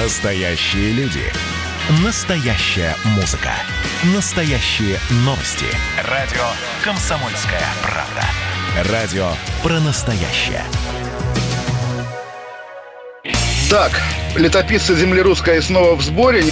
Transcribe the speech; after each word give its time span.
Настоящие 0.00 0.92
люди. 0.92 1.24
Настоящая 2.04 2.94
музыка. 3.16 3.50
Настоящие 4.14 4.96
новости. 5.24 5.66
Радио 6.08 6.44
«Комсомольская 6.84 7.64
правда». 7.82 8.92
Радио 8.92 9.28
про 9.60 9.80
настоящее. 9.80 10.62
Так, 13.68 13.90
летописцы 14.36 14.94
земли 14.94 15.20
русской 15.20 15.60
снова 15.60 15.96
в 15.96 16.02
сборе. 16.02 16.44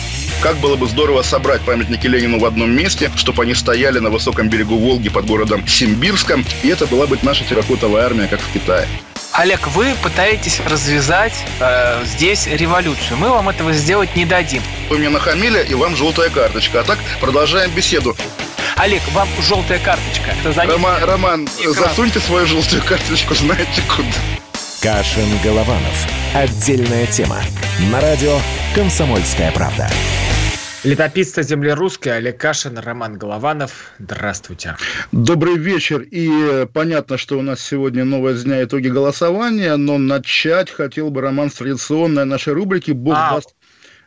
Как 0.42 0.56
было 0.56 0.74
бы 0.74 0.88
здорово 0.88 1.22
собрать 1.22 1.60
памятники 1.60 2.08
Ленину 2.08 2.40
в 2.40 2.44
одном 2.46 2.72
месте, 2.72 3.12
чтобы 3.14 3.44
они 3.44 3.54
стояли 3.54 4.00
на 4.00 4.10
высоком 4.10 4.48
берегу 4.48 4.76
Волги 4.76 5.08
под 5.08 5.24
городом 5.26 5.64
Симбирском, 5.68 6.44
и 6.64 6.68
это 6.68 6.86
была 6.88 7.06
бы 7.06 7.16
наша 7.22 7.44
терракотовая 7.44 8.06
армия, 8.06 8.26
как 8.26 8.40
в 8.40 8.52
Китае. 8.52 8.88
Олег, 9.36 9.66
вы 9.68 9.94
пытаетесь 10.02 10.60
развязать 10.60 11.34
э, 11.60 12.02
здесь 12.06 12.46
революцию. 12.46 13.18
Мы 13.18 13.28
вам 13.28 13.50
этого 13.50 13.74
сделать 13.74 14.16
не 14.16 14.24
дадим. 14.24 14.62
Вы 14.88 14.96
мне 14.96 15.10
нахамили, 15.10 15.62
и 15.68 15.74
вам 15.74 15.94
желтая 15.94 16.30
карточка. 16.30 16.80
А 16.80 16.84
так 16.84 16.98
продолжаем 17.20 17.70
беседу. 17.70 18.16
Олег, 18.76 19.02
вам 19.12 19.28
желтая 19.42 19.78
карточка. 19.78 20.34
Рома, 20.66 20.98
Роман, 21.02 21.46
Экран. 21.58 21.74
засуньте 21.74 22.18
свою 22.20 22.46
желтую 22.46 22.82
карточку, 22.82 23.34
знаете 23.34 23.82
куда. 23.94 24.08
Кашин-Голованов. 24.80 26.06
Отдельная 26.32 27.06
тема. 27.06 27.38
На 27.90 28.00
радио 28.00 28.38
«Комсомольская 28.74 29.52
правда». 29.52 29.90
Летописцы 30.86 31.42
земли 31.42 31.72
русской 31.72 32.10
Олег 32.10 32.38
Кашин, 32.38 32.78
Роман 32.78 33.18
Голованов. 33.18 33.90
Здравствуйте. 33.98 34.76
Добрый 35.10 35.56
вечер. 35.56 36.02
И 36.02 36.30
э, 36.30 36.66
понятно, 36.72 37.18
что 37.18 37.40
у 37.40 37.42
нас 37.42 37.60
сегодня 37.60 38.04
новая 38.04 38.34
дня 38.34 38.62
итоги 38.62 38.86
голосования, 38.86 39.74
но 39.74 39.98
начать 39.98 40.70
хотел 40.70 41.10
бы 41.10 41.22
Роман 41.22 41.50
с 41.50 41.54
традиционной 41.54 42.24
нашей 42.24 42.52
рубрики 42.52 42.92
«Бог 42.92 43.16
а, 43.16 43.34
даст 43.34 43.56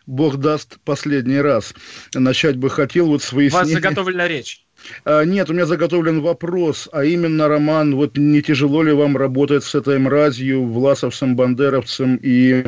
Бог 0.06 0.38
даст 0.38 0.78
последний 0.86 1.42
раз. 1.42 1.74
Начать 2.14 2.56
бы 2.56 2.70
хотел 2.70 3.08
вот 3.08 3.24
с 3.24 3.34
выяснения... 3.34 3.66
У 3.66 3.74
вас 3.74 3.74
заготовлена 3.74 4.28
речь. 4.30 4.66
А, 5.06 5.24
нет, 5.24 5.50
у 5.50 5.54
меня 5.54 5.66
заготовлен 5.66 6.22
вопрос, 6.22 6.90
а 6.92 7.04
именно, 7.04 7.48
Роман, 7.48 7.96
вот 7.96 8.18
не 8.18 8.42
тяжело 8.42 8.84
ли 8.84 8.92
вам 8.92 9.18
работать 9.18 9.64
с 9.64 9.76
этой 9.76 10.00
мразью, 10.00 10.66
Власовцем, 10.66 11.36
Бандеровцем 11.36 12.20
и 12.22 12.66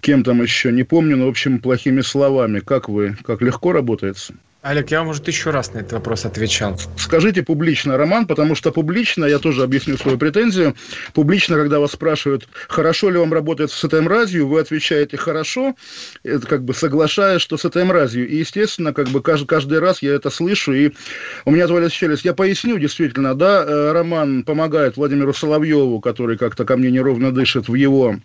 кем 0.00 0.24
там 0.24 0.42
еще, 0.42 0.72
не 0.72 0.82
помню, 0.82 1.16
но, 1.16 1.26
в 1.26 1.30
общем, 1.30 1.58
плохими 1.58 2.00
словами. 2.00 2.60
Как 2.60 2.88
вы, 2.88 3.16
как 3.24 3.42
легко 3.42 3.72
работается? 3.72 4.34
Олег, 4.62 4.90
я 4.90 5.02
уже 5.02 5.22
тысячу 5.22 5.50
раз 5.52 5.72
на 5.72 5.78
этот 5.78 5.92
вопрос 5.92 6.26
отвечал. 6.26 6.76
Скажите 6.98 7.42
публично, 7.42 7.96
Роман, 7.96 8.26
потому 8.26 8.54
что 8.54 8.70
публично, 8.70 9.24
я 9.24 9.38
тоже 9.38 9.62
объясню 9.62 9.96
свою 9.96 10.18
претензию, 10.18 10.74
публично, 11.14 11.56
когда 11.56 11.80
вас 11.80 11.92
спрашивают, 11.92 12.46
хорошо 12.68 13.08
ли 13.08 13.16
вам 13.16 13.32
работать 13.32 13.70
с 13.70 13.82
этой 13.84 14.02
мразью, 14.02 14.48
вы 14.48 14.60
отвечаете 14.60 15.16
«хорошо», 15.16 15.76
это 16.24 16.46
как 16.46 16.62
бы 16.62 16.74
соглашаясь, 16.74 17.40
что 17.40 17.56
с 17.56 17.64
этой 17.64 17.84
мразью. 17.84 18.28
И, 18.28 18.36
естественно, 18.36 18.92
как 18.92 19.08
бы 19.08 19.22
каждый, 19.22 19.46
каждый 19.46 19.78
раз 19.78 20.02
я 20.02 20.14
это 20.14 20.28
слышу, 20.28 20.74
и 20.74 20.92
у 21.46 21.52
меня 21.52 21.64
отвалилась 21.64 21.94
челюсть. 21.94 22.26
Я 22.26 22.34
поясню, 22.34 22.76
действительно, 22.76 23.34
да, 23.34 23.64
э, 23.66 23.92
Роман 23.92 24.42
помогает 24.42 24.98
Владимиру 24.98 25.32
Соловьеву, 25.32 26.00
который 26.00 26.36
как-то 26.36 26.66
ко 26.66 26.76
мне 26.76 26.90
неровно 26.90 27.32
дышит 27.32 27.68
в 27.68 27.74
его 27.74 28.16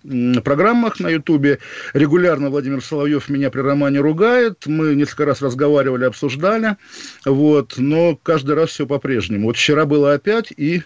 программах 0.44 0.99
на 0.99 1.08
Ютубе. 1.08 1.59
Регулярно 1.94 2.49
Владимир 2.49 2.83
Соловьев 2.83 3.30
меня 3.30 3.49
при 3.49 3.61
Романе 3.61 4.02
ругает. 4.02 4.66
Мы 4.66 4.95
несколько 4.95 5.23
раз 5.23 5.42
разговаривали, 5.42 6.03
обсуждали 6.03 6.24
обсуждали, 6.25 6.77
вот, 7.25 7.75
но 7.77 8.17
каждый 8.21 8.55
раз 8.55 8.69
все 8.69 8.85
по-прежнему. 8.85 9.47
Вот 9.47 9.57
вчера 9.57 9.85
было 9.85 10.13
опять, 10.13 10.51
и 10.55 10.83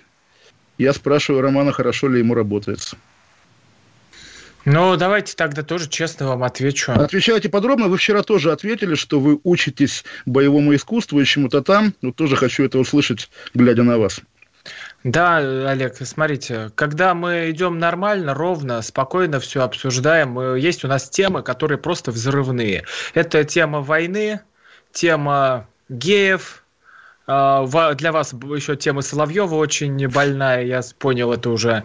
я 0.77 0.93
спрашиваю 0.93 1.41
Романа, 1.41 1.71
хорошо 1.71 2.07
ли 2.07 2.19
ему 2.19 2.33
работается. 2.33 2.97
Ну, 4.65 4.97
давайте 4.97 5.35
тогда 5.35 5.63
тоже 5.63 5.89
честно 5.89 6.27
вам 6.27 6.43
отвечу. 6.43 6.91
Отвечайте 6.91 7.49
подробно. 7.49 7.87
Вы 7.87 7.97
вчера 7.97 8.23
тоже 8.23 8.51
ответили, 8.51 8.95
что 8.95 9.19
вы 9.19 9.39
учитесь 9.43 10.03
боевому 10.25 10.75
искусству 10.75 11.19
и 11.19 11.25
чему-то 11.25 11.61
там. 11.61 11.93
Вот 12.01 12.15
тоже 12.17 12.35
хочу 12.35 12.65
это 12.65 12.77
услышать, 12.77 13.29
глядя 13.53 13.83
на 13.83 13.97
вас. 13.97 14.21
Да, 15.05 15.37
Олег, 15.37 15.95
смотрите, 16.01 16.71
когда 16.75 17.13
мы 17.13 17.51
идем 17.51 17.79
нормально, 17.79 18.33
ровно, 18.33 18.81
спокойно 18.81 19.39
все 19.39 19.63
обсуждаем, 19.63 20.37
э, 20.37 20.59
есть 20.59 20.83
у 20.83 20.89
нас 20.89 21.09
темы, 21.09 21.41
которые 21.41 21.77
просто 21.77 22.11
взрывные. 22.11 22.83
Это 23.13 23.45
тема 23.45 23.79
войны, 23.79 24.41
тема 24.91 25.67
геев, 25.89 26.63
а, 27.27 27.93
для 27.93 28.11
вас 28.11 28.33
еще 28.33 28.75
тема 28.75 29.01
Соловьева 29.01 29.55
очень 29.55 30.07
больная, 30.07 30.63
я 30.63 30.81
понял 30.97 31.31
это 31.31 31.49
уже. 31.49 31.83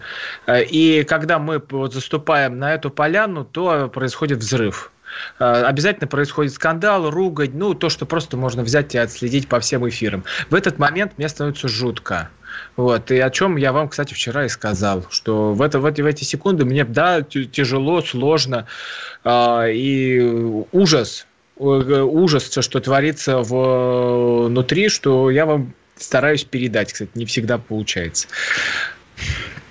И 0.48 1.04
когда 1.08 1.38
мы 1.38 1.62
вот 1.70 1.92
заступаем 1.92 2.58
на 2.58 2.74
эту 2.74 2.90
поляну, 2.90 3.44
то 3.44 3.88
происходит 3.88 4.38
взрыв. 4.38 4.90
А, 5.38 5.66
обязательно 5.66 6.06
происходит 6.06 6.52
скандал, 6.52 7.10
ругань, 7.10 7.52
ну, 7.54 7.74
то, 7.74 7.88
что 7.88 8.06
просто 8.06 8.36
можно 8.36 8.62
взять 8.62 8.94
и 8.94 8.98
отследить 8.98 9.48
по 9.48 9.60
всем 9.60 9.88
эфирам. 9.88 10.24
В 10.50 10.54
этот 10.54 10.78
момент 10.78 11.12
мне 11.16 11.28
становится 11.28 11.68
жутко. 11.68 12.30
Вот, 12.76 13.10
и 13.10 13.18
о 13.18 13.30
чем 13.30 13.56
я 13.56 13.72
вам, 13.72 13.88
кстати, 13.88 14.14
вчера 14.14 14.44
и 14.44 14.48
сказал, 14.48 15.04
что 15.10 15.52
в, 15.54 15.62
это, 15.62 15.80
в, 15.80 15.86
эти, 15.86 16.02
в 16.02 16.06
эти 16.06 16.22
секунды 16.22 16.64
мне, 16.64 16.84
да, 16.84 17.22
тяжело, 17.22 18.00
сложно, 18.00 18.66
э, 19.24 19.72
и 19.72 20.20
ужас, 20.70 21.26
ужас, 21.56 22.50
что 22.60 22.80
творится 22.80 23.38
внутри, 23.38 24.88
что 24.88 25.30
я 25.30 25.46
вам 25.46 25.72
стараюсь 25.96 26.44
передать, 26.44 26.92
кстати, 26.92 27.10
не 27.14 27.26
всегда 27.26 27.58
получается. 27.58 28.28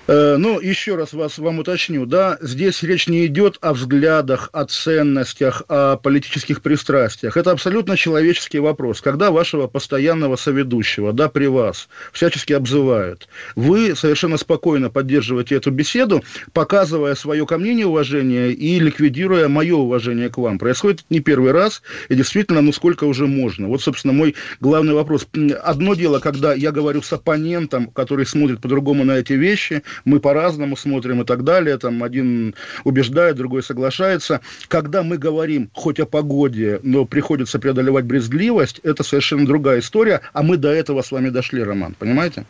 Э, 0.06 0.36
ну, 0.36 0.60
еще 0.60 0.96
раз 0.96 1.14
вас, 1.14 1.38
вам 1.38 1.60
уточню, 1.60 2.04
да, 2.04 2.36
здесь 2.42 2.82
речь 2.82 3.06
не 3.06 3.24
идет 3.24 3.56
о 3.62 3.72
взглядах, 3.72 4.50
о 4.52 4.66
ценностях, 4.66 5.62
о 5.68 5.96
политических 5.96 6.60
пристрастиях. 6.60 7.38
Это 7.38 7.52
абсолютно 7.52 7.96
человеческий 7.96 8.58
вопрос. 8.58 9.00
Когда 9.00 9.30
вашего 9.30 9.66
постоянного 9.66 10.36
соведущего, 10.36 11.14
да, 11.14 11.30
при 11.30 11.46
вас, 11.46 11.88
всячески 12.12 12.52
обзывают, 12.52 13.28
вы 13.56 13.96
совершенно 13.96 14.36
спокойно 14.36 14.90
поддерживаете 14.90 15.54
эту 15.54 15.70
беседу, 15.70 16.22
показывая 16.52 17.14
свое 17.14 17.46
ко 17.46 17.56
мне 17.56 17.74
неуважение 17.74 18.52
и 18.52 18.78
ликвидируя 18.78 19.48
мое 19.48 19.74
уважение 19.74 20.28
к 20.28 20.36
вам. 20.36 20.58
Происходит 20.58 21.06
не 21.08 21.20
первый 21.20 21.52
раз, 21.52 21.80
и 22.10 22.14
действительно, 22.14 22.60
ну 22.60 22.72
сколько 22.72 23.04
уже 23.04 23.26
можно. 23.26 23.68
Вот, 23.68 23.80
собственно, 23.80 24.12
мой 24.12 24.34
главный 24.60 24.92
вопрос. 24.92 25.26
Одно 25.62 25.94
дело, 25.94 26.18
когда 26.18 26.52
я 26.52 26.72
говорю 26.72 27.00
с 27.00 27.10
оппонентом, 27.10 27.86
который 27.86 28.26
смотрит 28.26 28.60
по-другому 28.60 29.04
на 29.04 29.12
эти 29.12 29.32
вещи, 29.32 29.82
мы 30.04 30.20
по-разному 30.20 30.76
смотрим 30.76 31.22
и 31.22 31.24
так 31.24 31.44
далее, 31.44 31.78
там 31.78 32.02
один 32.02 32.54
убеждает, 32.84 33.36
другой 33.36 33.62
соглашается. 33.62 34.40
Когда 34.68 35.02
мы 35.02 35.18
говорим 35.18 35.70
хоть 35.74 36.00
о 36.00 36.06
погоде, 36.06 36.80
но 36.82 37.04
приходится 37.04 37.58
преодолевать 37.58 38.04
брезгливость, 38.04 38.80
это 38.82 39.02
совершенно 39.02 39.46
другая 39.46 39.80
история, 39.80 40.20
а 40.32 40.42
мы 40.42 40.56
до 40.56 40.70
этого 40.70 41.02
с 41.02 41.10
вами 41.10 41.30
дошли, 41.30 41.62
Роман, 41.62 41.94
понимаете? 41.98 42.44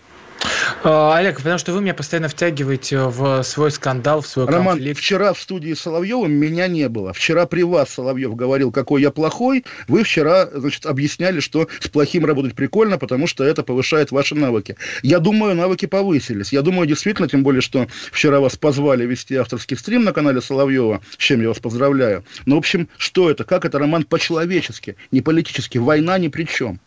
А, 0.82 1.16
Олег, 1.16 1.36
потому 1.38 1.58
что 1.58 1.72
вы 1.72 1.80
меня 1.80 1.94
постоянно 1.94 2.28
втягиваете 2.28 2.98
в 3.04 3.42
свой 3.42 3.70
скандал, 3.70 4.20
в 4.20 4.26
свой 4.26 4.46
Роман, 4.46 4.76
конфликт. 4.76 4.98
вчера 4.98 5.32
в 5.32 5.40
студии 5.40 5.72
Соловьева 5.74 6.26
меня 6.26 6.68
не 6.68 6.88
было. 6.88 7.12
Вчера 7.12 7.46
при 7.46 7.62
вас 7.62 7.90
Соловьев 7.90 8.34
говорил, 8.34 8.72
какой 8.72 9.02
я 9.02 9.10
плохой. 9.10 9.64
Вы 9.88 10.04
вчера, 10.04 10.48
значит, 10.52 10.86
объясняли, 10.86 11.40
что 11.40 11.68
с 11.80 11.88
плохим 11.88 12.24
работать 12.24 12.54
прикольно, 12.54 12.98
потому 12.98 13.26
что 13.26 13.44
это 13.44 13.62
повышает 13.62 14.10
ваши 14.10 14.34
навыки. 14.34 14.76
Я 15.02 15.18
думаю, 15.18 15.54
навыки 15.54 15.86
повысились. 15.86 16.52
Я 16.52 16.62
думаю, 16.62 16.86
действительно, 16.86 17.28
тем 17.28 17.42
более, 17.42 17.60
что 17.60 17.88
вчера 18.12 18.40
вас 18.40 18.56
позвали 18.56 19.06
вести 19.06 19.36
авторский 19.36 19.76
стрим 19.76 20.04
на 20.04 20.12
канале 20.12 20.40
Соловьева, 20.40 21.00
с 21.10 21.16
чем 21.16 21.40
я 21.40 21.48
вас 21.48 21.58
поздравляю. 21.58 22.24
Но, 22.46 22.56
в 22.56 22.58
общем, 22.58 22.88
что 22.98 23.30
это? 23.30 23.44
Как 23.44 23.64
это, 23.64 23.78
Роман, 23.78 24.04
по-человечески, 24.04 24.96
не 25.10 25.20
политически? 25.20 25.78
Война 25.78 26.18
ни 26.18 26.28
при 26.28 26.44
чем. 26.44 26.80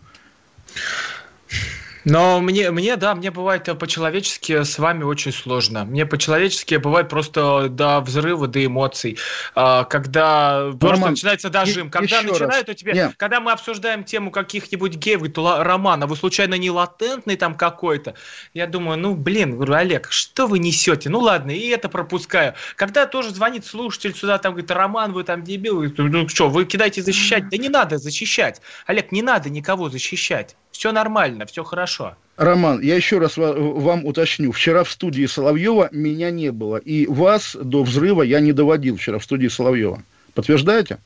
Но 2.09 2.40
мне, 2.40 2.72
мне, 2.72 2.95
да, 2.95 3.13
мне 3.16 3.31
бывает 3.31 3.66
по-человечески 3.78 4.63
с 4.63 4.79
вами 4.79 5.03
очень 5.03 5.34
сложно. 5.34 5.84
Мне 5.84 6.06
по-человечески 6.06 6.75
бывает 6.75 7.09
просто 7.09 7.68
до 7.68 8.00
взрыва, 8.00 8.47
до 8.47 8.66
эмоций. 8.66 9.18
А, 9.56 9.84
когда 9.84 10.59
Роман, 10.59 10.79
просто 10.79 11.09
начинается 11.09 11.50
дожим. 11.50 11.92
Когда 11.92 12.21
начинают 12.21 12.69
у 12.69 12.74
тебя... 12.74 12.94
Нет. 12.94 13.13
Когда 13.18 13.42
мы 13.42 13.51
обсуждаем 13.51 14.06
тему 14.06 14.31
каких-нибудь 14.31 14.95
геев, 14.95 15.19
говорит, 15.19 15.38
Роман, 15.38 16.01
а 16.01 16.07
вы 16.07 16.15
случайно 16.15 16.54
не 16.56 16.71
латентный 16.71 17.36
там 17.36 17.56
какой-то? 17.56 18.15
Я 18.53 18.68
думаю, 18.68 18.98
ну, 18.98 19.13
блин, 19.13 19.56
говорю, 19.56 19.74
Олег, 19.74 20.07
что 20.10 20.48
вы 20.48 20.60
несете? 20.60 21.10
Ну, 21.10 21.19
ладно, 21.19 21.51
и 21.51 21.68
это 21.68 21.89
пропускаю. 21.89 22.53
Когда 22.77 23.06
тоже 23.06 23.31
звонит 23.31 23.65
слушатель 23.65 24.15
сюда, 24.15 24.38
там 24.38 24.53
говорит, 24.53 24.71
Роман, 24.71 25.12
вы 25.12 25.25
там 25.25 25.44
дебил. 25.44 25.83
Ну, 25.98 26.30
что, 26.30 26.48
вы 26.48 26.63
кидаете 26.63 27.01
защищать? 27.01 27.50
Да 27.50 27.57
не 27.57 27.68
надо 27.68 27.98
защищать. 27.98 28.62
Олег, 28.86 29.12
не 29.12 29.21
надо 29.21 29.50
никого 29.50 29.89
защищать. 29.89 30.56
Все 30.77 30.91
нормально, 30.91 31.47
все 31.47 31.63
хорошо. 31.63 32.15
Роман, 32.35 32.81
я 32.81 32.95
еще 32.95 33.18
раз 33.18 33.35
вам 33.35 34.06
уточню. 34.06 34.51
Вчера 34.51 34.83
в 34.83 34.91
студии 34.91 35.25
Соловьева 35.25 35.89
меня 35.91 36.29
не 36.29 36.51
было. 36.51 36.77
И 36.77 37.07
вас 37.07 37.57
до 37.59 37.81
взрыва 37.81 38.21
я 38.21 38.39
не 38.41 38.53
доводил 38.53 38.95
вчера 38.97 39.18
в 39.18 39.24
студии 39.24 39.47
Соловьева. 39.47 40.03
Подтверждаете? 40.35 41.00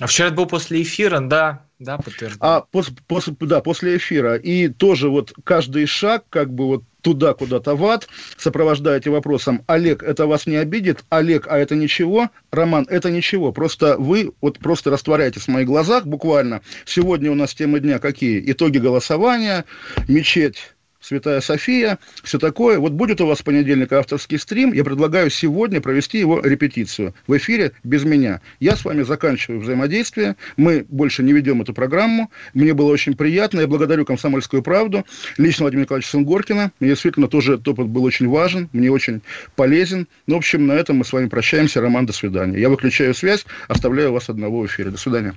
А 0.00 0.06
вчера 0.06 0.30
был 0.30 0.46
после 0.46 0.80
эфира, 0.80 1.20
да. 1.20 1.62
Да, 1.82 1.98
подтверждаю. 1.98 2.38
А 2.40 2.60
после, 2.70 2.94
после, 3.06 3.34
да, 3.40 3.60
после 3.60 3.96
эфира. 3.96 4.36
И 4.36 4.68
тоже 4.68 5.08
вот 5.08 5.32
каждый 5.44 5.86
шаг, 5.86 6.24
как 6.30 6.52
бы 6.52 6.66
вот 6.66 6.84
туда 7.00 7.34
куда-то 7.34 7.74
в 7.74 7.84
ад, 7.84 8.08
сопровождаете 8.36 9.10
вопросом 9.10 9.64
«Олег, 9.66 10.02
это 10.04 10.26
вас 10.26 10.46
не 10.46 10.56
обидит? 10.56 11.04
Олег, 11.08 11.46
а 11.48 11.58
это 11.58 11.74
ничего?» 11.74 12.30
Роман, 12.52 12.86
это 12.88 13.10
ничего. 13.10 13.52
Просто 13.52 13.96
вы 13.98 14.32
вот 14.40 14.60
просто 14.60 14.90
растворяетесь 14.90 15.42
в 15.42 15.48
моих 15.48 15.66
глазах 15.66 16.06
буквально. 16.06 16.62
Сегодня 16.84 17.30
у 17.32 17.34
нас 17.34 17.54
темы 17.54 17.80
дня 17.80 17.98
какие? 17.98 18.42
Итоги 18.52 18.78
голосования, 18.78 19.64
мечеть 20.06 20.74
Святая 21.02 21.40
София, 21.40 21.98
все 22.22 22.38
такое. 22.38 22.78
Вот 22.78 22.92
будет 22.92 23.20
у 23.20 23.26
вас 23.26 23.40
в 23.40 23.44
понедельник 23.44 23.92
авторский 23.92 24.38
стрим, 24.38 24.72
я 24.72 24.84
предлагаю 24.84 25.30
сегодня 25.30 25.80
провести 25.80 26.18
его 26.18 26.40
репетицию 26.40 27.12
в 27.26 27.36
эфире 27.36 27.72
без 27.82 28.04
меня. 28.04 28.40
Я 28.60 28.76
с 28.76 28.84
вами 28.84 29.02
заканчиваю 29.02 29.60
взаимодействие, 29.60 30.36
мы 30.56 30.86
больше 30.88 31.22
не 31.24 31.32
ведем 31.32 31.60
эту 31.60 31.74
программу. 31.74 32.30
Мне 32.54 32.72
было 32.72 32.92
очень 32.92 33.16
приятно, 33.16 33.60
я 33.60 33.66
благодарю 33.66 34.04
«Комсомольскую 34.04 34.62
правду», 34.62 35.04
лично 35.38 35.64
Владимира 35.64 35.82
Николаевича 35.82 36.10
Сунгоркина. 36.10 36.72
Мне 36.78 36.90
действительно 36.90 37.26
тоже 37.26 37.54
этот 37.54 37.66
опыт 37.66 37.88
был 37.88 38.04
очень 38.04 38.28
важен, 38.28 38.68
мне 38.72 38.90
очень 38.90 39.22
полезен. 39.56 40.06
Ну, 40.28 40.36
в 40.36 40.38
общем, 40.38 40.66
на 40.66 40.72
этом 40.72 40.96
мы 40.96 41.04
с 41.04 41.12
вами 41.12 41.26
прощаемся. 41.28 41.80
Роман, 41.80 42.06
до 42.06 42.12
свидания. 42.12 42.60
Я 42.60 42.68
выключаю 42.68 43.12
связь, 43.12 43.44
оставляю 43.66 44.12
вас 44.12 44.28
одного 44.28 44.60
в 44.60 44.66
эфире. 44.66 44.90
До 44.90 44.98
свидания. 44.98 45.34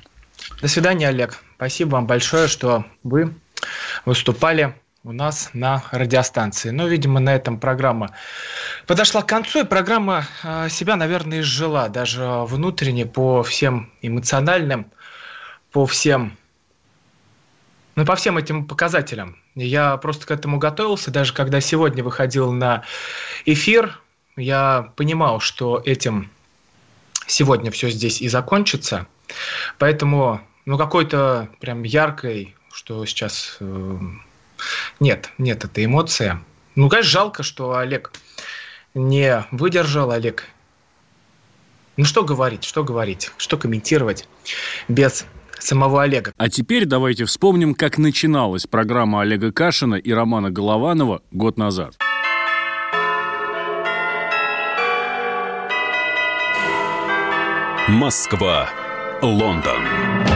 До 0.62 0.68
свидания, 0.68 1.10
Олег. 1.10 1.42
Спасибо 1.56 1.92
вам 1.92 2.06
большое, 2.06 2.48
что 2.48 2.86
вы 3.04 3.34
выступали 4.06 4.76
у 5.06 5.12
нас 5.12 5.52
на 5.54 5.84
радиостанции. 5.92 6.72
Но, 6.72 6.88
видимо, 6.88 7.20
на 7.20 7.36
этом 7.36 7.60
программа 7.60 8.12
подошла 8.88 9.22
к 9.22 9.28
концу, 9.28 9.60
и 9.60 9.64
программа 9.64 10.26
а, 10.44 10.68
себя, 10.68 10.96
наверное, 10.96 11.42
изжила 11.42 11.90
даже 11.90 12.26
внутренне 12.46 13.06
по 13.06 13.44
всем 13.44 13.92
эмоциональным, 14.02 14.88
по 15.72 15.86
всем, 15.86 16.36
ну, 17.96 18.04
по 18.04 18.16
всем 18.16 18.40
этим 18.40 18.66
показателям. 18.66 19.38
Я 19.54 19.96
просто 19.98 20.26
к 20.26 20.32
этому 20.32 20.58
готовился, 20.58 21.12
даже 21.12 21.34
когда 21.34 21.62
сегодня 21.62 22.04
выходил 22.04 22.52
на 22.52 22.84
эфир, 23.46 24.02
я 24.36 24.92
понимал, 24.96 25.40
что 25.40 25.82
этим 25.86 26.32
сегодня 27.28 27.70
все 27.70 27.92
здесь 27.92 28.22
и 28.22 28.28
закончится. 28.28 29.06
Поэтому, 29.78 30.42
ну, 30.66 30.80
какой-то 30.80 31.50
прям 31.60 31.84
яркой, 31.84 32.56
что 32.72 33.06
сейчас 33.06 33.58
э, 33.60 33.98
нет, 35.00 35.30
нет, 35.38 35.64
это 35.64 35.84
эмоция. 35.84 36.42
Ну, 36.76 36.90
конечно, 36.90 37.12
жалко, 37.12 37.44
что 37.44 37.76
Олег 37.76 38.12
не 38.94 39.46
выдержал, 39.52 40.12
Олег. 40.12 40.46
Ну, 41.98 42.06
что 42.06 42.24
говорить, 42.24 42.64
что 42.64 42.84
говорить, 42.84 43.32
что 43.38 43.58
комментировать 43.58 44.28
без 44.88 45.26
самого 45.60 46.04
Олега. 46.04 46.34
А 46.38 46.50
теперь 46.50 46.86
давайте 46.86 47.26
вспомним, 47.26 47.74
как 47.74 47.98
начиналась 47.98 48.68
программа 48.68 49.22
Олега 49.22 49.52
Кашина 49.52 49.96
и 49.96 50.12
Романа 50.12 50.52
Голованова 50.52 51.22
год 51.32 51.58
назад. 51.58 51.96
Москва, 57.88 58.68
Лондон. 59.22 60.35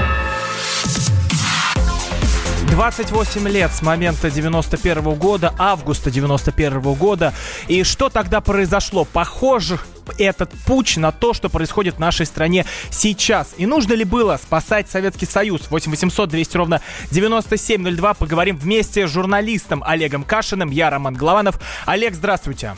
28 2.80 3.46
лет 3.50 3.72
с 3.74 3.82
момента 3.82 4.32
91 4.32 5.00
-го 5.00 5.14
года, 5.14 5.54
августа 5.58 6.10
91 6.10 6.80
-го 6.80 6.96
года. 6.96 7.34
И 7.68 7.84
что 7.84 8.08
тогда 8.08 8.40
произошло? 8.40 9.04
Похоже 9.04 9.80
этот 10.18 10.50
путь 10.66 10.96
на 10.96 11.12
то, 11.12 11.34
что 11.34 11.50
происходит 11.50 11.96
в 11.96 12.00
нашей 12.00 12.26
стране 12.26 12.66
сейчас. 12.90 13.54
И 13.58 13.66
нужно 13.66 13.96
ли 13.96 14.06
было 14.06 14.40
спасать 14.42 14.90
Советский 14.90 15.26
Союз? 15.26 15.70
8 15.70 15.92
800 15.92 16.30
200 16.30 16.56
ровно 16.56 16.82
9702. 17.12 18.14
Поговорим 18.14 18.56
вместе 18.56 19.06
с 19.06 19.12
журналистом 19.12 19.84
Олегом 19.86 20.24
Кашиным. 20.24 20.70
Я 20.70 20.90
Роман 20.90 21.16
Голованов. 21.16 21.60
Олег, 21.86 22.16
здравствуйте. 22.16 22.78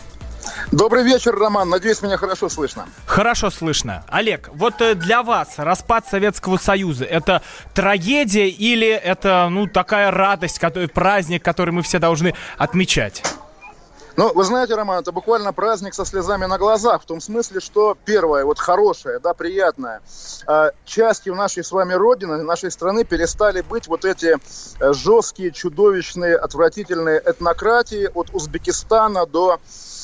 Добрый 0.72 1.04
вечер, 1.04 1.36
Роман. 1.36 1.70
Надеюсь, 1.70 2.02
меня 2.02 2.18
хорошо 2.18 2.50
слышно. 2.50 2.86
Хорошо 3.06 3.50
слышно. 3.50 4.04
Олег, 4.08 4.50
вот 4.54 4.82
э, 4.82 4.96
для 4.96 5.24
вас 5.24 5.56
распад 5.58 6.08
Советского 6.08 6.58
Союза 6.58 7.06
это 7.06 7.42
трагедия 7.74 8.48
или 8.48 8.88
это 8.88 9.48
ну 9.50 9.68
такая 9.68 10.12
радость, 10.12 10.60
который, 10.60 10.88
праздник, 10.88 11.44
который 11.44 11.72
мы 11.72 11.82
все 11.82 12.00
должны 12.00 12.34
отмечать? 12.58 13.22
Ну, 14.18 14.32
вы 14.34 14.44
знаете, 14.44 14.76
Роман, 14.76 15.00
это 15.00 15.12
буквально 15.12 15.54
праздник 15.54 15.94
со 15.94 16.06
слезами 16.06 16.46
на 16.46 16.58
глазах, 16.58 17.02
в 17.02 17.06
том 17.06 17.22
смысле, 17.22 17.62
что 17.62 17.98
первое, 18.06 18.44
вот 18.44 18.60
хорошее, 18.60 19.20
да, 19.20 19.34
приятное, 19.34 20.02
э, 20.48 20.72
частью 20.86 21.36
нашей 21.36 21.64
с 21.64 21.72
вами 21.72 21.94
Родины, 21.94 22.44
нашей 22.44 22.72
страны 22.72 23.06
перестали 23.06 23.62
быть 23.62 23.88
вот 23.88 24.04
эти 24.04 24.36
э, 24.36 24.94
жесткие, 24.94 25.52
чудовищные, 25.52 26.36
отвратительные 26.36 27.20
этнократии 27.20 28.10
от 28.14 28.30
Узбекистана 28.34 29.26
до 29.26 29.60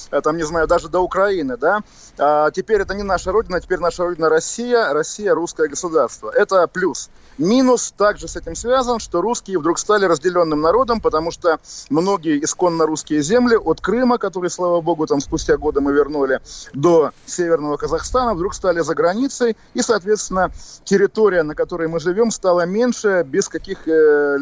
там, 0.09 0.37
не 0.37 0.43
знаю, 0.43 0.67
даже 0.67 0.89
до 0.89 0.99
Украины, 0.99 1.57
да, 1.57 1.81
а 2.17 2.51
теперь 2.51 2.81
это 2.81 2.93
не 2.93 3.03
наша 3.03 3.31
родина, 3.31 3.59
теперь 3.61 3.79
наша 3.79 4.03
родина 4.03 4.29
Россия, 4.29 4.93
Россия 4.93 5.33
русское 5.33 5.67
государство. 5.67 6.29
Это 6.29 6.67
плюс. 6.67 7.09
Минус 7.37 7.93
также 7.95 8.27
с 8.27 8.35
этим 8.35 8.55
связан, 8.55 8.99
что 8.99 9.21
русские 9.21 9.59
вдруг 9.59 9.77
стали 9.77 10.05
разделенным 10.05 10.61
народом, 10.61 11.01
потому 11.01 11.31
что 11.31 11.59
многие 11.89 12.43
исконно 12.43 12.85
русские 12.85 13.21
земли 13.21 13.55
от 13.55 13.79
Крыма, 13.79 14.17
который, 14.17 14.49
слава 14.49 14.81
богу, 14.81 15.05
там 15.05 15.19
спустя 15.19 15.57
годы 15.57 15.81
мы 15.81 15.93
вернули, 15.93 16.41
до 16.73 17.11
Северного 17.25 17.77
Казахстана, 17.77 18.33
вдруг 18.33 18.53
стали 18.53 18.79
за 18.79 18.95
границей, 18.95 19.55
и, 19.73 19.81
соответственно, 19.81 20.51
территория, 20.83 21.43
на 21.43 21.53
которой 21.53 21.87
мы 21.87 21.99
живем, 21.99 22.31
стала 22.31 22.65
меньше 22.65 23.23
без 23.27 23.49
каких, 23.49 23.87
э, 23.87 24.37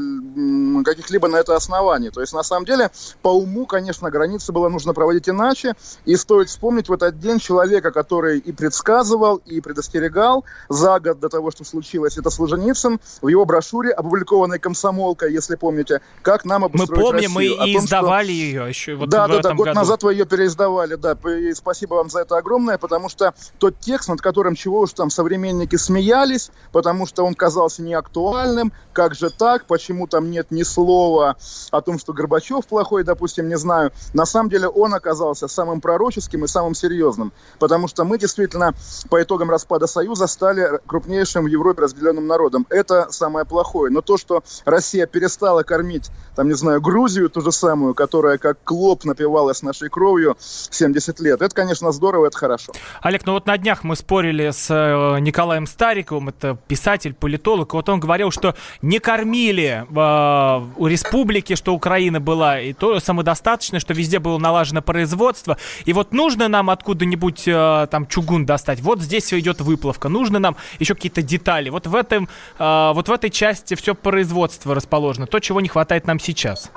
каких-либо 0.86 1.28
на 1.28 1.38
это 1.38 1.56
оснований. 1.56 2.12
То 2.12 2.22
есть, 2.22 2.34
на 2.34 2.44
самом 2.44 2.66
деле, 2.66 2.92
по 3.22 3.30
уму, 3.30 3.66
конечно, 3.66 4.10
границы 4.10 4.52
было 4.52 4.70
нужно 4.70 4.94
проводить 4.94 5.28
иначе, 5.28 5.74
и 6.06 6.16
стоит 6.16 6.48
вспомнить 6.50 6.88
в 6.88 6.94
этот 6.94 7.20
день 7.20 7.40
человека, 7.40 7.92
который 7.92 8.40
и 8.40 8.52
предсказывал, 8.52 9.42
и 9.46 9.60
предостерегал 9.60 10.46
за 10.70 11.00
год 11.00 11.20
до 11.20 11.30
того, 11.30 11.52
что 11.52 11.66
случилось, 11.66 12.18
это 12.18 12.30
Солженицын, 12.30 12.85
Ельцин 12.86 13.00
в 13.22 13.28
его 13.28 13.46
брошюре, 13.46 13.92
опубликованной 13.92 14.60
«Комсомолкой», 14.60 15.34
если 15.34 15.56
помните, 15.56 16.02
как 16.22 16.46
нам 16.46 16.64
обустроить 16.64 16.98
Мы 16.98 17.04
помним, 17.04 17.36
Россию. 17.36 17.58
мы 17.60 17.68
и 17.70 17.74
том, 17.74 17.84
издавали 17.84 18.26
что... 18.26 18.32
ее 18.34 18.70
еще 18.70 18.96
вот 18.96 19.10
Да, 19.10 19.28
в 19.28 19.32
да, 19.32 19.42
да, 19.42 19.54
год 19.54 19.68
году. 19.68 19.80
назад 19.80 20.04
вы 20.04 20.14
ее 20.14 20.26
переиздавали, 20.26 20.96
да, 20.96 21.18
и 21.30 21.54
спасибо 21.54 21.96
вам 21.96 22.10
за 22.10 22.22
это 22.22 22.38
огромное, 22.38 22.78
потому 22.78 23.10
что 23.10 23.34
тот 23.58 23.80
текст, 23.80 24.10
над 24.10 24.22
которым 24.22 24.56
чего 24.56 24.82
уж 24.82 24.94
там 24.94 25.10
современники 25.10 25.76
смеялись, 25.76 26.52
потому 26.72 27.06
что 27.06 27.24
он 27.26 27.34
казался 27.34 27.82
неактуальным, 27.82 28.72
как 28.94 29.16
же 29.16 29.30
так, 29.30 29.66
почему 29.66 30.08
там 30.08 30.30
нет 30.32 30.52
ни 30.52 30.64
слова 30.64 31.38
о 31.72 31.82
том, 31.82 32.00
что 32.00 32.14
Горбачев 32.14 32.66
плохой, 32.66 33.04
допустим, 33.04 33.50
не 33.50 33.58
знаю. 33.58 33.92
На 34.14 34.26
самом 34.26 34.50
деле 34.50 34.68
он 34.68 34.94
оказался 34.94 35.48
самым 35.48 35.82
пророческим 35.82 36.46
и 36.46 36.48
самым 36.48 36.76
серьезным, 36.76 37.34
потому 37.60 37.88
что 37.88 38.06
мы 38.06 38.18
действительно 38.18 38.74
по 39.10 39.22
итогам 39.22 39.50
распада 39.50 39.88
Союза 39.88 40.28
стали 40.28 40.80
крупнейшим 40.86 41.46
в 41.46 41.48
Европе 41.48 41.84
разделенным 41.84 42.28
народом 42.28 42.66
это 42.76 43.12
самое 43.12 43.46
плохое. 43.46 43.92
Но 43.92 44.02
то, 44.02 44.18
что 44.18 44.44
Россия 44.66 45.06
перестала 45.08 45.64
кормить, 45.64 46.12
там, 46.36 46.48
не 46.48 46.54
знаю, 46.54 46.82
Грузию 46.82 47.30
ту 47.30 47.42
же 47.42 47.52
самую, 47.52 47.94
которая 47.94 48.38
как 48.38 48.58
клоп 48.64 49.06
напивалась 49.06 49.64
нашей 49.64 49.90
кровью 49.90 50.36
70 50.40 51.20
лет, 51.22 51.42
это, 51.42 51.56
конечно, 51.56 51.92
здорово, 51.92 52.28
это 52.28 52.38
хорошо. 52.38 52.74
Олег, 53.02 53.26
ну 53.26 53.34
вот 53.34 53.46
на 53.46 53.58
днях 53.58 53.84
мы 53.84 53.96
спорили 53.96 54.52
с 54.52 54.68
э, 54.70 55.20
Николаем 55.20 55.66
Стариковым, 55.66 56.30
это 56.30 56.58
писатель, 56.68 57.14
политолог, 57.14 57.74
вот 57.74 57.88
он 57.90 58.00
говорил, 58.00 58.32
что 58.32 58.56
не 58.82 59.00
кормили 59.00 59.86
э, 59.90 60.66
у 60.78 60.88
республики, 60.88 61.56
что 61.56 61.74
Украина 61.74 62.20
была, 62.20 62.60
и 62.60 62.74
то 62.74 63.00
самодостаточно, 63.00 63.80
что 63.80 63.94
везде 63.94 64.20
было 64.20 64.38
налажено 64.38 64.82
производство, 64.82 65.58
и 65.86 65.94
вот 65.94 66.14
нужно 66.14 66.48
нам 66.48 66.70
откуда-нибудь 66.70 67.48
э, 67.48 67.88
там 67.90 68.08
чугун 68.08 68.46
достать, 68.46 68.82
вот 68.82 69.02
здесь 69.02 69.32
идет 69.34 69.62
выплавка, 69.62 70.10
нужно 70.10 70.40
нам 70.40 70.58
еще 70.80 70.96
какие-то 70.96 71.22
детали, 71.22 71.70
вот 71.70 71.88
в 71.88 71.96
этом 71.96 72.28
а, 72.58 72.65
вот 72.94 73.08
в 73.08 73.12
этой 73.12 73.30
части 73.30 73.76
все 73.76 73.96
производство 73.96 74.74
расположено, 74.74 75.28
то, 75.28 75.40
чего 75.40 75.62
не 75.62 75.68
хватает 75.68 76.08
нам 76.08 76.20
сейчас. 76.20 76.72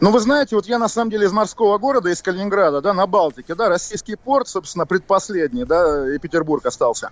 Ну, 0.00 0.10
вы 0.12 0.20
знаете, 0.20 0.56
вот 0.56 0.64
я 0.64 0.78
на 0.78 0.88
самом 0.88 1.10
деле 1.10 1.26
из 1.26 1.32
морского 1.32 1.76
города, 1.76 2.08
из 2.08 2.22
Калининграда, 2.22 2.80
да, 2.80 2.94
на 2.94 3.06
Балтике, 3.06 3.54
да, 3.54 3.68
российский 3.68 4.16
порт, 4.16 4.48
собственно, 4.48 4.86
предпоследний, 4.86 5.66
да, 5.66 6.14
и 6.14 6.18
Петербург 6.18 6.64
остался. 6.64 7.10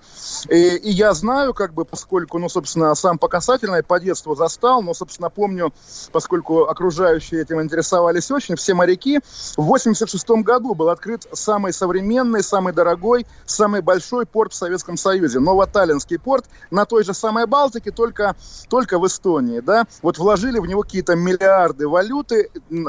И, 0.48 0.76
и 0.76 0.90
я 0.90 1.12
знаю, 1.12 1.52
как 1.52 1.74
бы, 1.74 1.84
поскольку, 1.84 2.38
ну, 2.38 2.48
собственно, 2.48 2.94
сам 2.94 3.18
по 3.18 3.28
касательной 3.28 3.82
по 3.82 4.00
детству 4.00 4.34
застал, 4.34 4.80
но, 4.80 4.94
собственно, 4.94 5.28
помню, 5.28 5.70
поскольку 6.12 6.62
окружающие 6.62 7.42
этим 7.42 7.60
интересовались 7.60 8.30
очень, 8.30 8.56
все 8.56 8.72
моряки, 8.72 9.20
в 9.58 9.64
86 9.64 10.30
году 10.42 10.74
был 10.74 10.88
открыт 10.88 11.26
самый 11.34 11.74
современный, 11.74 12.42
самый 12.42 12.72
дорогой, 12.72 13.26
самый 13.44 13.82
большой 13.82 14.24
порт 14.24 14.54
в 14.54 14.56
Советском 14.56 14.96
Союзе, 14.96 15.40
Новоталлинский 15.40 16.18
порт 16.18 16.46
на 16.70 16.86
той 16.86 17.04
же 17.04 17.12
самой 17.12 17.46
Балтике, 17.46 17.90
только, 17.90 18.34
только 18.70 18.98
в 18.98 19.06
Эстонии, 19.06 19.60
да. 19.60 19.84
Вот 20.00 20.16
вложили 20.16 20.58
в 20.58 20.64
него 20.64 20.80
какие-то 20.80 21.16
миллиарды 21.16 21.86
валюты, 21.86 22.48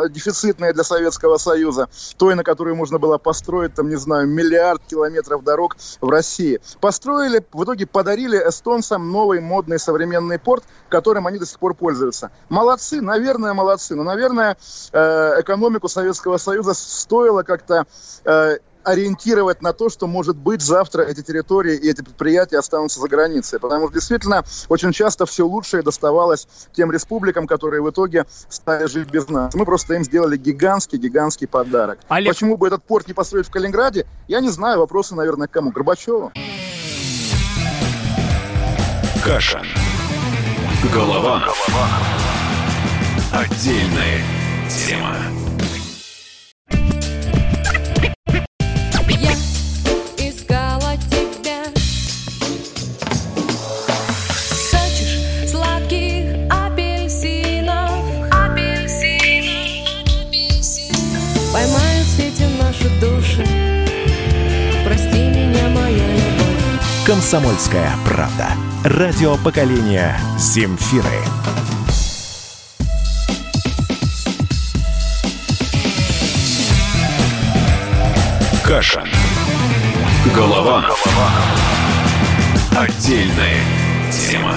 дефицитная 0.09 0.73
для 0.73 0.83
Советского 0.83 1.37
Союза, 1.37 1.87
той, 2.17 2.35
на 2.35 2.43
которую 2.43 2.75
можно 2.75 2.99
было 2.99 3.17
построить, 3.17 3.73
там, 3.73 3.89
не 3.89 3.95
знаю, 3.95 4.27
миллиард 4.27 4.81
километров 4.87 5.43
дорог 5.43 5.77
в 6.01 6.09
России. 6.09 6.59
Построили, 6.81 7.45
в 7.53 7.63
итоге 7.63 7.85
подарили 7.85 8.37
эстонцам 8.37 9.11
новый 9.11 9.39
модный 9.39 9.79
современный 9.79 10.39
порт, 10.39 10.63
которым 10.89 11.27
они 11.27 11.39
до 11.39 11.45
сих 11.45 11.59
пор 11.59 11.73
пользуются. 11.73 12.31
Молодцы, 12.49 13.01
наверное, 13.01 13.53
молодцы. 13.53 13.95
Но, 13.95 14.03
наверное, 14.03 14.57
э, 14.91 15.41
экономику 15.41 15.87
Советского 15.87 16.37
Союза 16.37 16.73
стоило 16.73 17.43
как-то 17.43 17.85
э, 18.25 18.57
ориентировать 18.89 19.61
на 19.61 19.73
то, 19.73 19.89
что, 19.89 20.07
может 20.07 20.35
быть, 20.35 20.61
завтра 20.61 21.03
эти 21.03 21.21
территории 21.21 21.75
и 21.75 21.89
эти 21.89 22.01
предприятия 22.01 22.57
останутся 22.57 22.99
за 22.99 23.07
границей. 23.07 23.59
Потому 23.59 23.85
что 23.85 23.93
действительно 23.93 24.43
очень 24.67 24.91
часто 24.91 25.25
все 25.25 25.45
лучшее 25.45 25.83
доставалось 25.83 26.47
тем 26.73 26.91
республикам, 26.91 27.47
которые 27.47 27.81
в 27.81 27.89
итоге 27.89 28.25
стали 28.49 28.85
жить 28.85 29.09
без 29.09 29.27
нас. 29.29 29.53
Мы 29.53 29.65
просто 29.65 29.93
им 29.95 30.03
сделали 30.03 30.37
гигантский-гигантский 30.37 31.47
подарок. 31.47 31.99
Олег... 32.07 32.33
Почему 32.33 32.57
бы 32.57 32.67
этот 32.67 32.83
порт 32.83 33.07
не 33.07 33.13
построить 33.13 33.47
в 33.47 33.51
Калининграде, 33.51 34.05
я 34.27 34.39
не 34.39 34.49
знаю. 34.49 34.79
Вопросы, 34.79 35.15
наверное, 35.15 35.47
к 35.47 35.51
кому? 35.51 35.71
Горбачеву? 35.71 36.31
Каша. 39.23 39.61
Голова. 40.93 41.39
Голова. 41.39 41.89
Отдельная 43.33 44.23
тема. 44.69 45.15
«Комсомольская 67.09 67.91
правда». 68.05 68.49
Радио 68.83 69.35
поколения 69.37 70.15
«Земфиры». 70.37 71.09
Каша. 78.63 79.03
Голова. 80.35 80.81
Голова. 80.81 81.31
Отдельная 82.77 83.57
тема. 84.11 84.53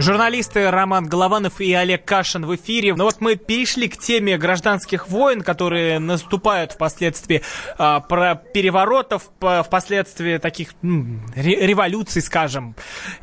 Журналисты 0.00 0.70
Роман 0.70 1.06
Голованов 1.06 1.60
и 1.60 1.74
Олег 1.74 2.06
Кашин 2.06 2.46
в 2.46 2.54
эфире. 2.56 2.94
Ну 2.94 3.04
вот 3.04 3.16
мы 3.20 3.36
перешли 3.36 3.86
к 3.86 3.98
теме 3.98 4.38
гражданских 4.38 5.08
войн, 5.08 5.42
которые 5.42 5.98
наступают 5.98 6.72
впоследствии 6.72 7.42
а, 7.76 8.00
про 8.00 8.34
переворотов, 8.34 9.30
по, 9.38 9.62
впоследствии 9.62 10.38
таких 10.38 10.70
м, 10.82 11.22
революций, 11.34 12.22
скажем. 12.22 12.74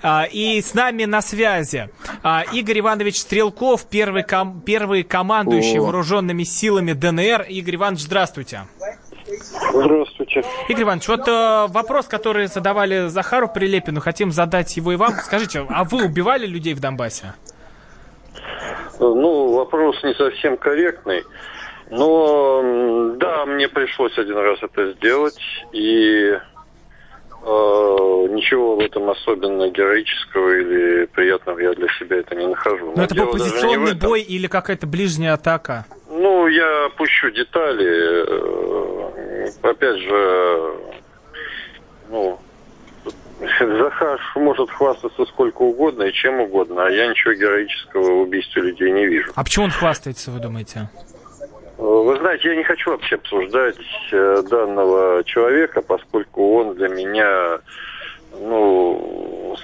А, 0.03 0.25
и 0.31 0.61
с 0.61 0.75
нами 0.75 1.05
на 1.05 1.23
связи 1.23 1.89
а, 2.21 2.43
Игорь 2.53 2.81
Иванович 2.81 3.21
Стрелков, 3.21 3.87
первый, 3.89 4.21
ком, 4.21 4.61
первый 4.61 5.01
командующий 5.01 5.79
О. 5.79 5.83
вооруженными 5.83 6.43
силами 6.43 6.93
ДНР. 6.93 7.47
Игорь 7.49 7.75
Иванович, 7.75 8.01
здравствуйте. 8.01 8.67
Здравствуйте. 9.73 10.16
Игорь 10.67 10.83
Иванович, 10.83 11.07
вот 11.07 11.27
э, 11.27 11.67
вопрос, 11.69 12.07
который 12.07 12.47
задавали 12.47 13.07
Захару 13.07 13.47
Прилепину, 13.47 13.99
хотим 14.01 14.31
задать 14.31 14.75
его 14.77 14.91
и 14.91 14.95
вам. 14.95 15.13
Скажите, 15.23 15.65
а 15.69 15.83
вы 15.83 16.05
убивали 16.05 16.45
людей 16.45 16.73
в 16.73 16.79
Донбассе? 16.79 17.33
Ну, 18.99 19.53
вопрос 19.53 20.01
не 20.03 20.13
совсем 20.13 20.57
корректный. 20.57 21.23
Но 21.89 23.13
да, 23.15 23.45
мне 23.45 23.69
пришлось 23.69 24.17
один 24.17 24.37
раз 24.37 24.59
это 24.61 24.91
сделать, 24.93 25.39
и 25.71 26.31
э, 26.31 26.39
ничего 27.41 28.75
в 28.75 28.79
этом 28.79 29.09
особенно 29.09 29.69
героического 29.69 30.49
или 30.49 31.05
приятного 31.05 31.59
я 31.59 31.73
для 31.73 31.87
себя 31.99 32.17
это 32.17 32.35
не 32.35 32.47
нахожу. 32.47 32.87
Но, 32.87 32.93
Но 32.97 33.03
это 33.03 33.15
был 33.15 33.31
позиционный 33.31 33.93
бой 33.93 34.21
или 34.21 34.47
какая-то 34.47 34.85
ближняя 34.85 35.33
атака? 35.33 35.85
Ну, 36.09 36.47
я 36.47 36.87
опущу 36.87 37.31
детали. 37.31 39.16
Э, 39.63 39.69
опять 39.69 39.97
же, 39.97 40.73
ну, 42.09 42.39
Захар 43.59 44.19
может 44.35 44.69
хвастаться 44.71 45.25
сколько 45.25 45.61
угодно 45.61 46.03
и 46.03 46.13
чем 46.13 46.39
угодно, 46.41 46.85
а 46.85 46.89
я 46.89 47.07
ничего 47.07 47.33
героического 47.33 48.11
в 48.11 48.21
убийстве 48.21 48.63
людей 48.63 48.91
не 48.91 49.05
вижу. 49.05 49.31
А 49.35 49.43
почему 49.43 49.65
он 49.65 49.71
хвастается, 49.71 50.31
вы 50.31 50.39
думаете? 50.39 50.89
Вы 51.77 52.17
знаете, 52.17 52.49
я 52.49 52.55
не 52.55 52.63
хочу 52.63 52.89
вообще 52.89 53.15
обсуждать 53.15 53.77
э, 54.11 54.41
данного 54.49 55.23
человека, 55.25 55.83
поскольку 55.83 56.55
он 56.55 56.73
для 56.73 56.89
меня 56.89 57.59
ну, 58.39 59.55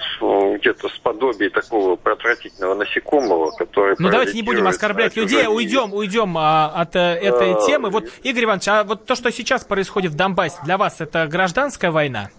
где-то 0.56 0.88
с 0.88 0.98
подобием 0.98 1.50
такого 1.50 1.96
протвратительного 1.96 2.74
насекомого, 2.74 3.50
который... 3.56 3.96
Ну, 3.98 4.10
давайте 4.10 4.34
не 4.34 4.42
будем 4.42 4.66
оскорблять 4.66 5.16
людей, 5.16 5.46
уйдем, 5.46 5.92
уйдем 5.92 6.36
а, 6.38 6.68
от 6.68 6.96
а, 6.96 7.14
этой 7.14 7.54
а... 7.54 7.66
темы. 7.66 7.90
Вот, 7.90 8.04
Игорь 8.22 8.44
Иванович, 8.44 8.68
а 8.68 8.84
вот 8.84 9.06
то, 9.06 9.14
что 9.14 9.30
сейчас 9.30 9.64
происходит 9.64 10.12
в 10.12 10.16
Донбассе, 10.16 10.58
для 10.64 10.78
вас 10.78 11.00
это 11.00 11.26
гражданская 11.26 11.90
война? 11.90 12.30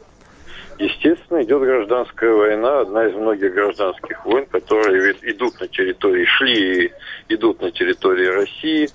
Естественно, 0.77 1.41
идет 1.41 1.61
гражданская 1.61 2.33
война, 2.33 2.81
одна 2.81 3.07
из 3.07 3.13
многих 3.15 3.53
гражданских 3.53 4.25
войн, 4.25 4.45
которые 4.45 5.13
идут 5.21 5.59
на 5.61 5.67
территории, 5.69 6.25
шли 6.25 6.85
и 6.87 6.91
идут 7.29 7.61
на 7.61 7.71
территории 7.71 8.27
России. 8.27 8.89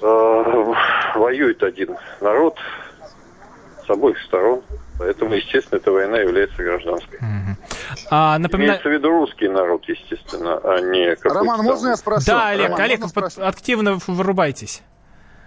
Э, 0.00 0.74
воюет 1.16 1.62
один 1.62 1.96
народ 2.20 2.56
с 3.84 3.90
обоих 3.90 4.20
сторон. 4.22 4.62
Поэтому, 4.98 5.34
естественно, 5.34 5.78
эта 5.78 5.90
война 5.90 6.18
является 6.18 6.62
гражданской. 6.62 7.18
Mm-hmm. 7.18 7.98
А, 8.10 8.38
напоминаю... 8.38 8.70
Имеется 8.70 8.88
в 8.88 8.92
виду 8.92 9.10
русский 9.10 9.48
народ, 9.48 9.84
естественно, 9.86 10.60
а 10.62 10.80
не 10.80 11.16
какой-то... 11.16 11.38
Роман, 11.38 11.62
можно 11.62 11.88
я 11.88 11.96
спрошу? 11.96 12.26
Да, 12.26 12.48
Олег, 12.48 12.70
Роман, 12.70 12.80
Олег, 12.80 13.12
под... 13.12 13.38
активно 13.38 13.98
вырубайтесь. 14.06 14.82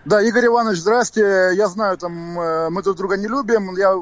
Да, 0.07 0.21
Игорь 0.21 0.45
Иванович, 0.45 0.77
здрасте. 0.77 1.51
Я 1.53 1.67
знаю, 1.67 1.97
там 1.97 2.39
э, 2.39 2.69
мы 2.69 2.81
друг 2.81 2.95
друга 2.95 3.17
не 3.17 3.27
любим. 3.27 3.75
Я, 3.75 3.93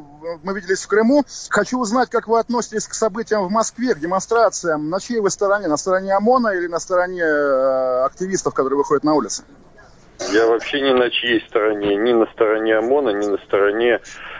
мы 0.44 0.54
виделись 0.54 0.84
в 0.84 0.88
Крыму. 0.88 1.24
Хочу 1.50 1.80
узнать, 1.80 2.12
как 2.12 2.28
вы 2.28 2.38
относитесь 2.38 2.88
к 2.88 2.94
событиям 2.94 3.44
в 3.44 3.50
Москве, 3.50 3.96
к 3.96 4.00
демонстрациям. 4.00 4.90
На 4.90 5.00
чьей 5.00 5.20
вы 5.20 5.32
стороне? 5.32 5.68
На 5.68 5.78
стороне 5.78 6.14
ОМОНа 6.14 6.50
или 6.50 6.68
на 6.68 6.80
стороне 6.80 7.24
э, 7.24 8.04
активистов, 8.06 8.54
которые 8.54 8.78
выходят 8.78 9.04
на 9.04 9.16
улицы? 9.16 9.46
Я 10.32 10.46
вообще 10.46 10.80
ни 10.82 10.94
на 10.94 11.10
чьей 11.10 11.42
стороне. 11.48 11.96
Ни 11.96 12.14
на 12.14 12.28
стороне 12.28 12.78
ОМОНа, 12.78 13.10
ни 13.10 13.26
на 13.26 13.38
стороне 13.40 14.00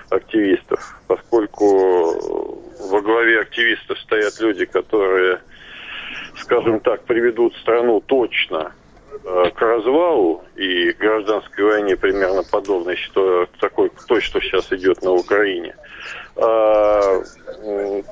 активистов, 0.10 1.00
поскольку 1.08 2.62
во 2.90 3.02
главе 3.02 3.42
активистов 3.42 4.00
стоят 4.00 4.40
люди, 4.40 4.66
которые, 4.66 5.42
скажем 6.38 6.80
так, 6.80 7.04
приведут 7.04 7.56
страну 7.58 8.02
точно 8.02 8.74
э, 9.12 9.52
к 9.54 9.62
развалу 9.62 10.44
и 10.56 10.92
гражданской 10.92 11.64
войне 11.64 11.96
примерно 11.96 12.44
подобной, 12.44 12.98
что 12.98 13.48
такой, 13.60 13.92
то, 14.08 14.20
что 14.22 14.40
сейчас 14.40 14.72
идет 14.72 15.02
на 15.02 15.12
Украине. 15.12 15.76
А, 16.38 17.22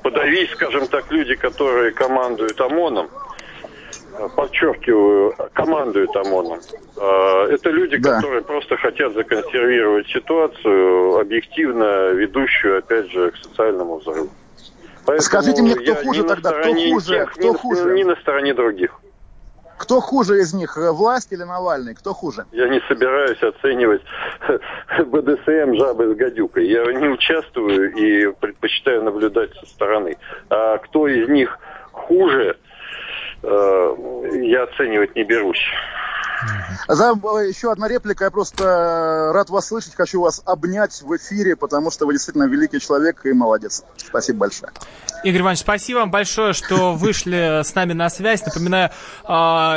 подавись, 0.02 0.50
скажем 0.52 0.86
так, 0.88 1.10
люди, 1.10 1.34
которые 1.34 1.92
командуют 1.92 2.60
ОМОНом, 2.60 3.10
подчеркиваю, 4.36 5.34
командуют 5.52 6.14
ОМОНом. 6.16 6.60
А, 6.96 7.46
это 7.48 7.70
люди, 7.70 7.96
да. 7.96 8.16
которые 8.16 8.42
просто 8.42 8.76
хотят 8.76 9.14
законсервировать 9.14 10.06
ситуацию, 10.08 11.18
объективно 11.18 12.10
ведущую, 12.10 12.78
опять 12.78 13.10
же, 13.10 13.30
к 13.30 13.36
социальному 13.36 13.98
взрыву. 13.98 14.30
Поэтому 15.06 15.20
Скажите 15.20 15.62
мне, 15.62 15.74
кто 15.74 15.94
хуже 15.96 16.24
тогда? 16.24 16.52
Кто 16.52 16.72
хуже? 16.72 17.06
Тех, 17.06 17.32
кто 17.32 17.52
ни, 17.52 17.56
хуже? 17.56 17.94
Ни 17.94 18.04
на 18.04 18.16
стороне 18.16 18.54
других. 18.54 19.00
Кто 19.76 20.00
хуже 20.00 20.38
из 20.38 20.54
них, 20.54 20.78
э, 20.78 20.92
власть 20.92 21.32
или 21.32 21.42
Навальный? 21.42 21.94
Кто 21.94 22.14
хуже? 22.14 22.46
Я 22.52 22.68
не 22.68 22.80
собираюсь 22.88 23.42
оценивать 23.42 24.02
БДСМ 24.98 25.74
жабы 25.74 26.14
с 26.14 26.16
гадюкой. 26.16 26.68
Я 26.68 26.84
не 26.92 27.08
участвую 27.08 27.92
и 27.92 28.32
предпочитаю 28.32 29.02
наблюдать 29.02 29.52
со 29.56 29.66
стороны. 29.66 30.16
А 30.48 30.78
кто 30.78 31.06
из 31.08 31.28
них 31.28 31.58
хуже, 31.92 32.56
Э, 32.56 32.73
я 33.44 34.64
оценивать 34.64 35.14
не 35.14 35.24
берусь. 35.24 35.60
За, 36.88 37.12
э, 37.12 37.48
еще 37.48 37.72
одна 37.72 37.88
реплика. 37.88 38.24
Я 38.24 38.30
просто 38.30 38.64
э, 38.64 39.32
рад 39.32 39.50
вас 39.50 39.68
слышать. 39.68 39.94
Хочу 39.94 40.20
вас 40.20 40.42
обнять 40.44 41.00
в 41.02 41.16
эфире, 41.16 41.56
потому 41.56 41.90
что 41.90 42.06
вы 42.06 42.14
действительно 42.14 42.44
великий 42.44 42.80
человек 42.80 43.24
и 43.24 43.32
молодец. 43.32 43.84
Спасибо 43.96 44.40
большое. 44.40 44.72
Игорь 45.22 45.40
Иванович, 45.40 45.60
спасибо 45.60 45.98
вам 45.98 46.10
большое, 46.10 46.52
что 46.52 46.92
вышли 46.94 47.62
с 47.62 47.74
нами 47.74 47.94
на 47.94 48.10
связь. 48.10 48.44
Напоминаю, 48.44 48.90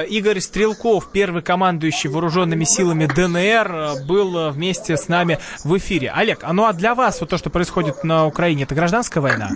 Игорь 0.10 0.40
Стрелков, 0.42 1.10
первый 1.12 1.42
командующий 1.42 2.10
вооруженными 2.10 2.66
силами 2.66 3.06
ДНР, 3.06 4.06
был 4.06 4.52
вместе 4.52 4.98
с 4.98 5.08
нами 5.08 5.40
в 5.64 5.78
эфире. 5.78 6.12
Олег, 6.14 6.40
а 6.42 6.54
ну 6.54 6.66
а 6.66 6.74
для 6.74 6.96
вас 6.96 7.22
вот 7.22 7.30
то, 7.30 7.38
что 7.38 7.50
происходит 7.50 8.04
на 8.04 8.26
Украине, 8.26 8.64
это 8.64 8.76
гражданская 8.76 9.22
война? 9.22 9.50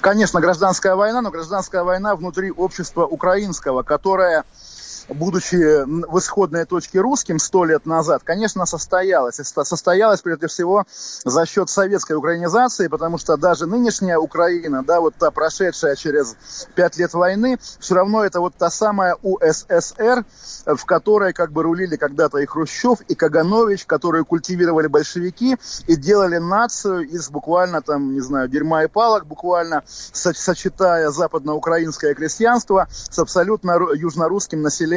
Конечно, 0.00 0.40
гражданская 0.40 0.94
война, 0.94 1.22
но 1.22 1.30
гражданская 1.30 1.82
война 1.82 2.16
внутри 2.16 2.50
общества 2.50 3.06
украинского, 3.06 3.82
которое 3.82 4.44
будучи 5.08 5.84
в 5.84 6.18
исходной 6.18 6.64
точке 6.64 7.00
русским 7.00 7.38
сто 7.38 7.64
лет 7.64 7.86
назад, 7.86 8.22
конечно, 8.24 8.66
состоялось. 8.66 9.36
Состоялось 9.36 10.20
прежде 10.20 10.46
всего 10.48 10.84
за 11.24 11.46
счет 11.46 11.70
советской 11.70 12.14
украинизации, 12.14 12.88
потому 12.88 13.18
что 13.18 13.36
даже 13.36 13.66
нынешняя 13.66 14.18
Украина, 14.18 14.82
да, 14.84 15.00
вот 15.00 15.14
та 15.16 15.30
прошедшая 15.30 15.96
через 15.96 16.36
пять 16.74 16.96
лет 16.96 17.14
войны, 17.14 17.58
все 17.78 17.94
равно 17.94 18.24
это 18.24 18.40
вот 18.40 18.54
та 18.56 18.70
самая 18.70 19.16
УССР, 19.22 20.24
в 20.66 20.84
которой 20.84 21.32
как 21.32 21.52
бы 21.52 21.62
рулили 21.62 21.96
когда-то 21.96 22.38
и 22.38 22.46
Хрущев, 22.46 23.00
и 23.02 23.14
Каганович, 23.14 23.86
которые 23.86 24.24
культивировали 24.24 24.86
большевики 24.86 25.56
и 25.86 25.96
делали 25.96 26.38
нацию 26.38 27.08
из 27.08 27.30
буквально 27.30 27.82
там, 27.82 28.14
не 28.14 28.20
знаю, 28.20 28.48
дерьма 28.48 28.84
и 28.84 28.88
палок, 28.88 29.26
буквально 29.26 29.82
сочетая 29.86 31.10
западноукраинское 31.10 32.14
крестьянство 32.14 32.88
с 32.90 33.18
абсолютно 33.18 33.72
южнорусским 33.94 34.62
населением 34.62 34.95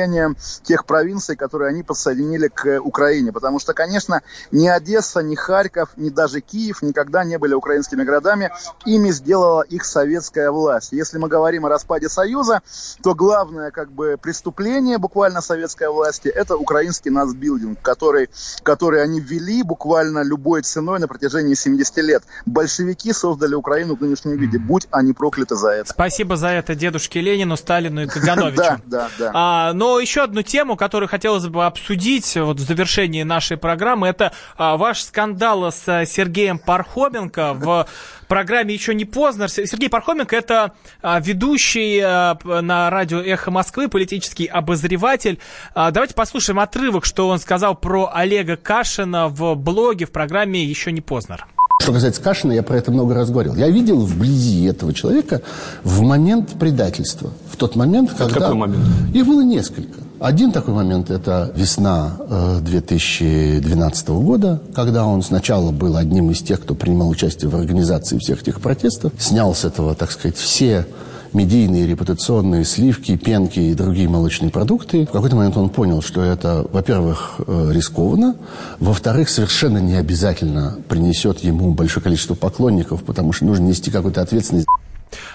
тех 0.64 0.86
провинций, 0.86 1.36
которые 1.36 1.70
они 1.70 1.84
подсоединили 1.84 2.48
к 2.48 2.80
Украине. 2.82 3.32
Потому 3.32 3.60
что, 3.60 3.74
конечно, 3.74 4.22
ни 4.52 4.68
Одесса, 4.68 5.22
ни 5.22 5.36
Харьков, 5.36 5.90
ни 5.98 6.10
даже 6.10 6.42
Киев 6.42 6.82
никогда 6.82 7.24
не 7.24 7.38
были 7.38 7.54
украинскими 7.54 8.04
городами. 8.04 8.52
Ими 8.86 9.12
сделала 9.12 9.62
их 9.62 9.86
советская 9.86 10.52
власть. 10.52 10.92
Если 10.92 11.18
мы 11.18 11.28
говорим 11.28 11.66
о 11.66 11.70
распаде 11.70 12.10
Союза, 12.10 12.62
то 13.04 13.16
главное 13.16 13.72
как 13.72 13.92
бы 13.92 14.18
преступление 14.22 14.98
буквально 14.98 15.42
советской 15.42 15.90
власти– 15.90 16.28
это 16.36 16.56
украинский 16.56 17.12
нацбилдинг, 17.12 17.82
который, 17.82 18.30
который 18.64 19.04
они 19.04 19.20
ввели 19.20 19.64
буквально 19.64 20.24
любой 20.24 20.62
ценой 20.62 21.00
на 21.00 21.08
протяжении 21.08 21.54
70 21.54 21.98
лет. 21.98 22.24
Большевики 22.46 23.14
создали 23.14 23.56
Украину 23.56 23.96
в 23.96 24.02
нынешнем 24.02 24.38
виде. 24.38 24.60
Будь 24.60 24.88
они 24.92 25.14
прокляты 25.14 25.56
за 25.56 25.70
это. 25.70 25.92
Спасибо 25.92 26.36
за 26.36 26.48
это 26.50 26.76
дедушке 26.76 27.22
Ленину, 27.22 27.58
Сталину 27.58 28.04
и 28.04 28.08
Кагановичу. 28.08 28.60
Да, 28.60 28.80
да, 28.86 29.10
да. 29.18 29.32
А, 29.34 29.74
но 29.90 30.00
еще 30.00 30.22
одну 30.22 30.44
тему, 30.44 30.76
которую 30.76 31.10
хотелось 31.10 31.48
бы 31.48 31.66
обсудить 31.66 32.36
вот 32.36 32.58
в 32.58 32.60
завершении 32.60 33.24
нашей 33.24 33.58
программы, 33.58 34.08
это 34.08 34.34
а, 34.56 34.78
ваш 34.78 35.02
скандал 35.02 35.72
с 35.72 35.84
а, 35.88 36.06
Сергеем 36.06 36.60
Пархоменко 36.60 37.56
в 37.56 37.88
программе 38.28 38.76
«Еще 38.76 38.94
не 38.94 39.06
поздно». 39.06 39.48
Сергей 39.48 39.90
Пархоменко– 39.90 40.36
это 40.38 40.74
а, 41.02 41.20
ведущий 41.20 42.00
а, 42.04 42.38
на 42.44 42.92
радио 42.92 43.20
«Эхо 43.20 43.50
Москвы», 43.50 43.88
политический 43.88 44.46
обозреватель. 44.46 45.40
А, 45.74 45.90
давайте 45.90 46.14
послушаем 46.14 46.60
отрывок, 46.60 47.04
что 47.04 47.28
он 47.28 47.40
сказал 47.40 47.74
про 47.74 48.12
Олега 48.14 48.58
Кашина 48.58 49.28
в 49.28 49.56
блоге 49.56 50.06
в 50.06 50.12
программе 50.12 50.64
«Еще 50.64 50.92
не 50.92 51.02
поздно». 51.02 51.40
Что 51.80 51.94
касается 51.94 52.22
Кашина, 52.22 52.52
я 52.52 52.62
про 52.62 52.78
это 52.78 52.92
много 52.92 53.16
раз 53.16 53.30
говорил. 53.32 53.56
Я 53.56 53.70
видел 53.70 54.02
вблизи 54.02 54.66
этого 54.66 54.94
человека 54.94 55.42
в 55.84 56.02
момент 56.02 56.50
предательства. 56.60 57.32
В 57.50 57.56
тот 57.56 57.76
момент, 57.76 58.12
когда... 58.12 58.26
Это 58.26 58.40
какой 58.42 58.56
момент? 58.56 58.86
Их 59.14 59.26
было 59.26 59.42
несколько. 59.42 59.98
Один 60.20 60.52
такой 60.52 60.74
момент– 60.74 61.10
это 61.12 61.52
весна 61.56 62.18
2012 62.62 64.10
э, 64.10 64.12
года, 64.12 64.62
когда 64.76 65.06
он 65.06 65.24
сначала 65.24 65.72
был 65.72 65.96
одним 65.96 66.32
из 66.32 66.42
тех, 66.42 66.60
кто 66.62 66.76
принимал 66.76 67.08
участие 67.08 67.50
в 67.50 67.56
организации 67.56 68.18
всех 68.18 68.42
этих 68.42 68.60
протестов, 68.60 69.14
снял 69.18 69.56
с 69.56 69.64
этого, 69.64 69.96
так 69.96 70.12
сказать, 70.12 70.36
все 70.36 70.86
медийные, 71.34 71.88
репутационные 71.88 72.66
сливки, 72.66 73.18
пенки 73.18 73.60
и 73.60 73.74
другие 73.74 74.08
молочные 74.10 74.52
продукты. 74.52 75.06
В 75.06 75.12
какой-то 75.12 75.36
момент 75.36 75.58
он 75.58 75.70
понял, 75.70 76.02
что 76.02 76.24
это, 76.24 76.66
во-первых, 76.72 77.36
э, 77.46 77.72
рискованно, 77.72 78.36
во-вторых, 78.80 79.30
совершенно 79.30 79.78
не 79.80 79.96
обязательно 79.96 80.78
принесет 80.88 81.40
ему 81.40 81.74
большое 81.74 82.04
количество 82.04 82.36
поклонников, 82.36 83.04
потому 83.04 83.34
что 83.34 83.46
нужно 83.46 83.66
нести 83.66 83.92
какую-то 83.92 84.22
ответственность. 84.22 84.68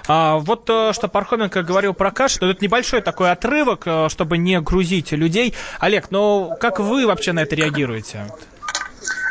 А, 0.06 0.38
вот 0.38 0.64
то, 0.64 0.92
что 0.92 1.08
Пархоменко 1.08 1.62
говорил 1.62 1.94
про 1.94 2.10
Кашина, 2.10 2.50
это 2.50 2.62
небольшой 2.62 3.00
такой 3.00 3.30
отрывок, 3.30 3.82
э, 3.86 4.08
чтобы 4.08 4.38
не 4.38 4.60
грузить 4.60 5.12
людей. 5.12 5.54
Олег, 5.80 6.10
ну 6.10 6.52
как 6.60 6.80
вы 6.80 7.06
вообще 7.06 7.32
на 7.32 7.40
это 7.40 7.54
реагируете? 7.54 8.26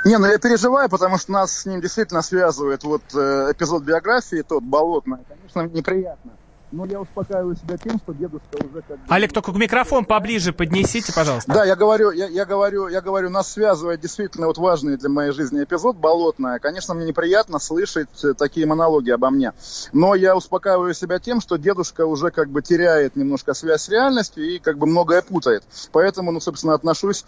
Не, 0.05 0.17
ну 0.17 0.27
я 0.27 0.38
переживаю, 0.38 0.89
потому 0.89 1.17
что 1.17 1.32
нас 1.32 1.60
с 1.60 1.65
ним 1.65 1.79
действительно 1.79 2.22
связывает 2.22 2.84
вот 2.84 3.03
э, 3.13 3.51
эпизод 3.51 3.84
биографии, 3.84 4.43
тот 4.48 4.63
болотный. 4.63 5.20
Конечно, 5.29 5.74
неприятно. 5.74 6.32
Но 6.74 6.86
я 6.86 7.00
успокаиваю 7.00 7.56
себя 7.56 7.77
тем, 7.77 8.00
что 8.00 8.13
дедушка 8.13 8.56
уже 8.56 8.82
как 8.82 8.98
бы... 8.98 9.03
Олег, 9.08 9.32
только 9.32 9.51
микрофон 9.51 10.06
поближе 10.06 10.53
поднесите, 10.53 11.13
пожалуйста. 11.13 11.53
Да, 11.53 11.65
я 11.65 11.75
говорю, 11.75 12.10
я, 12.10 12.27
я 12.27 12.46
говорю, 12.46 12.88
я 12.88 13.00
говорю, 13.00 13.30
нас 13.30 13.51
связывает 13.51 14.01
действительно 14.01 14.48
вот 14.48 14.58
важный 14.58 14.98
для 14.98 15.08
моей 15.08 15.32
жизни 15.34 15.63
эпизод 15.63 15.98
болотная. 15.98 16.58
Конечно, 16.58 16.96
мне 16.96 17.06
неприятно 17.06 17.60
слышать 17.60 18.10
э, 18.24 18.34
такие 18.34 18.65
монологи 18.65 19.12
обо 19.12 19.30
мне. 19.30 19.53
Но 19.92 20.15
я 20.15 20.36
успокаиваю 20.36 20.96
себя 20.96 21.20
тем, 21.20 21.42
что 21.42 21.58
дедушка 21.58 22.07
уже 22.07 22.31
как 22.31 22.50
бы 22.50 22.64
теряет 22.64 23.16
немножко 23.16 23.53
связь 23.53 23.83
с 23.83 23.90
реальностью 23.90 24.44
и 24.44 24.57
как 24.57 24.79
бы 24.79 24.88
многое 24.88 25.22
путает. 25.22 25.64
Поэтому, 25.92 26.31
ну, 26.31 26.40
собственно, 26.40 26.74
отношусь 26.74 27.24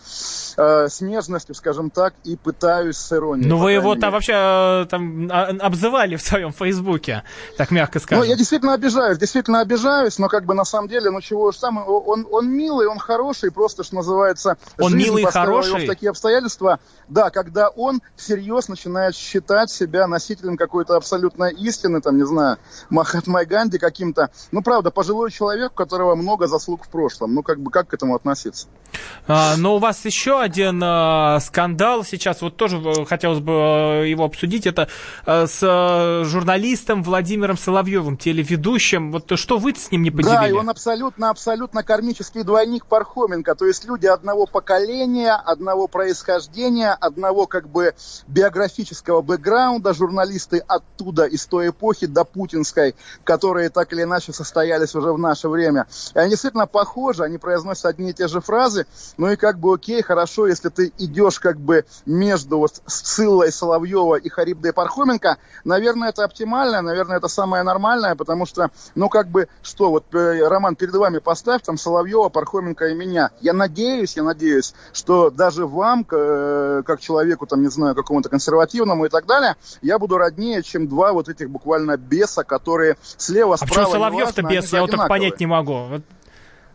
э, 0.57 0.87
с 0.89 1.01
нежностью, 1.01 1.53
скажем 1.53 1.91
так, 1.91 2.15
и 2.23 2.35
пытаюсь 2.35 2.97
с 2.97 3.13
иронией. 3.13 3.47
Ну, 3.47 3.57
вы 3.57 3.73
его 3.73 3.93
там 3.93 4.11
вообще 4.11 4.33
э, 4.33 4.85
там 4.89 5.29
а, 5.31 5.51
обзывали 5.59 6.15
в 6.15 6.23
своем 6.23 6.51
фейсбуке, 6.51 7.21
так 7.57 7.69
мягко 7.69 7.99
скажем. 7.99 8.23
Ну, 8.23 8.29
я 8.29 8.35
действительно 8.35 8.73
обижаюсь, 8.73 9.19
действительно 9.35 9.59
обижаюсь, 9.59 10.17
но 10.17 10.29
как 10.29 10.45
бы 10.45 10.53
на 10.53 10.63
самом 10.63 10.87
деле, 10.87 11.11
ну 11.11 11.19
чего 11.19 11.47
уж 11.47 11.57
там, 11.57 11.77
он, 11.77 12.25
он 12.31 12.49
милый, 12.49 12.87
он 12.87 12.99
хороший, 12.99 13.51
просто, 13.51 13.83
что 13.83 13.95
называется, 13.95 14.57
он 14.79 14.95
милый 14.95 15.23
и 15.23 15.25
хороший. 15.25 15.67
его 15.67 15.79
в 15.79 15.87
такие 15.87 16.09
обстоятельства, 16.09 16.79
да, 17.09 17.29
когда 17.29 17.67
он 17.67 18.01
всерьез 18.15 18.69
начинает 18.69 19.13
считать 19.13 19.69
себя 19.69 20.07
носителем 20.07 20.55
какой-то 20.55 20.95
абсолютной 20.95 21.53
истины, 21.53 21.99
там, 21.99 22.17
не 22.17 22.25
знаю, 22.25 22.57
Махатмай 22.89 23.45
Ганди 23.45 23.77
каким-то, 23.77 24.29
ну, 24.53 24.61
правда, 24.61 24.89
пожилой 24.89 25.31
человек, 25.31 25.73
у 25.73 25.75
которого 25.75 26.15
много 26.15 26.47
заслуг 26.47 26.85
в 26.85 26.89
прошлом, 26.89 27.33
ну, 27.33 27.43
как 27.43 27.59
бы, 27.59 27.71
как 27.71 27.89
к 27.89 27.93
этому 27.93 28.15
относиться? 28.15 28.67
А, 29.27 29.57
но 29.57 29.75
у 29.75 29.79
вас 29.79 30.05
еще 30.05 30.39
один 30.39 30.81
а, 30.81 31.39
скандал 31.41 32.05
сейчас, 32.05 32.41
вот 32.41 32.55
тоже 32.55 32.77
э, 32.77 33.05
хотелось 33.05 33.39
бы 33.39 33.51
э, 33.51 34.09
его 34.09 34.23
обсудить, 34.23 34.65
это 34.65 34.87
а, 35.25 35.45
с 35.47 35.59
а, 35.61 36.23
журналистом 36.23 37.03
Владимиром 37.03 37.57
Соловьевым, 37.57 38.17
телеведущим, 38.17 39.11
вот 39.11 39.24
что 39.35 39.57
вы 39.57 39.73
с 39.73 39.91
ним 39.91 40.03
не 40.03 40.11
поделили? 40.11 40.35
Да, 40.35 40.47
и 40.47 40.51
он 40.51 40.69
абсолютно, 40.69 41.29
абсолютно 41.29 41.83
кармический 41.83 42.43
двойник 42.43 42.85
Пархоменко. 42.85 43.55
То 43.55 43.65
есть 43.65 43.85
люди 43.85 44.05
одного 44.05 44.45
поколения, 44.45 45.33
одного 45.33 45.87
происхождения, 45.87 46.91
одного 46.91 47.47
как 47.47 47.67
бы 47.67 47.95
биографического 48.27 49.21
бэкграунда, 49.21 49.93
журналисты 49.93 50.63
оттуда, 50.67 51.25
из 51.25 51.45
той 51.45 51.69
эпохи 51.69 52.05
до 52.05 52.23
путинской, 52.23 52.95
которые 53.23 53.69
так 53.69 53.91
или 53.93 54.03
иначе 54.03 54.33
состоялись 54.33 54.95
уже 54.95 55.11
в 55.11 55.17
наше 55.17 55.49
время. 55.49 55.87
И 56.13 56.19
они 56.19 56.31
действительно 56.31 56.67
похожи, 56.67 57.23
они 57.23 57.37
произносят 57.37 57.85
одни 57.85 58.11
и 58.11 58.13
те 58.13 58.27
же 58.27 58.41
фразы, 58.41 58.85
ну 59.17 59.31
и 59.31 59.35
как 59.35 59.59
бы 59.59 59.73
окей, 59.73 60.01
хорошо, 60.01 60.47
если 60.47 60.69
ты 60.69 60.93
идешь 60.97 61.39
как 61.39 61.59
бы 61.59 61.85
между 62.05 62.59
вот 62.59 62.81
Сциллой 62.85 63.51
Соловьева 63.51 64.15
и 64.15 64.29
Харибдой 64.29 64.73
Пархоменко, 64.73 65.37
наверное, 65.63 66.09
это 66.09 66.23
оптимально, 66.23 66.81
наверное, 66.81 67.17
это 67.17 67.27
самое 67.27 67.63
нормальное, 67.63 68.15
потому 68.15 68.45
что, 68.45 68.69
ну, 68.93 69.09
как 69.15 69.29
бы, 69.29 69.47
что, 69.61 69.91
вот, 69.91 70.13
э, 70.13 70.45
Роман, 70.45 70.75
перед 70.75 70.93
вами 70.93 71.19
поставь 71.19 71.61
там 71.61 71.77
Соловьева, 71.77 72.27
Пархоменко 72.27 72.87
и 72.87 72.93
меня. 72.93 73.31
Я 73.39 73.53
надеюсь, 73.53 74.17
я 74.17 74.23
надеюсь, 74.23 74.73
что 74.91 75.29
даже 75.29 75.65
вам, 75.65 76.05
э, 76.11 76.83
как 76.85 76.99
человеку, 76.99 77.45
там, 77.45 77.61
не 77.61 77.69
знаю, 77.69 77.95
какому-то 77.95 78.27
консервативному 78.27 79.05
и 79.05 79.09
так 79.09 79.25
далее, 79.25 79.55
я 79.81 79.99
буду 79.99 80.17
роднее, 80.17 80.63
чем 80.63 80.89
два 80.89 81.13
вот 81.13 81.29
этих 81.29 81.49
буквально 81.49 81.95
беса, 81.95 82.43
которые 82.43 82.97
слева, 83.15 83.55
справа, 83.55 83.71
А 83.71 83.85
почему 83.85 83.91
Соловьев-то 83.93 84.41
бес? 84.41 84.73
Я 84.73 84.81
вот 84.81 84.91
так 84.91 85.07
понять 85.07 85.39
не 85.39 85.45
могу. 85.45 86.01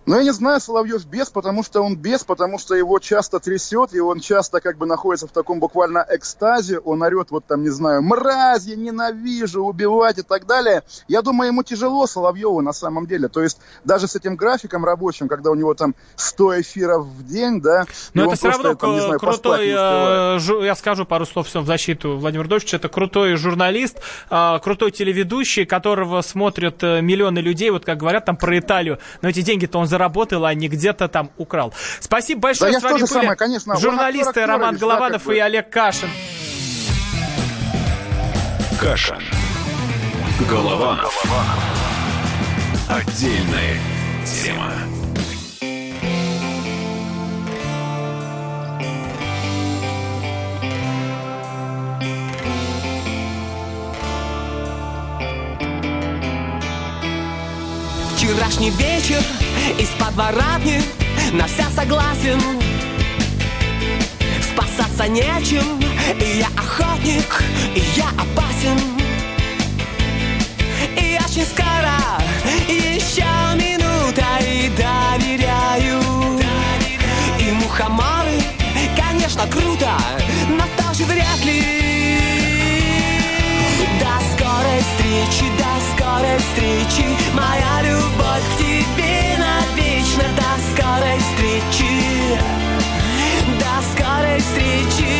Ну, 0.06 0.16
я 0.16 0.24
не 0.24 0.32
знаю, 0.32 0.60
Соловьев 0.60 1.04
без, 1.06 1.28
потому 1.28 1.62
что 1.62 1.82
он 1.82 1.96
без, 1.96 2.24
потому 2.24 2.58
что 2.58 2.74
его 2.74 2.98
часто 2.98 3.38
трясет, 3.38 3.94
и 3.94 4.00
он 4.00 4.20
часто 4.20 4.60
как 4.60 4.78
бы 4.78 4.86
находится 4.86 5.26
в 5.26 5.30
таком 5.30 5.60
буквально 5.60 6.04
экстазе, 6.08 6.78
он 6.78 7.02
орет 7.02 7.30
вот 7.30 7.44
там, 7.44 7.62
не 7.62 7.68
знаю, 7.68 8.02
мразь, 8.02 8.64
я 8.64 8.76
ненавижу, 8.76 9.62
убивать 9.62 10.18
и 10.18 10.22
так 10.22 10.46
далее. 10.46 10.82
Я 11.06 11.22
думаю, 11.22 11.48
ему 11.48 11.62
тяжело 11.62 12.06
Соловьеву 12.06 12.60
на 12.62 12.72
самом 12.72 13.06
деле, 13.06 13.28
то 13.28 13.42
есть 13.42 13.58
даже 13.84 14.08
с 14.08 14.16
этим 14.16 14.36
графиком 14.36 14.84
рабочим, 14.84 15.28
когда 15.28 15.50
у 15.50 15.54
него 15.54 15.74
там 15.74 15.94
100 16.16 16.62
эфиров 16.62 17.06
в 17.06 17.26
день, 17.26 17.60
да. 17.60 17.84
Но 18.14 18.24
это 18.24 18.36
все 18.36 18.48
равно 18.48 18.74
там, 18.74 18.98
знаю, 18.98 19.20
крутой, 19.20 19.68
э, 19.68 20.64
я 20.64 20.74
скажу 20.76 21.04
пару 21.04 21.26
слов 21.26 21.46
все 21.46 21.60
в 21.60 21.66
защиту 21.66 22.16
Владимира 22.16 22.48
Владимировича, 22.48 22.78
это 22.78 22.88
крутой 22.88 23.36
журналист, 23.36 24.00
э, 24.30 24.58
крутой 24.62 24.92
телеведущий, 24.92 25.66
которого 25.66 26.22
смотрят 26.22 26.82
э, 26.82 27.02
миллионы 27.02 27.40
людей, 27.40 27.70
вот 27.70 27.84
как 27.84 27.98
говорят 27.98 28.24
там 28.24 28.36
про 28.36 28.58
Италию, 28.58 28.98
но 29.20 29.28
эти 29.28 29.42
деньги-то 29.42 29.78
он 29.78 29.89
заработал, 29.90 30.46
а 30.46 30.54
не 30.54 30.68
где-то 30.68 31.08
там 31.08 31.30
украл. 31.36 31.74
Спасибо 32.00 32.40
большое. 32.40 32.72
Да 32.72 32.80
С 32.80 32.82
вами 32.82 32.94
были 32.94 33.04
самое, 33.06 33.36
конечно. 33.36 33.76
журналисты 33.76 34.46
Роман 34.46 34.78
Голованов 34.78 35.26
да, 35.26 35.34
и 35.34 35.38
Олег 35.38 35.68
Кашин. 35.68 36.08
Кашин. 38.80 39.22
Голованов. 40.48 41.22
Отдельная 42.88 43.76
тема. 44.24 44.72
Вчерашний 58.30 58.70
вечер 58.70 59.20
из 59.76 59.88
подворотни 59.98 60.80
на 61.32 61.48
вся 61.48 61.68
согласен. 61.74 62.40
Спасаться 64.40 65.08
нечем, 65.08 65.80
и 66.16 66.38
я 66.38 66.46
охотник, 66.56 67.42
и 67.74 67.82
я 67.96 68.06
опасен. 68.10 68.78
И 70.96 71.18
очень 71.26 71.44
скоро, 71.44 71.98
еще 72.68 73.24
минута, 73.56 74.24
и 74.40 74.68
доверяю. 74.76 76.00
И 77.40 77.50
мухоморы, 77.50 78.40
конечно, 78.96 79.44
круто, 79.48 79.90
но 80.50 80.64
тоже 80.80 81.04
вряд 81.04 81.44
ли 81.44 82.29
скорой 84.80 84.82
встречи, 84.82 85.50
до 85.58 85.72
скорой 85.92 86.38
встречи. 86.38 87.06
Моя 87.34 87.82
любовь 87.82 88.42
к 88.54 88.58
тебе 88.58 89.36
навечно 89.38 90.24
До 90.36 90.50
скорой 90.70 91.18
встречи. 91.18 92.38
До 93.58 93.74
скорой 93.92 94.40
встречи 94.40 95.12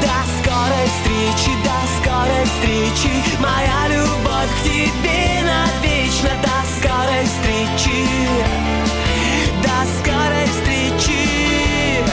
До 0.00 0.16
скорой 0.38 0.86
встречи, 0.86 1.52
до 1.64 1.78
скорой 1.96 2.44
встречи. 2.44 3.12
Моя 3.40 3.88
любовь 3.88 4.50
к 4.58 4.64
тебе 4.64 5.42
навечно 5.42 6.30
До 6.42 6.56
скорой 6.76 7.24
встречи. 7.24 8.06
До 9.62 9.78
скорой 9.98 10.46
встречи. 10.46 12.04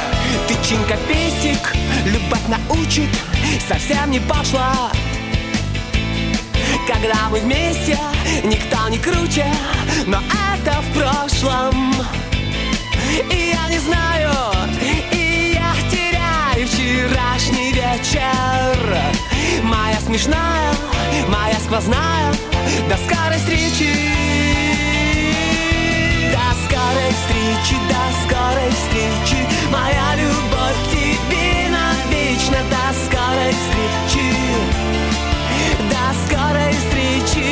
Тычинка 0.47 0.97
пестик, 1.07 1.75
любовь 2.05 2.47
научит 2.47 3.09
Совсем 3.67 4.11
не 4.11 4.19
пошла 4.19 4.91
когда 6.87 7.29
мы 7.29 7.39
вместе, 7.39 7.97
никто 8.43 8.89
не 8.89 8.97
круче 8.97 9.45
Но 10.05 10.17
это 10.53 10.81
в 10.81 10.93
прошлом. 10.93 11.93
И 13.29 13.53
я 13.53 13.69
не 13.69 13.79
знаю, 13.79 14.31
и 15.11 15.55
я 15.55 15.73
теряю 15.89 16.67
вчерашний 16.67 17.71
вечер. 17.71 18.97
Моя 19.63 19.99
смешная, 20.01 20.73
моя 21.27 21.59
сквозная 21.65 22.33
До 22.89 22.97
скорой 22.97 23.37
встречи. 23.37 23.93
До 26.31 26.47
скорой 26.65 27.11
встречи, 27.11 27.75
до 27.87 28.03
скорой 28.23 28.71
встречи. 28.71 29.47
Моя 29.71 30.15
любовь 30.15 30.79
к 30.85 30.91
тебе 30.91 31.69
навечно 31.69 32.57
До 32.69 32.93
скорой 33.05 33.51
встречи 33.51 34.93
до 35.89 36.05
скорой 36.25 36.71
встречи. 36.71 37.47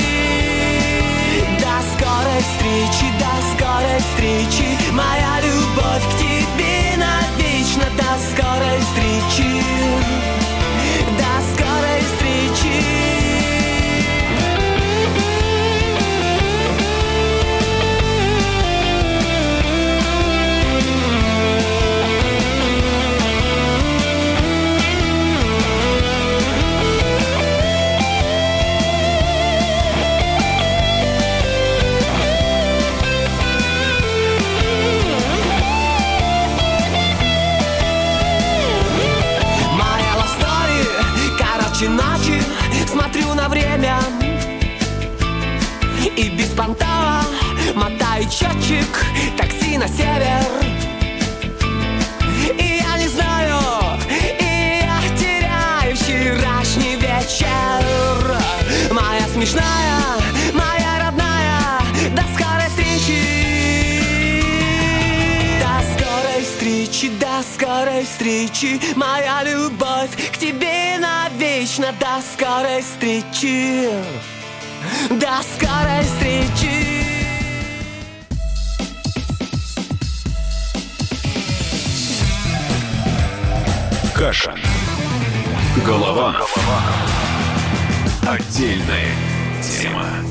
До 1.59 1.75
скорой 1.91 2.41
встречи, 2.41 3.07
до 3.19 3.33
скорой 3.51 3.99
встречи. 3.99 4.77
Моя 4.91 5.40
Смотрю 43.11 43.33
на 43.33 43.49
время. 43.49 43.99
И 46.15 46.29
без 46.29 46.47
понтова 46.49 47.23
мотаю 47.75 48.23
счетчик 48.31 49.05
Такси 49.37 49.77
на 49.77 49.87
север. 49.87 50.45
И 52.57 52.81
я 52.81 52.97
не 52.97 53.07
знаю, 53.09 53.59
и 54.39 54.83
я 54.83 55.01
теряю 55.17 55.95
вчерашний 55.97 56.95
вечер. 56.95 57.83
Моя 58.91 59.27
смешная, 59.33 60.03
моя 60.53 61.05
родная 61.05 61.81
До 62.15 62.21
скорой 62.33 62.69
встречи. 62.69 64.01
До 65.59 65.81
скорой 65.91 66.43
встречи, 66.43 67.09
до 67.19 67.43
скорой 67.53 68.05
встречи 68.05 68.79
Моя 68.95 69.43
любовь 69.43 70.30
навечно 71.79 71.93
До 71.99 72.21
скорой 72.21 72.81
встречи 72.81 73.89
До 75.09 75.41
скорой 75.41 76.03
встречи 76.03 77.01
Каша. 84.13 84.53
Голованов. 85.83 86.55
Отдельная 88.21 89.15
тема. 89.63 90.30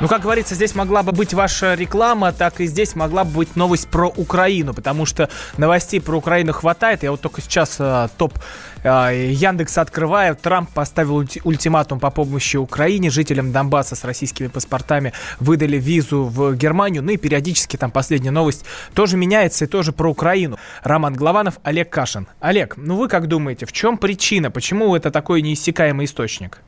Ну, 0.00 0.08
как 0.08 0.22
говорится, 0.22 0.56
здесь 0.56 0.74
могла 0.74 1.04
бы 1.04 1.12
быть 1.12 1.34
ваша 1.34 1.74
реклама, 1.74 2.32
так 2.32 2.60
и 2.60 2.66
здесь 2.66 2.96
могла 2.96 3.22
бы 3.22 3.30
быть 3.30 3.54
новость 3.54 3.88
про 3.88 4.08
Украину, 4.08 4.74
потому 4.74 5.06
что 5.06 5.28
новостей 5.56 6.00
про 6.00 6.16
Украину 6.16 6.52
хватает. 6.52 7.04
Я 7.04 7.12
вот 7.12 7.20
только 7.20 7.40
сейчас 7.40 7.76
э, 7.78 8.08
топ 8.18 8.36
э, 8.82 9.30
Яндекса 9.30 9.82
открываю. 9.82 10.34
Трамп 10.34 10.68
поставил 10.70 11.20
ульти- 11.20 11.40
ультиматум 11.44 12.00
по 12.00 12.10
помощи 12.10 12.56
Украине. 12.56 13.08
Жителям 13.08 13.52
Донбасса 13.52 13.94
с 13.94 14.02
российскими 14.02 14.48
паспортами 14.48 15.12
выдали 15.38 15.78
визу 15.78 16.24
в 16.24 16.56
Германию. 16.56 17.00
Ну 17.02 17.12
и 17.12 17.16
периодически 17.16 17.76
там 17.76 17.92
последняя 17.92 18.32
новость 18.32 18.64
тоже 18.94 19.16
меняется 19.16 19.66
и 19.66 19.68
тоже 19.68 19.92
про 19.92 20.10
Украину. 20.10 20.58
Роман 20.82 21.14
Главанов, 21.14 21.60
Олег 21.62 21.90
Кашин. 21.90 22.26
Олег, 22.40 22.74
ну 22.76 22.96
вы 22.96 23.08
как 23.08 23.28
думаете, 23.28 23.64
в 23.64 23.70
чем 23.72 23.96
причина? 23.96 24.50
Почему 24.50 24.96
это 24.96 25.12
такой 25.12 25.40
неиссякаемый 25.40 26.06
источник? 26.06 26.60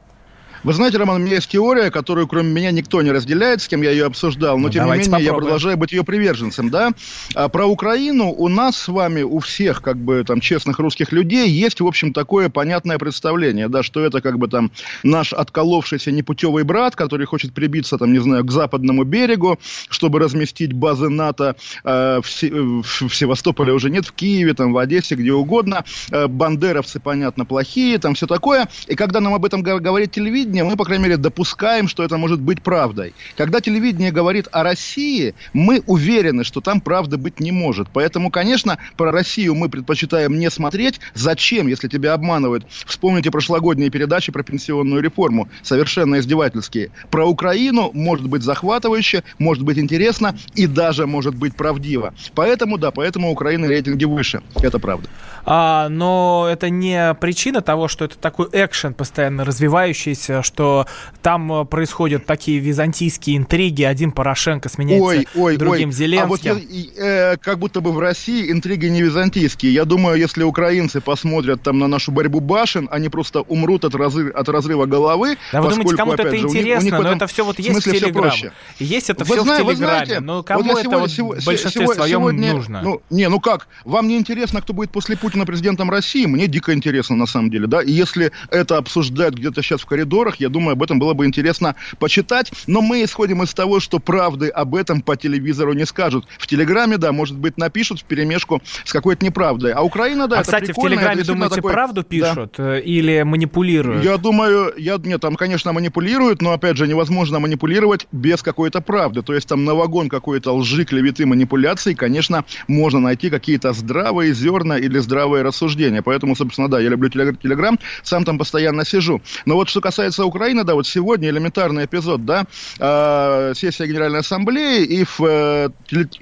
Вы 0.64 0.72
знаете, 0.72 0.98
Роман, 0.98 1.16
у 1.22 1.24
меня 1.24 1.36
есть 1.36 1.48
теория, 1.48 1.90
которую 1.90 2.26
кроме 2.26 2.50
меня 2.50 2.70
никто 2.72 3.00
не 3.02 3.12
разделяет, 3.12 3.62
с 3.62 3.68
кем 3.68 3.82
я 3.82 3.90
ее 3.92 4.06
обсуждал, 4.06 4.56
но 4.58 4.64
Ну, 4.66 4.70
тем 4.72 4.84
не 4.86 4.90
менее 4.92 5.04
я 5.04 5.10
попробуем. 5.10 5.36
продолжаю 5.44 5.76
быть 5.76 5.92
ее 5.92 6.02
приверженцем, 6.02 6.70
да. 6.70 6.90
А, 7.34 7.48
про 7.48 7.66
Украину 7.66 8.30
у 8.30 8.48
нас 8.48 8.76
с 8.76 8.88
вами, 8.88 9.22
у 9.22 9.38
всех, 9.38 9.80
как 9.82 9.96
бы, 9.96 10.24
там, 10.26 10.40
честных 10.40 10.78
русских 10.80 11.12
людей, 11.12 11.48
есть, 11.48 11.80
в 11.80 11.86
общем, 11.86 12.12
такое 12.12 12.48
понятное 12.48 12.98
представление, 12.98 13.68
да, 13.68 13.82
что 13.84 14.00
это, 14.00 14.20
как 14.20 14.38
бы, 14.38 14.48
там, 14.48 14.72
наш 15.04 15.32
отколовшийся 15.32 16.10
непутевый 16.10 16.64
брат, 16.64 16.96
который 16.96 17.26
хочет 17.26 17.54
прибиться, 17.54 17.96
там, 17.96 18.12
не 18.12 18.18
знаю, 18.18 18.44
к 18.44 18.50
западному 18.50 19.04
берегу, 19.04 19.60
чтобы 19.88 20.18
разместить 20.18 20.72
базы 20.72 21.08
НАТО 21.08 21.54
э, 21.84 22.20
в, 22.22 22.42
в- 22.42 23.08
в 23.08 23.14
Севастополе 23.14 23.72
уже 23.72 23.88
нет, 23.90 24.04
в 24.06 24.12
Киеве, 24.12 24.54
там, 24.54 24.72
в 24.72 24.78
Одессе, 24.78 25.14
где 25.14 25.32
угодно. 25.32 25.84
Э, 26.10 26.26
бандеровцы, 26.26 26.98
понятно, 26.98 27.44
плохие, 27.44 27.98
там 27.98 28.14
все 28.14 28.26
такое. 28.26 28.68
И 28.88 28.96
когда 28.96 29.20
нам 29.20 29.34
об 29.34 29.44
этом 29.44 29.62
го- 29.62 29.78
говорит 29.78 30.10
телевидение, 30.10 30.45
мы, 30.46 30.76
по 30.76 30.84
крайней 30.84 31.04
мере, 31.04 31.16
допускаем, 31.16 31.88
что 31.88 32.02
это 32.02 32.16
может 32.16 32.40
быть 32.40 32.62
правдой. 32.62 33.14
Когда 33.36 33.60
телевидение 33.60 34.12
говорит 34.12 34.48
о 34.52 34.62
России, 34.62 35.34
мы 35.52 35.82
уверены, 35.86 36.44
что 36.44 36.60
там 36.60 36.80
правда 36.80 37.18
быть 37.18 37.40
не 37.40 37.52
может. 37.52 37.88
Поэтому, 37.92 38.30
конечно, 38.30 38.78
про 38.96 39.10
Россию 39.10 39.54
мы 39.54 39.68
предпочитаем 39.68 40.38
не 40.38 40.50
смотреть. 40.50 41.00
Зачем, 41.14 41.66
если 41.66 41.88
тебя 41.88 42.14
обманывают? 42.14 42.66
Вспомните 42.86 43.30
прошлогодние 43.30 43.90
передачи 43.90 44.32
про 44.32 44.42
пенсионную 44.42 45.02
реформу. 45.02 45.48
Совершенно 45.62 46.18
издевательские. 46.18 46.90
Про 47.10 47.26
Украину 47.26 47.90
может 47.92 48.28
быть 48.28 48.42
захватывающе, 48.42 49.24
может 49.38 49.64
быть 49.64 49.78
интересно 49.78 50.36
и 50.54 50.66
даже 50.66 51.06
может 51.06 51.34
быть 51.34 51.56
правдиво. 51.56 52.14
Поэтому, 52.34 52.78
да, 52.78 52.90
поэтому 52.90 53.30
Украины 53.30 53.66
рейтинги 53.66 54.04
выше. 54.04 54.42
Это 54.56 54.78
правда. 54.78 55.08
А, 55.48 55.88
но 55.88 56.48
это 56.50 56.70
не 56.70 57.14
причина 57.14 57.60
того, 57.60 57.86
что 57.86 58.04
это 58.04 58.18
такой 58.18 58.48
экшен 58.52 58.94
постоянно 58.94 59.44
развивающийся, 59.44 60.35
что 60.42 60.86
там 61.22 61.52
э, 61.52 61.64
происходят 61.64 62.26
такие 62.26 62.58
византийские 62.58 63.36
интриги, 63.36 63.82
один 63.82 64.12
Порошенко 64.12 64.68
сменяется 64.68 65.04
ой, 65.06 65.26
ой, 65.34 65.56
другим 65.56 65.88
ой. 65.88 65.94
Зеленским. 65.94 66.24
А 66.24 66.26
вот 66.28 66.40
я- 66.44 67.32
э, 67.32 67.36
как 67.38 67.58
будто 67.58 67.80
бы 67.80 67.92
в 67.92 67.98
России 67.98 68.50
интриги 68.50 68.86
не 68.86 69.02
византийские. 69.02 69.72
Я 69.72 69.84
думаю, 69.84 70.18
если 70.18 70.42
украинцы 70.42 71.00
посмотрят 71.00 71.62
там 71.62 71.78
на 71.78 71.86
нашу 71.88 72.12
борьбу 72.12 72.40
башен, 72.40 72.88
они 72.90 73.08
просто 73.08 73.40
умрут 73.42 73.84
от, 73.84 73.94
разры- 73.94 74.30
от 74.30 74.48
разрыва 74.48 74.86
головы. 74.86 75.36
Да 75.52 75.62
вы 75.62 75.70
думаете, 75.70 75.96
кому-то 75.96 76.22
это 76.22 76.30
же, 76.36 76.36
у 76.36 76.48
них- 76.48 76.54
у 76.54 76.58
интересно, 76.58 76.84
них 76.84 76.92
но 76.98 77.12
это 77.12 77.26
все 77.26 77.44
вот 77.44 77.58
есть 77.58 77.86
в 77.86 78.12
проще. 78.12 78.52
Есть 78.78 79.10
это 79.10 79.24
Вы 79.24 79.36
все 79.36 79.44
зна- 79.44 79.54
в 79.54 79.58
Телеграме. 79.58 79.76
знаете, 80.06 80.20
но 80.20 80.36
вот 80.36 80.46
кому 80.46 80.64
я 80.64 80.72
это 80.72 80.80
сегодня- 80.82 80.98
вот 81.24 81.42
в 81.42 81.46
большинстве 81.46 81.82
сего- 81.82 81.94
своем 81.94 82.18
сегодня- 82.20 82.52
нужно? 82.54 82.80
Ну, 82.82 83.02
не, 83.10 83.28
ну 83.28 83.40
как, 83.40 83.68
вам 83.84 84.08
не 84.08 84.16
интересно, 84.18 84.60
кто 84.62 84.72
будет 84.72 84.90
после 84.90 85.16
Путина 85.16 85.46
президентом 85.46 85.90
России? 85.90 86.26
Мне 86.26 86.46
дико 86.46 86.72
интересно, 86.72 87.16
на 87.16 87.26
самом 87.26 87.50
деле, 87.50 87.66
да. 87.66 87.80
И 87.82 87.92
если 87.92 88.32
это 88.50 88.76
обсуждают 88.78 89.34
где-то 89.34 89.62
сейчас 89.62 89.80
в 89.82 89.86
коридорах, 89.86 90.25
обзорах. 90.26 90.36
Я 90.40 90.48
думаю, 90.48 90.72
об 90.72 90.82
этом 90.82 90.98
было 90.98 91.14
бы 91.14 91.26
интересно 91.26 91.74
почитать. 91.98 92.52
Но 92.66 92.80
мы 92.80 93.04
исходим 93.04 93.42
из 93.42 93.54
того, 93.54 93.80
что 93.80 93.98
правды 93.98 94.48
об 94.48 94.74
этом 94.74 95.00
по 95.00 95.16
телевизору 95.16 95.72
не 95.72 95.86
скажут. 95.86 96.26
В 96.38 96.46
Телеграме, 96.46 96.98
да, 96.98 97.12
может 97.12 97.36
быть, 97.36 97.58
напишут 97.58 98.00
в 98.00 98.04
перемешку 98.04 98.62
с 98.84 98.92
какой-то 98.92 99.24
неправдой. 99.24 99.72
А 99.72 99.82
Украина, 99.82 100.28
да, 100.28 100.36
а, 100.36 100.40
это 100.40 100.46
кстати, 100.46 100.72
в 100.72 100.74
Телеграме, 100.74 101.22
думаете, 101.22 101.56
такой... 101.56 101.72
правду 101.72 102.02
пишут 102.02 102.54
да. 102.56 102.78
или 102.78 103.22
манипулируют? 103.22 104.04
Я 104.04 104.16
думаю, 104.16 104.72
я, 104.76 104.96
нет, 105.02 105.20
там, 105.20 105.36
конечно, 105.36 105.72
манипулируют, 105.72 106.42
но, 106.42 106.52
опять 106.52 106.76
же, 106.76 106.86
невозможно 106.86 107.38
манипулировать 107.38 108.06
без 108.12 108.42
какой-то 108.42 108.80
правды. 108.80 109.22
То 109.22 109.34
есть 109.34 109.48
там 109.48 109.64
на 109.64 109.74
вагон 109.74 110.08
какой-то 110.08 110.52
лжи, 110.52 110.84
клеветы, 110.84 111.26
манипуляции, 111.26 111.94
конечно, 111.94 112.44
можно 112.68 113.00
найти 113.00 113.30
какие-то 113.30 113.72
здравые 113.72 114.34
зерна 114.34 114.78
или 114.78 114.98
здравые 114.98 115.42
рассуждения. 115.42 116.02
Поэтому, 116.02 116.36
собственно, 116.36 116.68
да, 116.68 116.80
я 116.80 116.88
люблю 116.88 117.08
Телеграм, 117.08 117.78
сам 118.02 118.24
там 118.24 118.38
постоянно 118.38 118.84
сижу. 118.84 119.20
Но 119.44 119.54
вот 119.54 119.68
что 119.68 119.80
касается 119.80 120.15
Украины, 120.24 120.64
да, 120.64 120.74
вот 120.74 120.86
сегодня 120.86 121.28
элементарный 121.28 121.84
эпизод, 121.84 122.24
да, 122.24 122.46
э, 122.78 123.52
сессия 123.54 123.86
Генеральной 123.86 124.20
Ассамблеи, 124.20 124.84
и 124.84 125.04
в, 125.04 125.20
э, 125.20 125.68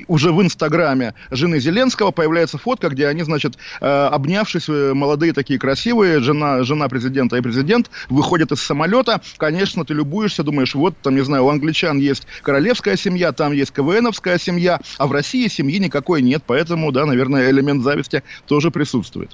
уже 0.09 0.33
в 0.33 0.43
Инстаграме 0.43 1.15
жены 1.31 1.61
Зеленского 1.61 2.11
появляется 2.11 2.59
фотка, 2.59 2.89
где 2.89 3.07
они, 3.07 3.23
значит, 3.23 3.57
э, 3.81 3.87
обнявшись, 3.87 4.69
э, 4.69 4.93
молодые 4.95 5.33
такие 5.33 5.59
красивые, 5.59 6.21
жена, 6.21 6.63
жена 6.63 6.89
президента 6.89 7.37
и 7.37 7.41
президент 7.41 7.91
выходят 8.09 8.53
из 8.53 8.61
самолета. 8.61 9.21
Конечно, 9.37 9.85
ты 9.85 9.95
любуешься, 9.95 10.43
думаешь, 10.43 10.75
вот 10.75 10.95
там, 11.03 11.15
не 11.15 11.23
знаю, 11.23 11.45
у 11.45 11.49
англичан 11.49 11.99
есть 11.99 12.27
королевская 12.43 12.97
семья, 12.97 13.33
там 13.33 13.53
есть 13.53 13.73
КВНовская 13.73 14.39
семья, 14.39 14.81
а 14.99 15.07
в 15.07 15.13
России 15.13 15.49
семьи 15.49 15.79
никакой 15.79 16.23
нет, 16.23 16.43
поэтому, 16.47 16.93
да, 16.93 17.07
наверное, 17.07 17.51
элемент 17.51 17.83
зависти 17.83 18.23
тоже 18.47 18.71
присутствует. 18.71 19.31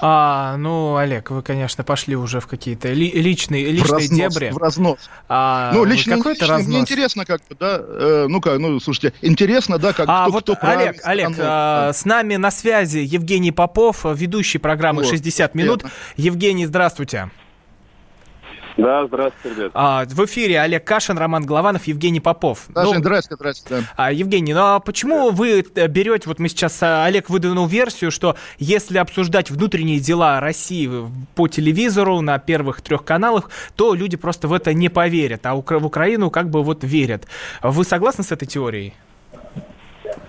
А, 0.00 0.56
ну, 0.56 0.96
Олег, 0.96 1.30
вы, 1.30 1.42
конечно, 1.42 1.84
пошли 1.84 2.16
уже 2.16 2.40
в 2.40 2.46
какие-то 2.46 2.92
ли, 2.92 3.10
личные, 3.10 3.70
личные 3.70 3.99
разнос, 4.08 4.34
дебри. 4.34 4.50
В 4.50 4.58
разнос. 4.58 4.98
А, 5.28 5.70
ну, 5.72 5.84
лично, 5.84 6.16
какой 6.16 6.32
лично 6.32 6.46
разнос? 6.48 6.66
мне 6.66 6.80
интересно, 6.80 7.24
как 7.24 7.40
бы, 7.48 7.56
да, 7.58 7.80
э, 7.80 8.26
ну 8.28 8.40
как, 8.40 8.58
ну, 8.58 8.80
слушайте, 8.80 9.12
интересно, 9.22 9.78
да, 9.78 9.92
как 9.92 10.06
а, 10.08 10.24
кто, 10.24 10.32
вот, 10.32 10.42
кто 10.44 10.56
Олег, 10.60 11.00
Олег, 11.04 11.30
а, 11.38 11.92
с 11.92 12.04
нами 12.04 12.36
на 12.36 12.50
связи 12.50 12.98
Евгений 12.98 13.52
Попов, 13.52 14.04
ведущий 14.04 14.58
программы 14.58 15.02
вот, 15.02 15.10
60 15.10 15.54
минут. 15.54 15.82
Верно. 15.82 15.96
Евгений, 16.16 16.66
здравствуйте. 16.66 17.30
Да, 18.80 19.06
здравствуйте, 19.06 19.56
ребят. 19.56 19.72
А, 19.74 20.04
в 20.06 20.24
эфире 20.24 20.60
Олег 20.60 20.84
Кашин, 20.84 21.18
Роман 21.18 21.44
Голованов, 21.44 21.86
Евгений 21.86 22.20
Попов. 22.20 22.64
Даже, 22.68 22.94
ну, 22.94 22.98
здравствуйте, 22.98 23.36
здравствуйте. 23.36 23.82
Да. 23.82 23.92
А, 23.96 24.12
Евгений, 24.12 24.54
ну 24.54 24.60
а 24.60 24.80
почему 24.80 25.30
вы 25.30 25.64
э, 25.74 25.86
берете, 25.86 26.28
вот 26.28 26.38
мы 26.38 26.48
сейчас, 26.48 26.82
а, 26.82 27.04
Олег 27.04 27.28
выдвинул 27.28 27.66
версию, 27.66 28.10
что 28.10 28.36
если 28.58 28.98
обсуждать 28.98 29.50
внутренние 29.50 30.00
дела 30.00 30.40
России 30.40 30.90
по 31.34 31.48
телевизору 31.48 32.20
на 32.20 32.38
первых 32.38 32.80
трех 32.80 33.04
каналах, 33.04 33.50
то 33.76 33.94
люди 33.94 34.16
просто 34.16 34.48
в 34.48 34.52
это 34.52 34.72
не 34.72 34.88
поверят, 34.88 35.44
а 35.44 35.54
в 35.54 35.86
Украину 35.86 36.30
как 36.30 36.48
бы 36.48 36.62
вот 36.62 36.82
верят. 36.82 37.26
Вы 37.62 37.84
согласны 37.84 38.24
с 38.24 38.32
этой 38.32 38.46
теорией? 38.46 38.94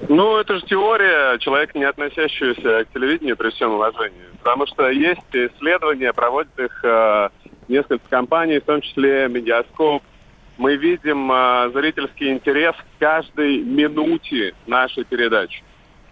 Ну, 0.09 0.37
это 0.37 0.55
же 0.55 0.65
теория 0.65 1.37
человека, 1.39 1.77
не 1.77 1.85
относящегося 1.85 2.85
к 2.85 2.93
телевидению 2.93 3.37
при 3.37 3.49
всем 3.51 3.71
уважении. 3.71 4.25
Потому 4.43 4.67
что 4.67 4.89
есть 4.89 5.21
исследования, 5.31 6.11
проводят 6.11 6.57
их 6.59 6.83
э, 6.83 7.29
несколько 7.67 8.07
компаний, 8.09 8.59
в 8.59 8.65
том 8.65 8.81
числе 8.81 9.27
Медиаскоп. 9.29 10.03
Мы 10.57 10.75
видим 10.75 11.31
э, 11.31 11.71
зрительский 11.73 12.31
интерес 12.31 12.75
к 12.75 12.99
каждой 12.99 13.63
минуте 13.63 14.53
нашей 14.67 15.03
передачи. 15.03 15.63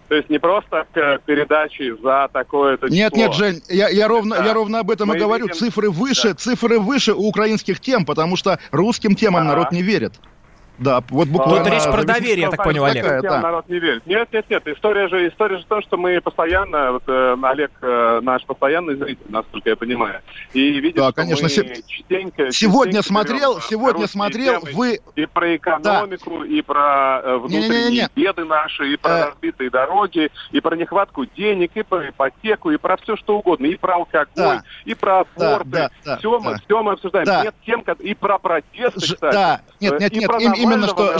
То 0.09 0.15
есть 0.15 0.29
не 0.29 0.39
просто 0.39 0.87
к 0.91 1.19
передаче 1.25 1.95
за 2.01 2.29
такое-то 2.33 2.87
число. 2.87 2.97
Нет, 2.97 3.13
нет, 3.15 3.33
Жень, 3.35 3.61
я, 3.69 3.89
я, 3.89 4.07
ровно, 4.07 4.37
да. 4.37 4.45
я 4.45 4.53
ровно 4.55 4.79
об 4.79 4.89
этом 4.89 5.09
Мы 5.09 5.17
и 5.17 5.19
говорю. 5.19 5.45
Видим... 5.45 5.59
Цифры 5.59 5.91
выше, 5.91 6.29
да. 6.29 6.33
цифры 6.33 6.79
выше 6.79 7.13
у 7.13 7.27
украинских 7.27 7.79
тем, 7.79 8.05
потому 8.05 8.35
что 8.35 8.59
русским 8.71 9.15
темам 9.15 9.43
а 9.43 9.45
народ 9.45 9.71
не 9.71 9.83
верит. 9.83 10.13
Да, 10.79 11.03
вот 11.09 11.27
буквально... 11.27 11.65
Тут 11.65 11.73
речь 11.73 11.83
про 11.83 12.03
доверие, 12.03 12.41
я 12.41 12.49
так 12.49 12.63
понял, 12.63 12.85
Олег. 12.85 13.03
Такая, 13.03 13.21
да. 13.21 13.41
народ 13.41 13.67
не 13.67 13.79
верит. 13.79 14.05
Нет, 14.05 14.29
нет, 14.31 14.45
нет. 14.49 14.67
История 14.67 15.07
же, 15.09 15.27
история 15.27 15.57
же 15.57 15.63
в 15.63 15.67
том, 15.67 15.81
что 15.81 15.97
мы 15.97 16.21
постоянно, 16.21 16.93
вот 16.93 17.03
э, 17.07 17.35
Олег 17.41 17.71
э, 17.81 18.19
наш 18.21 18.45
постоянный 18.45 18.95
зритель, 18.95 19.25
насколько 19.29 19.69
я 19.69 19.75
понимаю, 19.75 20.21
и 20.53 20.79
видит, 20.79 20.95
да, 20.95 21.11
конечно, 21.11 21.49
что 21.49 21.63
мы 21.63 21.75
частенько, 21.87 22.51
сегодня 22.51 23.01
частенько 23.01 23.07
смотрел, 23.07 23.61
сегодня 23.61 24.07
смотрел, 24.07 24.61
вы 24.73 24.99
и 25.15 25.25
про 25.25 25.55
экономику, 25.55 26.39
да. 26.39 26.45
и 26.45 26.61
про 26.61 27.21
э, 27.23 27.37
внутренние 27.37 27.69
не, 27.69 27.89
не, 27.89 27.91
не, 27.91 28.01
не. 28.01 28.23
беды 28.23 28.45
наши, 28.45 28.93
и 28.93 28.97
про 28.97 29.11
э... 29.11 29.25
разбитые 29.25 29.69
дороги, 29.69 30.31
и 30.51 30.59
про 30.61 30.75
нехватку 30.75 31.25
денег, 31.25 31.71
и 31.75 31.83
про 31.83 32.09
ипотеку, 32.09 32.71
и 32.71 32.77
про 32.77 32.97
все 32.97 33.17
что 33.17 33.37
угодно, 33.37 33.65
и 33.65 33.75
про 33.75 33.95
алкоголь, 33.95 34.27
да. 34.35 34.63
и 34.85 34.93
про 34.93 35.21
аборты. 35.21 35.69
Да, 35.69 35.89
да, 36.05 36.17
все, 36.17 36.39
да. 36.39 36.49
Мы, 36.49 36.57
все 36.57 36.83
мы 36.83 36.91
обсуждаем. 36.93 37.25
Да. 37.25 37.43
Нет 37.43 37.55
тем, 37.65 37.83
и 37.99 38.13
про 38.13 38.37
протесты, 38.37 39.05
Ж, 39.05 39.13
кстати. 39.15 39.33
Да, 39.33 39.61
нет, 39.79 39.99
нет, 39.99 40.13
нет, 40.13 40.41
им, 40.41 40.53
именно 40.71 40.87
что, 40.87 41.17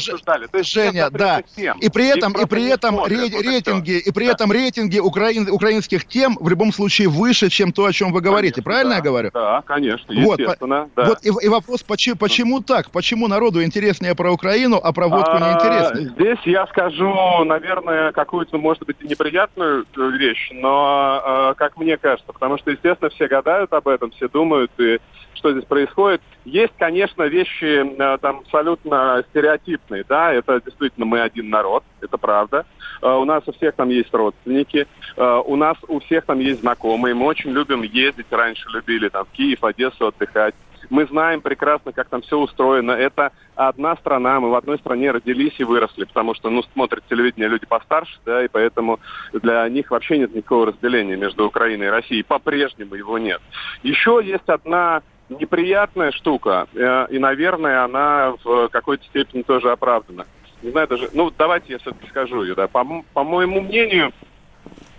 Женя, 0.64 1.10
да. 1.10 1.44
И 1.82 1.90
при 1.90 2.08
этом, 2.08 2.34
и 2.34 2.46
при 2.46 2.68
этом 2.70 3.06
рейтинги, 3.06 3.98
и 4.00 4.12
при 4.12 4.28
этом 4.28 4.52
рейтинги 4.52 5.00
украинских 5.00 6.06
тем 6.06 6.38
в 6.40 6.50
любом 6.50 6.72
случае 6.72 7.10
выше, 7.10 7.50
чем 7.50 7.72
то, 7.72 7.86
о 7.86 7.94
чем 7.94 8.12
вы 8.12 8.22
говорите. 8.22 8.62
Правильно 8.62 8.94
я 8.94 9.02
говорю? 9.02 9.32
Да, 9.34 9.62
конечно, 9.66 10.12
естественно. 10.12 10.90
Вот, 10.96 11.20
и 11.24 11.48
вопрос, 11.48 11.84
почему 11.84 12.62
так? 12.62 12.92
Почему 12.92 13.28
народу 13.28 13.64
интереснее 13.64 14.16
про 14.16 14.32
Украину, 14.32 14.80
а 14.82 14.92
про 14.94 15.08
водку 15.08 15.38
не 15.38 15.52
интересно? 15.52 16.02
Здесь 16.16 16.40
я 16.46 16.68
скажу, 16.68 17.44
наверное, 17.46 18.12
какую-то, 18.12 18.58
может 18.58 18.86
быть, 18.86 19.02
неприятную 19.02 19.86
вещь, 19.96 20.50
но, 20.54 21.54
как 21.58 21.78
мне 21.78 21.98
кажется, 21.98 22.32
потому 22.32 22.58
что, 22.58 22.72
естественно, 22.72 23.10
все 23.10 23.28
гадают 23.28 23.74
об 23.74 23.88
этом, 23.88 24.12
все 24.12 24.28
думают, 24.28 24.72
и 24.78 25.00
что 25.40 25.52
здесь 25.52 25.66
происходит. 25.66 26.22
Есть, 26.46 26.74
конечно, 26.78 27.24
вещи 27.24 27.98
э, 27.98 28.18
там 28.20 28.40
абсолютно 28.40 29.24
стереотипные, 29.30 30.04
да, 30.08 30.32
это 30.32 30.62
действительно 30.64 31.06
мы 31.06 31.22
один 31.22 31.50
народ, 31.50 31.84
это 32.02 32.18
правда. 32.18 32.66
Э, 33.02 33.14
у 33.14 33.26
нас 33.26 33.44
у 33.48 33.52
всех 33.54 33.76
там 33.76 33.90
есть 33.90 34.14
родственники, 34.14 34.88
э, 35.16 35.42
у 35.46 35.56
нас 35.56 35.78
у 35.88 36.00
всех 36.02 36.26
там 36.26 36.40
есть 36.40 36.62
знакомые, 36.62 37.16
мы 37.16 37.26
очень 37.26 37.52
любим 37.52 37.82
ездить, 37.82 38.28
раньше 38.30 38.70
любили 38.70 39.10
там 39.10 39.26
в 39.26 39.32
Киев, 39.32 39.64
Одессу 39.64 40.08
отдыхать. 40.08 40.54
Мы 40.90 41.06
знаем 41.06 41.42
прекрасно, 41.42 41.92
как 41.92 42.10
там 42.10 42.22
все 42.22 42.38
устроено. 42.38 42.92
Это 42.92 43.32
одна 43.56 43.96
страна, 43.98 44.40
мы 44.40 44.50
в 44.50 44.56
одной 44.56 44.80
стране 44.80 45.12
родились 45.12 45.54
и 45.60 45.64
выросли, 45.64 46.06
потому 46.06 46.34
что, 46.34 46.50
ну, 46.50 46.64
смотрят 46.74 47.04
телевидение 47.08 47.48
люди 47.48 47.66
постарше, 47.68 48.18
да, 48.26 48.44
и 48.44 48.48
поэтому 48.48 49.00
для 49.34 49.68
них 49.70 49.92
вообще 49.92 50.18
нет 50.18 50.34
никакого 50.34 50.68
разделения 50.68 51.16
между 51.16 51.46
Украиной 51.46 51.88
и 51.88 51.92
Россией. 51.92 52.24
По-прежнему 52.24 52.96
его 52.96 53.20
нет. 53.20 53.42
Еще 53.84 54.20
есть 54.24 54.48
одна 54.48 55.04
неприятная 55.30 56.12
штука, 56.12 56.68
э, 56.74 57.08
и, 57.12 57.20
наверное, 57.20 57.84
она 57.84 58.34
в 58.44 58.70
какой-то 58.70 59.06
степени 59.06 59.44
тоже 59.44 59.72
оправдана. 59.72 60.26
Не 60.62 60.72
знаю 60.72 60.88
даже, 60.88 61.10
ну, 61.14 61.32
давайте 61.38 61.74
я 61.74 61.80
все-таки 61.80 62.10
скажу 62.10 62.44
ее, 62.44 62.56
да. 62.56 62.68
По, 62.68 62.86
по 63.14 63.24
моему 63.24 63.62
мнению, 63.62 64.12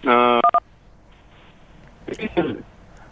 э, 0.05 0.41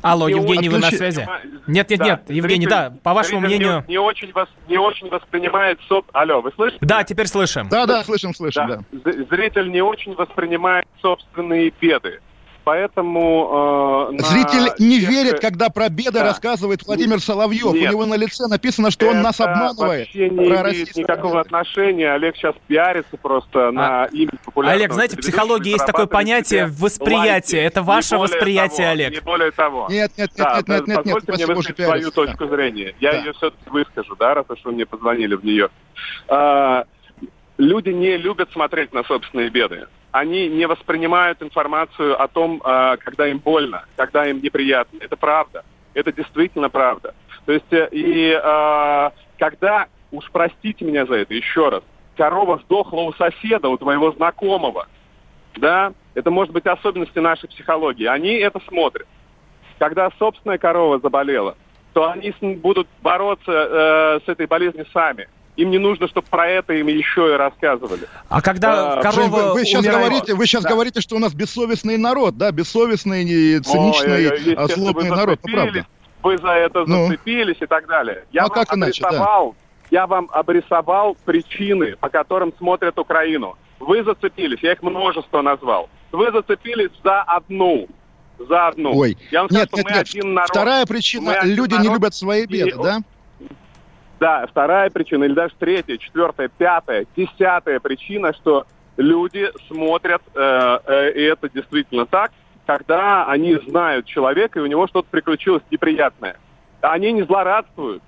Алло, 0.00 0.28
Евгений, 0.28 0.68
вы 0.68 0.78
на 0.78 0.90
связи? 0.90 1.26
Нет, 1.66 1.90
нет, 1.90 1.98
да. 1.98 2.04
нет, 2.04 2.22
Евгений, 2.28 2.66
зритель, 2.66 2.70
да, 2.70 2.94
по 3.02 3.14
вашему 3.14 3.40
мнению... 3.40 3.84
Не, 3.88 3.94
не, 3.94 3.98
очень 3.98 4.32
вас, 4.32 4.48
не 4.68 4.78
очень 4.78 5.08
воспринимает... 5.08 5.80
Соб... 5.88 6.06
Алло, 6.12 6.40
вы 6.40 6.52
слышите? 6.52 6.78
Да, 6.80 7.02
теперь 7.02 7.26
слышим. 7.26 7.68
Да, 7.68 7.84
да, 7.84 8.04
слышим, 8.04 8.32
слышим, 8.32 8.68
да. 8.68 8.80
да. 8.92 9.12
Зритель 9.28 9.70
не 9.70 9.82
очень 9.82 10.14
воспринимает 10.14 10.86
собственные 11.02 11.72
беды 11.80 12.20
поэтому... 12.68 14.10
Э, 14.12 14.22
Зритель 14.22 14.74
не 14.78 15.00
тех... 15.00 15.08
верит, 15.08 15.40
когда 15.40 15.70
про 15.70 15.88
беды 15.88 16.12
да. 16.12 16.24
рассказывает 16.24 16.86
Владимир 16.86 17.18
Соловьев. 17.18 17.72
Нет. 17.72 17.88
У 17.88 17.92
него 17.92 18.04
на 18.04 18.14
лице 18.14 18.46
написано, 18.46 18.90
что 18.90 19.06
Это 19.06 19.16
он 19.16 19.22
нас 19.22 19.40
обманывает. 19.40 20.08
вообще 20.08 20.28
не 20.28 20.48
имеет 20.48 20.94
никакого 20.94 21.40
отношения. 21.40 22.12
Олег 22.12 22.36
сейчас 22.36 22.54
пиарится 22.66 23.16
просто 23.16 23.68
а... 23.68 23.72
на 23.72 24.04
имя 24.12 24.32
популярного 24.44 24.82
Олег, 24.82 24.92
знаете, 24.92 25.16
в 25.16 25.20
психологии 25.20 25.70
есть 25.70 25.86
такое 25.86 26.04
понятие 26.04 26.66
восприятие. 26.66 27.62
Это 27.62 27.82
ваше 27.82 28.18
восприятие, 28.18 28.76
того, 28.76 28.90
Олег. 28.90 29.12
Не 29.12 29.20
более 29.20 29.50
того. 29.50 29.86
Нет, 29.88 30.12
нет, 30.18 30.30
нет, 30.36 30.36
да, 30.36 30.56
нет, 30.56 30.68
нет, 30.68 30.86
нет, 30.88 31.06
нет. 31.06 31.14
Позвольте 31.14 31.32
мне 31.32 31.46
высказать 31.46 31.86
свою 31.86 32.10
точку 32.10 32.44
да. 32.44 32.54
зрения. 32.54 32.94
Я 33.00 33.12
да. 33.12 33.18
ее 33.18 33.32
все-таки 33.32 33.70
выскажу, 33.70 34.14
да, 34.16 34.34
раз 34.34 34.44
уж 34.50 34.58
вы 34.62 34.72
мне 34.72 34.84
позвонили 34.84 35.36
в 35.36 35.42
нее. 35.42 35.70
А, 36.28 36.84
люди 37.56 37.88
не 37.88 38.18
любят 38.18 38.52
смотреть 38.52 38.92
на 38.92 39.04
собственные 39.04 39.48
беды 39.48 39.86
они 40.12 40.48
не 40.48 40.66
воспринимают 40.66 41.42
информацию 41.42 42.20
о 42.20 42.28
том, 42.28 42.62
а, 42.64 42.96
когда 42.96 43.28
им 43.28 43.38
больно, 43.38 43.84
когда 43.96 44.26
им 44.26 44.40
неприятно. 44.42 44.98
Это 45.00 45.16
правда. 45.16 45.64
Это 45.94 46.12
действительно 46.12 46.70
правда. 46.70 47.14
То 47.46 47.52
есть, 47.52 47.72
э, 47.72 47.88
и 47.92 48.32
а, 48.42 49.12
когда, 49.38 49.86
уж 50.10 50.30
простите 50.30 50.84
меня 50.84 51.06
за 51.06 51.14
это 51.14 51.34
еще 51.34 51.68
раз, 51.68 51.82
корова 52.16 52.58
сдохла 52.64 53.02
у 53.02 53.12
соседа, 53.14 53.68
у 53.68 53.76
твоего 53.76 54.12
знакомого, 54.12 54.86
да, 55.56 55.92
это 56.14 56.30
может 56.30 56.52
быть 56.52 56.66
особенности 56.66 57.18
нашей 57.18 57.48
психологии. 57.48 58.06
Они 58.06 58.34
это 58.34 58.60
смотрят. 58.68 59.06
Когда 59.78 60.10
собственная 60.18 60.58
корова 60.58 60.98
заболела, 60.98 61.56
то 61.92 62.10
они 62.10 62.32
будут 62.56 62.88
бороться 63.02 63.52
э, 63.52 64.20
с 64.24 64.28
этой 64.28 64.46
болезнью 64.46 64.86
сами 64.92 65.28
им 65.58 65.70
не 65.72 65.78
нужно, 65.78 66.06
чтобы 66.06 66.26
про 66.30 66.48
это 66.48 66.72
им 66.72 66.86
еще 66.86 67.34
и 67.34 67.36
рассказывали. 67.36 68.08
А 68.28 68.40
когда 68.40 68.94
а, 68.94 69.02
корова 69.02 69.48
вы, 69.48 69.52
вы 69.54 69.64
сейчас 69.64 69.82
умирает... 69.82 70.06
говорите, 70.06 70.34
вы 70.34 70.46
сейчас 70.46 70.62
да. 70.62 70.70
говорите, 70.70 71.00
что 71.00 71.16
у 71.16 71.18
нас 71.18 71.34
бессовестный 71.34 71.98
народ, 71.98 72.36
да, 72.38 72.52
бессовестный, 72.52 73.24
циничный, 73.58 74.54
О, 74.54 74.68
злобный 74.68 75.10
народ, 75.10 75.40
ну, 75.44 75.52
правда. 75.52 75.86
вы 76.22 76.38
за 76.38 76.50
это 76.52 76.84
Ну? 76.86 77.06
зацепились 77.08 77.56
и 77.60 77.66
так 77.66 77.88
далее. 77.88 78.24
Я 78.30 78.42
Ну, 78.42 78.46
а 78.46 78.54
вам 78.54 78.64
как 78.64 78.76
иначе, 78.76 79.02
да. 79.02 79.08
обрисовал, 79.08 79.56
я 79.90 80.06
вам 80.06 80.28
обрисовал 80.32 81.16
причины, 81.24 81.96
по 81.96 82.08
которым 82.08 82.54
смотрят 82.56 82.96
Украину. 82.96 83.56
Вы 83.80 84.04
зацепились, 84.04 84.60
я 84.62 84.72
их 84.72 84.82
множество 84.82 85.42
назвал. 85.42 85.90
Вы 86.12 86.30
зацепились 86.30 86.90
за 87.02 87.22
одну. 87.22 87.88
За 88.48 88.68
одну. 88.68 88.96
Ой, 88.96 89.18
я 89.32 89.40
вам 89.40 89.48
нет, 89.50 89.66
скажу, 89.66 89.66
что 89.66 89.76
нет, 89.78 89.84
мы 89.86 89.90
нет. 89.90 90.08
один 90.08 90.34
народ. 90.34 90.50
Вторая 90.50 90.80
Мы 90.82 90.86
причина, 90.86 91.32
один 91.32 91.56
люди 91.56 91.72
не 91.72 91.78
народ, 91.78 91.94
любят 91.94 92.14
свои 92.14 92.44
и- 92.44 92.46
беды, 92.46 92.76
да? 92.80 92.98
Да, 94.20 94.46
вторая 94.46 94.90
причина, 94.90 95.24
или 95.24 95.32
даже 95.32 95.54
третья, 95.58 95.96
четвертая, 95.96 96.48
пятая, 96.48 97.06
десятая 97.16 97.78
причина, 97.78 98.32
что 98.32 98.66
люди 98.96 99.48
смотрят, 99.68 100.22
э, 100.34 100.78
э, 100.86 101.12
и 101.12 101.22
это 101.22 101.48
действительно 101.48 102.04
так, 102.04 102.32
когда 102.66 103.26
они 103.26 103.54
знают 103.68 104.06
человека, 104.06 104.58
и 104.58 104.62
у 104.62 104.66
него 104.66 104.86
что-то 104.88 105.08
приключилось 105.10 105.62
неприятное. 105.70 106.36
Они 106.80 107.12
не 107.12 107.22
злорадствуют, 107.22 108.02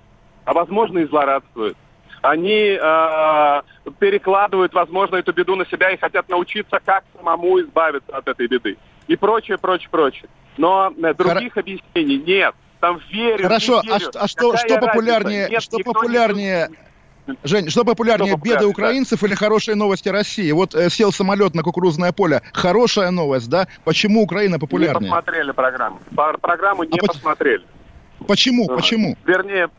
а 0.45 0.53
возможно 0.53 0.99
и 0.99 1.05
злорадствуют. 1.05 1.77
Они 2.21 2.77
э, 2.79 3.61
перекладывают, 3.99 4.73
возможно, 4.73 5.15
эту 5.15 5.33
беду 5.33 5.55
на 5.55 5.65
себя 5.65 5.91
и 5.91 5.97
хотят 5.97 6.29
научиться, 6.29 6.79
как 6.83 7.03
самому 7.15 7.59
избавиться 7.61 8.15
от 8.15 8.27
этой 8.27 8.47
беды. 8.47 8.77
И 9.07 9.15
прочее, 9.15 9.57
прочее, 9.57 9.89
прочее. 9.89 10.29
Но 10.57 10.93
э, 10.95 11.13
других 11.15 11.57
объяснений 11.57 12.17
нет. 12.17 12.53
Там 12.81 12.99
верю, 13.11 13.43
Хорошо, 13.43 13.81
не 13.83 13.89
а, 13.89 13.99
верю. 13.99 14.11
что- 14.11 14.19
а 14.23 14.27
что, 14.27 14.51
Какая 14.51 14.67
что 14.67 14.79
популярнее, 14.79 15.49
Нет, 15.49 15.61
что 15.63 15.77
не 15.77 15.83
популярнее, 15.83 16.69
Жень, 17.43 17.69
что 17.69 17.85
популярнее, 17.85 18.35
Что 18.35 18.43
беды 18.43 18.65
украинцев 18.65 19.23
или 19.23 19.35
хорошие 19.35 19.75
новости 19.75 20.09
России? 20.09 20.51
Вот 20.51 20.73
э, 20.73 20.89
сел 20.89 21.11
самолет 21.11 21.53
на 21.53 21.61
кукурузное 21.61 22.11
поле, 22.11 22.41
хорошая 22.51 23.11
новость, 23.11 23.47
да? 23.49 23.67
Почему 23.85 24.23
Украина 24.23 24.55
Не 24.55 24.59
популярнее? 24.59 25.11
посмотрели 25.11 25.51
программу. 25.51 25.99
Программу 26.41 26.83
не 26.83 26.97
А 26.97 27.05
посмотрели. 27.07 27.63
Почему, 28.27 28.65
А, 28.69 28.75
почему? 28.75 29.15
Вернее, 29.23 29.69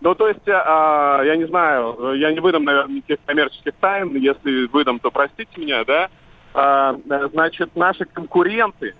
ну 0.00 0.14
то 0.14 0.28
есть, 0.28 0.46
а, 0.46 1.22
я 1.24 1.34
не 1.36 1.46
знаю, 1.48 2.14
я 2.14 2.32
не 2.32 2.38
выдам, 2.38 2.64
наверное, 2.64 2.94
никаких 2.96 3.18
коммерческих 3.26 3.72
тайн. 3.80 4.14
Если 4.16 4.66
выдам, 4.68 5.00
то 5.00 5.10
простите 5.10 5.50
меня, 5.56 5.84
да? 5.84 6.08
А, 6.54 6.94
э, 7.10 7.28
значит, 7.32 7.74
наши 7.74 8.04
конкуренты, 8.04 8.94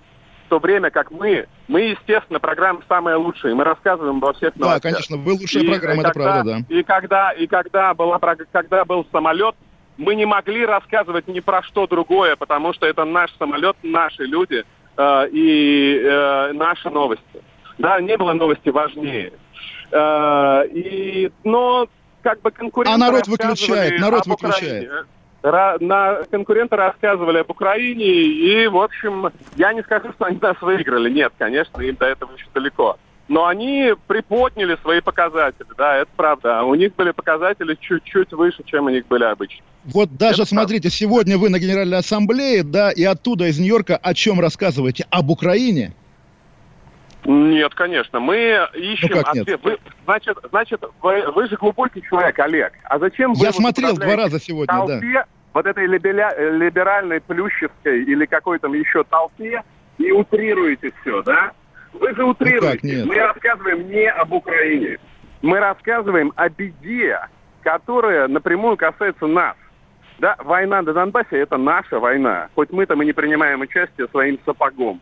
то 0.52 0.58
время 0.58 0.90
как 0.90 1.10
мы, 1.10 1.46
мы, 1.66 1.80
естественно, 1.80 2.38
программа 2.38 2.82
самая 2.86 3.16
лучшая, 3.16 3.54
мы 3.54 3.64
рассказываем 3.64 4.20
во 4.20 4.34
всех 4.34 4.52
Да, 4.54 4.66
новостях. 4.66 4.92
конечно, 4.92 5.16
вы 5.16 5.32
лучшая 5.32 5.62
И, 5.62 5.66
программа, 5.66 6.02
э, 6.02 6.04
это 6.04 6.12
когда- 6.12 6.30
правда, 6.32 6.64
да. 6.68 6.74
И 6.76 6.82
когда, 6.82 7.30
и 7.32 7.46
когда, 7.46 7.94
была, 7.94 8.18
когда 8.52 8.84
был 8.84 9.06
самолет, 9.10 9.54
мы 9.96 10.14
не 10.14 10.26
могли 10.26 10.66
рассказывать 10.66 11.26
ни 11.26 11.40
про 11.40 11.62
что 11.62 11.86
другое, 11.86 12.36
потому 12.36 12.74
что 12.74 12.84
это 12.86 13.06
наш 13.06 13.32
самолет, 13.38 13.76
наши 13.82 14.24
люди 14.24 14.62
э, 14.98 15.28
и 15.32 16.02
э, 16.04 16.52
наши 16.52 16.90
новости. 16.90 17.42
Да, 17.78 17.98
не 17.98 18.18
было 18.18 18.34
новости 18.34 18.68
важнее. 18.68 19.32
Э, 19.90 20.66
и, 20.70 21.32
но 21.44 21.88
как 22.22 22.42
бы 22.42 22.50
конкуренты 22.50 22.94
А 22.94 22.98
народ 22.98 23.26
выключает, 23.26 23.98
народ 23.98 24.26
об 24.26 24.32
Украине. 24.34 24.86
На 25.42 26.18
конкуренты 26.30 26.76
рассказывали 26.76 27.38
об 27.38 27.50
Украине, 27.50 28.04
и, 28.04 28.66
в 28.68 28.76
общем, 28.76 29.30
я 29.56 29.72
не 29.72 29.82
скажу, 29.82 30.12
что 30.12 30.26
они 30.26 30.38
нас 30.40 30.56
выиграли. 30.60 31.10
Нет, 31.10 31.32
конечно, 31.36 31.80
им 31.80 31.96
до 31.96 32.06
этого 32.06 32.32
еще 32.32 32.46
далеко. 32.54 32.96
Но 33.28 33.46
они 33.46 33.94
приподняли 34.08 34.76
свои 34.82 35.00
показатели, 35.00 35.66
да, 35.78 35.96
это 35.96 36.10
правда. 36.16 36.60
А 36.60 36.64
У 36.64 36.74
них 36.74 36.94
были 36.96 37.12
показатели 37.12 37.76
чуть-чуть 37.80 38.32
выше, 38.32 38.62
чем 38.64 38.86
у 38.86 38.90
них 38.90 39.06
были 39.06 39.24
обычно. 39.24 39.64
Вот 39.84 40.16
даже, 40.16 40.44
смотрите, 40.44 40.90
сегодня 40.90 41.38
вы 41.38 41.48
на 41.48 41.58
Генеральной 41.58 41.98
Ассамблее, 41.98 42.62
да, 42.62 42.90
и 42.90 43.04
оттуда, 43.04 43.46
из 43.46 43.58
Нью-Йорка, 43.58 43.96
о 43.96 44.14
чем 44.14 44.38
рассказываете? 44.38 45.06
Об 45.10 45.30
Украине? 45.30 45.92
Нет, 47.24 47.74
конечно. 47.74 48.18
Мы 48.20 48.68
ищем 48.74 49.08
Ну 49.16 49.22
как 49.22 49.34
нет? 49.34 49.42
ответ. 49.42 49.60
Вы, 49.62 49.78
значит, 50.04 50.38
значит 50.50 50.82
вы, 51.00 51.30
вы 51.32 51.48
же 51.48 51.56
глубокий 51.56 52.02
человек, 52.02 52.38
Олег. 52.38 52.72
А 52.84 52.98
зачем 52.98 53.34
вы 53.34 53.44
Я 53.44 53.52
смотрел 53.52 53.96
два 53.96 54.16
раза 54.16 54.40
сегодня, 54.40 54.74
да. 54.74 54.86
толпе, 54.86 55.24
вот 55.54 55.66
этой 55.66 55.86
либеля- 55.86 56.34
либеральной 56.58 57.20
плющевской 57.20 58.02
или 58.04 58.24
какой 58.26 58.58
там 58.58 58.72
еще 58.74 59.04
толпе 59.04 59.62
и 59.98 60.10
утрируете 60.10 60.92
все, 61.00 61.22
да? 61.22 61.52
Вы 61.92 62.14
же 62.14 62.24
утрируете. 62.24 62.66
Ну 62.66 62.72
как 62.72 62.82
нет? 62.82 63.06
Мы 63.06 63.14
рассказываем 63.16 63.88
не 63.88 64.10
об 64.10 64.32
Украине. 64.32 64.98
Мы 65.42 65.58
рассказываем 65.60 66.32
о 66.36 66.48
беде, 66.48 67.18
которая 67.62 68.28
напрямую 68.28 68.76
касается 68.76 69.26
нас. 69.26 69.54
Да, 70.18 70.36
война 70.38 70.82
на 70.82 70.92
Донбассе– 70.92 71.28
это 71.38 71.56
наша 71.56 71.98
война. 71.98 72.48
Хоть 72.54 72.70
мы 72.70 72.86
там 72.86 73.02
и 73.02 73.06
не 73.06 73.12
принимаем 73.12 73.60
участие 73.60 74.06
своим 74.08 74.38
сапогом. 74.44 75.00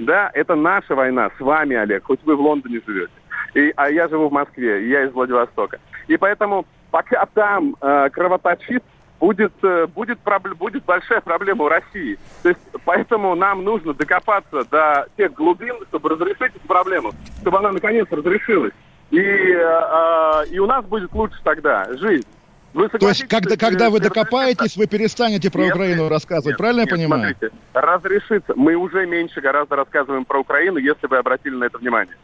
Да, 0.00 0.30
это 0.32 0.54
наша 0.54 0.94
война 0.94 1.30
с 1.36 1.40
вами, 1.40 1.76
Олег, 1.76 2.04
хоть 2.04 2.20
вы 2.24 2.34
в 2.34 2.40
Лондоне 2.40 2.80
живете. 2.86 3.12
И, 3.52 3.70
а 3.76 3.90
я 3.90 4.08
живу 4.08 4.28
в 4.28 4.32
Москве, 4.32 4.88
я 4.88 5.04
из 5.04 5.12
Владивостока. 5.12 5.78
И 6.08 6.16
поэтому, 6.16 6.64
пока 6.90 7.26
там 7.26 7.76
э, 7.82 8.08
кровоточит, 8.10 8.82
будет, 9.18 9.52
э, 9.62 9.86
будет, 9.88 10.18
пробл- 10.24 10.54
будет 10.54 10.84
большая 10.86 11.20
проблема 11.20 11.64
у 11.64 11.68
России. 11.68 12.18
То 12.42 12.48
есть, 12.48 12.60
поэтому 12.86 13.34
нам 13.34 13.62
нужно 13.62 13.92
докопаться 13.92 14.64
до 14.70 15.06
тех 15.18 15.34
глубин, 15.34 15.76
чтобы 15.88 16.08
разрешить 16.08 16.56
эту 16.56 16.66
проблему, 16.66 17.12
чтобы 17.42 17.58
она 17.58 17.70
наконец 17.70 18.06
разрешилась. 18.10 18.72
И, 19.10 19.20
э, 19.20 19.58
э, 19.60 20.46
и 20.50 20.58
у 20.60 20.66
нас 20.66 20.82
будет 20.86 21.12
лучше 21.12 21.36
тогда 21.44 21.94
жизнь. 21.98 22.26
Вы 22.72 22.88
То 22.88 23.08
есть, 23.08 23.26
когда, 23.26 23.56
что, 23.56 23.58
когда 23.58 23.86
э, 23.86 23.90
вы 23.90 24.00
докопаетесь, 24.00 24.76
вы 24.76 24.86
перестанете 24.86 25.50
про 25.50 25.62
Нет, 25.62 25.74
Украину 25.74 26.08
рассказывать, 26.08 26.52
нет, 26.52 26.58
правильно 26.58 26.80
нет, 26.80 26.90
я 26.90 26.96
понимаю? 26.96 27.36
Смотрите, 27.36 27.56
разрешится. 27.72 28.54
Мы 28.54 28.74
уже 28.74 29.06
меньше 29.06 29.40
гораздо 29.40 29.76
рассказываем 29.76 30.24
про 30.24 30.40
Украину, 30.40 30.78
если 30.78 31.06
вы 31.08 31.18
обратили 31.18 31.56
на 31.56 31.64
это 31.64 31.78
внимание. 31.78 32.16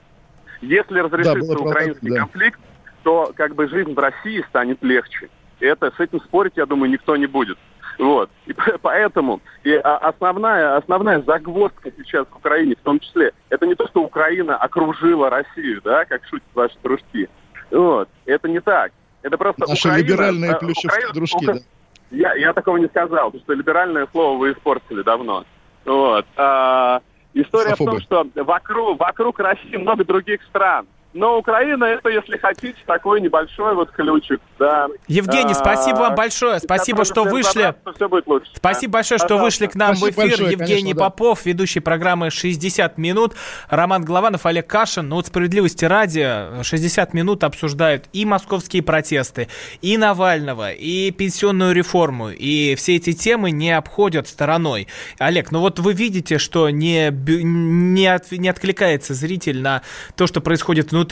Если 0.61 1.01
разрешится 1.01 1.35
правда, 1.35 1.65
украинский 1.65 2.11
да. 2.11 2.21
конфликт, 2.21 2.61
то 3.03 3.33
как 3.35 3.55
бы 3.55 3.69
жизнь 3.69 3.93
в 3.93 3.99
России 3.99 4.45
станет 4.49 4.83
легче. 4.83 5.29
Это 5.59 5.91
с 5.91 6.01
этим 6.01 6.21
спорить, 6.21 6.53
я 6.57 6.67
думаю, 6.67 6.91
никто 6.91 7.17
не 7.17 7.27
будет. 7.27 7.59
Вот. 7.99 8.31
И 8.47 8.53
по- 8.53 8.79
поэтому 8.81 9.41
и 9.65 9.75
а, 9.75 9.97
основная, 9.97 10.77
основная 10.77 11.23
загвоздка 11.23 11.91
сейчас 11.97 12.27
в 12.29 12.37
Украине, 12.37 12.77
в 12.77 12.85
том 12.85 13.01
числе, 13.01 13.33
это 13.49 13.67
не 13.67 13.75
то, 13.75 13.87
что 13.89 14.03
Украина 14.03 14.57
окружила 14.57 15.31
Россию, 15.31 15.81
да, 15.83 16.05
как 16.05 16.25
шутят 16.27 16.49
ваши 16.55 16.77
дружки. 16.83 17.29
Вот. 17.71 18.09
Это 18.27 18.49
не 18.49 18.61
так. 18.61 18.93
Это 19.27 19.39
просто 19.39 19.67
Наши 19.69 19.89
Украина, 19.89 20.07
либеральные 20.07 20.51
э, 20.53 20.59
плющевские 20.59 20.89
Украина- 20.91 21.13
дружки, 21.15 21.45
Укра- 21.45 21.55
да. 21.55 21.61
я, 22.13 22.35
я 22.35 22.53
такого 22.53 22.77
не 22.77 22.87
сказал, 22.87 23.27
потому 23.33 23.43
что 23.43 23.53
либеральное 23.55 24.07
слово 24.13 24.39
вы 24.39 24.53
испортили 24.53 25.03
давно. 25.03 25.45
Вот. 25.85 26.25
А, 26.37 27.01
история 27.35 27.75
в 27.75 27.79
том, 27.79 28.01
что 28.01 28.25
вокруг, 28.37 29.01
вокруг 29.01 29.41
России 29.41 29.77
много 29.77 30.05
других 30.05 30.41
стран. 30.45 30.87
Но 31.17 31.39
Украина 31.39 31.85
это, 31.85 32.11
если 32.11 32.37
хотите, 32.37 32.77
такой 32.87 33.21
небольшой 33.23 33.75
вот 33.75 33.91
ключик. 33.91 34.41
Да. 34.59 34.87
Евгений, 35.09 35.55
спасибо 35.55 35.97
вам 35.99 36.15
большое. 36.15 36.61
Спасибо, 36.61 37.05
что 37.07 37.25
вышли. 37.25 37.75
Все 37.97 38.09
будет 38.09 38.27
лучше. 38.27 38.51
Спасибо 38.55 38.93
большое, 38.95 39.19
что 39.19 39.29
Пожалуйста. 39.29 39.45
вышли 39.45 39.67
к 39.73 39.75
нам 39.75 39.95
в 39.95 39.97
Спасибо 39.99 40.11
эфир. 40.23 40.29
большое, 40.31 40.51
Евгений 40.53 40.81
конечно, 40.83 40.95
да. 40.99 41.05
Попов, 41.07 41.47
ведущий 41.47 41.81
программы 41.81 42.29
«60 42.29 42.93
минут». 42.99 43.35
Роман 43.71 44.05
Голованов, 44.05 44.45
Олег 44.45 44.67
Кашин. 44.67 45.09
Ну 45.09 45.17
вот 45.17 45.27
справедливости 45.29 45.85
ради, 45.87 46.63
60 46.63 47.15
минут 47.15 47.45
обсуждают 47.45 48.05
и 48.13 48.25
московские 48.27 48.83
протесты, 48.83 49.49
и 49.81 49.97
Навального, 49.97 50.71
и 50.73 51.11
пенсионную 51.13 51.75
реформу. 51.75 52.29
И 52.29 52.75
все 52.77 52.97
эти 52.97 53.13
темы 53.13 53.53
не 53.53 53.71
обходят 53.77 54.29
стороной. 54.29 54.87
Олег, 55.19 55.51
ну 55.51 55.61
вот 55.61 55.79
вы 55.79 55.95
видите, 55.95 56.37
что 56.39 56.69
не, 56.69 57.11
не, 57.11 58.07
от- 58.07 58.33
не 58.33 58.49
откликается 58.51 59.15
зритель 59.15 59.63
на 59.63 59.81
то, 60.15 60.27
что 60.27 60.43
происходит 60.43 60.91
внутри. 60.91 61.06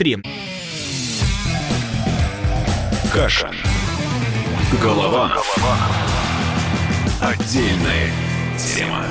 Каша. 3.13 3.49
Голованов. 4.81 5.57
Отдельная 7.21 8.11
тема. 8.57 9.05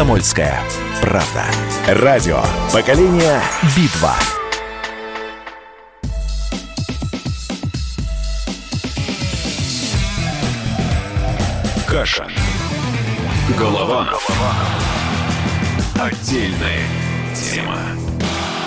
Комсомольская 0.00 0.58
правда. 1.02 1.44
Радио. 1.88 2.40
Поколение 2.72 3.38
Битва. 3.76 4.14
Каша. 11.86 12.26
Голованов. 13.58 14.26
Отдельная 16.00 16.80
Тема. 17.34 17.76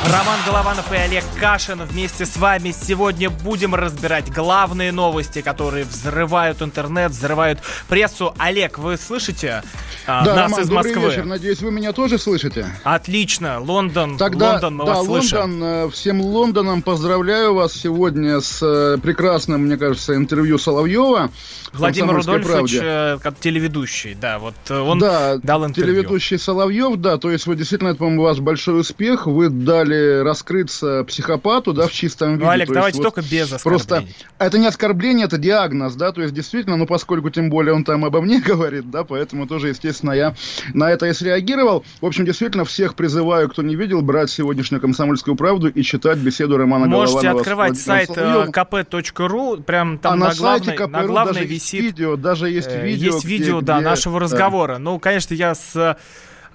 Роман 0.05 0.39
Голованов 0.45 0.91
и 0.91 0.97
Олег 0.97 1.23
Кашин 1.39 1.81
вместе 1.81 2.27
с 2.27 2.37
вами 2.37 2.71
сегодня 2.71 3.31
будем 3.31 3.73
разбирать 3.73 4.31
главные 4.31 4.91
новости, 4.91 5.41
которые 5.41 5.85
взрывают 5.85 6.61
интернет, 6.61 7.09
взрывают 7.09 7.59
прессу. 7.87 8.35
Олег, 8.37 8.77
вы 8.77 8.97
слышите 8.97 9.63
да, 10.05 10.23
нас 10.23 10.37
Роман, 10.51 10.61
из 10.61 10.69
добрый 10.69 10.93
Москвы? 10.93 11.09
вечер. 11.09 11.25
Надеюсь, 11.25 11.61
вы 11.61 11.71
меня 11.71 11.93
тоже 11.93 12.17
слышите? 12.17 12.65
Отлично. 12.83 13.59
Лондон, 13.59 14.17
Тогда, 14.17 14.51
Лондон, 14.53 14.75
мы 14.75 14.85
да, 14.85 14.93
вас 14.95 15.07
Лондон, 15.07 15.21
слышим. 15.21 15.63
э, 15.63 15.89
всем 15.91 16.21
Лондоном 16.21 16.81
поздравляю 16.81 17.53
вас 17.53 17.73
сегодня 17.73 18.39
с 18.41 18.61
э, 18.61 18.97
прекрасным, 19.01 19.61
мне 19.65 19.77
кажется, 19.77 20.15
интервью 20.15 20.57
Соловьева. 20.57 21.29
Владимир 21.73 22.13
«Комсомольской 22.15 22.35
Рудольфович, 22.37 22.77
правде». 22.79 22.87
э, 23.15 23.17
как 23.23 23.39
телеведущий, 23.39 24.13
да, 24.13 24.37
вот 24.37 24.53
он 24.69 24.99
да, 24.99 25.37
дал 25.37 25.65
интервью. 25.65 25.95
телеведущий 25.95 26.37
Соловьев, 26.37 26.97
да, 26.97 27.17
то 27.17 27.31
есть 27.31 27.47
вы 27.47 27.55
действительно, 27.55 27.89
это, 27.89 27.97
по-моему, 27.99 28.21
ваш 28.23 28.39
большой 28.39 28.79
успех, 28.81 29.25
вы 29.25 29.49
дали 29.49 30.21
раскрыться 30.21 31.03
психопату, 31.05 31.73
да, 31.73 31.87
в 31.87 31.91
чистом 31.91 32.33
виде. 32.33 32.43
Ну, 32.43 32.49
Олег, 32.51 32.67
То 32.67 32.73
есть 32.73 32.75
давайте 32.75 32.97
вот 32.97 33.03
только 33.15 33.21
без 33.21 33.49
Просто 33.63 33.95
оскорблений. 33.95 34.15
это 34.37 34.57
не 34.59 34.67
оскорбление, 34.67 35.25
это 35.25 35.37
диагноз, 35.39 35.95
да, 35.95 36.11
то 36.11 36.21
есть 36.21 36.33
действительно, 36.35 36.77
ну, 36.77 36.85
поскольку 36.85 37.29
тем 37.31 37.49
более 37.49 37.73
он 37.73 37.83
там 37.83 38.05
обо 38.05 38.21
мне 38.21 38.39
говорит, 38.45 38.91
да, 38.91 39.03
поэтому 39.03 39.47
тоже, 39.47 39.69
естественно, 39.69 39.92
я 40.01 40.33
на 40.73 40.91
это 40.91 41.05
и 41.05 41.13
среагировал. 41.13 41.85
В 42.01 42.05
общем, 42.05 42.25
действительно, 42.25 42.65
всех 42.65 42.95
призываю, 42.95 43.49
кто 43.49 43.61
не 43.61 43.75
видел, 43.75 44.01
брать 44.01 44.31
сегодняшнюю 44.31 44.81
«Комсомольскую 44.81 45.35
правду» 45.35 45.67
и 45.67 45.83
читать 45.83 46.17
беседу 46.17 46.57
Романа 46.57 46.87
Можете 46.87 47.13
Голованова 47.17 47.37
с 47.37 47.41
открывать 47.41 47.77
сайт 47.77 48.09
э, 48.15 48.45
kp.ru, 48.47 49.61
прям 49.63 49.97
там 49.99 50.13
а 50.13 50.15
на, 50.15 50.27
на 50.29 50.35
главной, 50.35 50.77
на 50.87 51.03
главной 51.05 51.33
даже 51.33 51.45
висит 51.45 51.81
видео, 51.81 52.15
даже 52.15 52.49
есть 52.49 52.69
Э, 52.69 52.85
видео. 52.85 53.13
Есть 53.13 53.25
где- 53.25 53.37
видео, 53.37 53.61
да, 53.61 53.77
где- 53.77 53.85
нашего 53.85 54.19
разговора. 54.19 54.77
Ну, 54.77 54.99
конечно, 54.99 55.33
я 55.33 55.53
с 55.53 55.97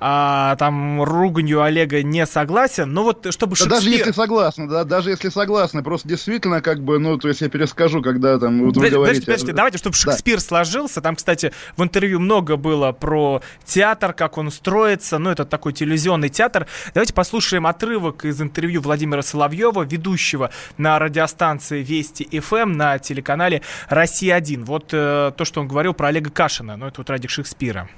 а, 0.01 0.57
там 0.57 1.03
руганью 1.03 1.63
Олега 1.63 2.03
не 2.03 2.27
согласен, 2.27 2.93
но 2.93 3.03
вот 3.03 3.27
чтобы 3.33 3.57
Да 3.57 3.65
даже 3.67 3.83
Шекспир... 3.83 3.99
если 3.99 4.13
согласны, 4.13 4.69
да, 4.69 4.85
даже 4.85 5.11
если 5.11 5.29
согласны, 5.29 5.83
просто 5.83 6.09
действительно, 6.09 6.61
как 6.61 6.83
бы, 6.83 6.99
ну, 6.99 7.19
то 7.19 7.29
есть 7.29 7.41
я 7.41 7.49
перескажу, 7.49 8.03
когда 8.03 8.39
там 8.39 8.65
вот 8.65 8.77
вы 8.77 8.91
говорите... 8.91 9.23
подождите, 9.23 9.53
давайте, 9.53 9.79
чтобы 9.79 9.97
Да. 9.97 10.13
Шекспир 10.13 10.41
сложился. 10.41 11.01
Там, 11.01 11.17
кстати, 11.17 11.53
в 11.77 11.83
интервью 11.83 12.21
много 12.21 12.57
было 12.57 12.93
про 12.93 13.43
театр, 13.65 14.13
как 14.13 14.39
он 14.39 14.51
строится. 14.51 15.19
Ну, 15.19 15.31
это 15.31 15.45
такой 15.45 15.73
телевизионный 15.73 16.29
театр. 16.29 16.67
Давайте 16.95 17.15
послушаем 17.15 17.67
отрывок 17.67 18.25
из 18.25 18.41
интервью 18.41 18.81
Владимира 18.81 19.23
Соловьева, 19.23 19.83
ведущего 19.83 20.51
на 20.77 20.99
радиостанции 20.99 21.83
Вести 21.83 22.41
ФМ 22.41 22.73
на 22.73 22.99
телеканале 22.99 23.63
Россия-1. 23.89 24.65
Вот 24.65 24.91
э, 24.93 25.33
то, 25.37 25.45
что 25.45 25.61
он 25.61 25.69
говорил 25.69 25.95
про 25.95 26.09
Олега 26.09 26.31
Кашина. 26.31 26.77
Ну, 26.77 26.87
это 26.87 27.01
вот 27.01 27.11
ради 27.11 27.29
Шекспира. 27.29 27.89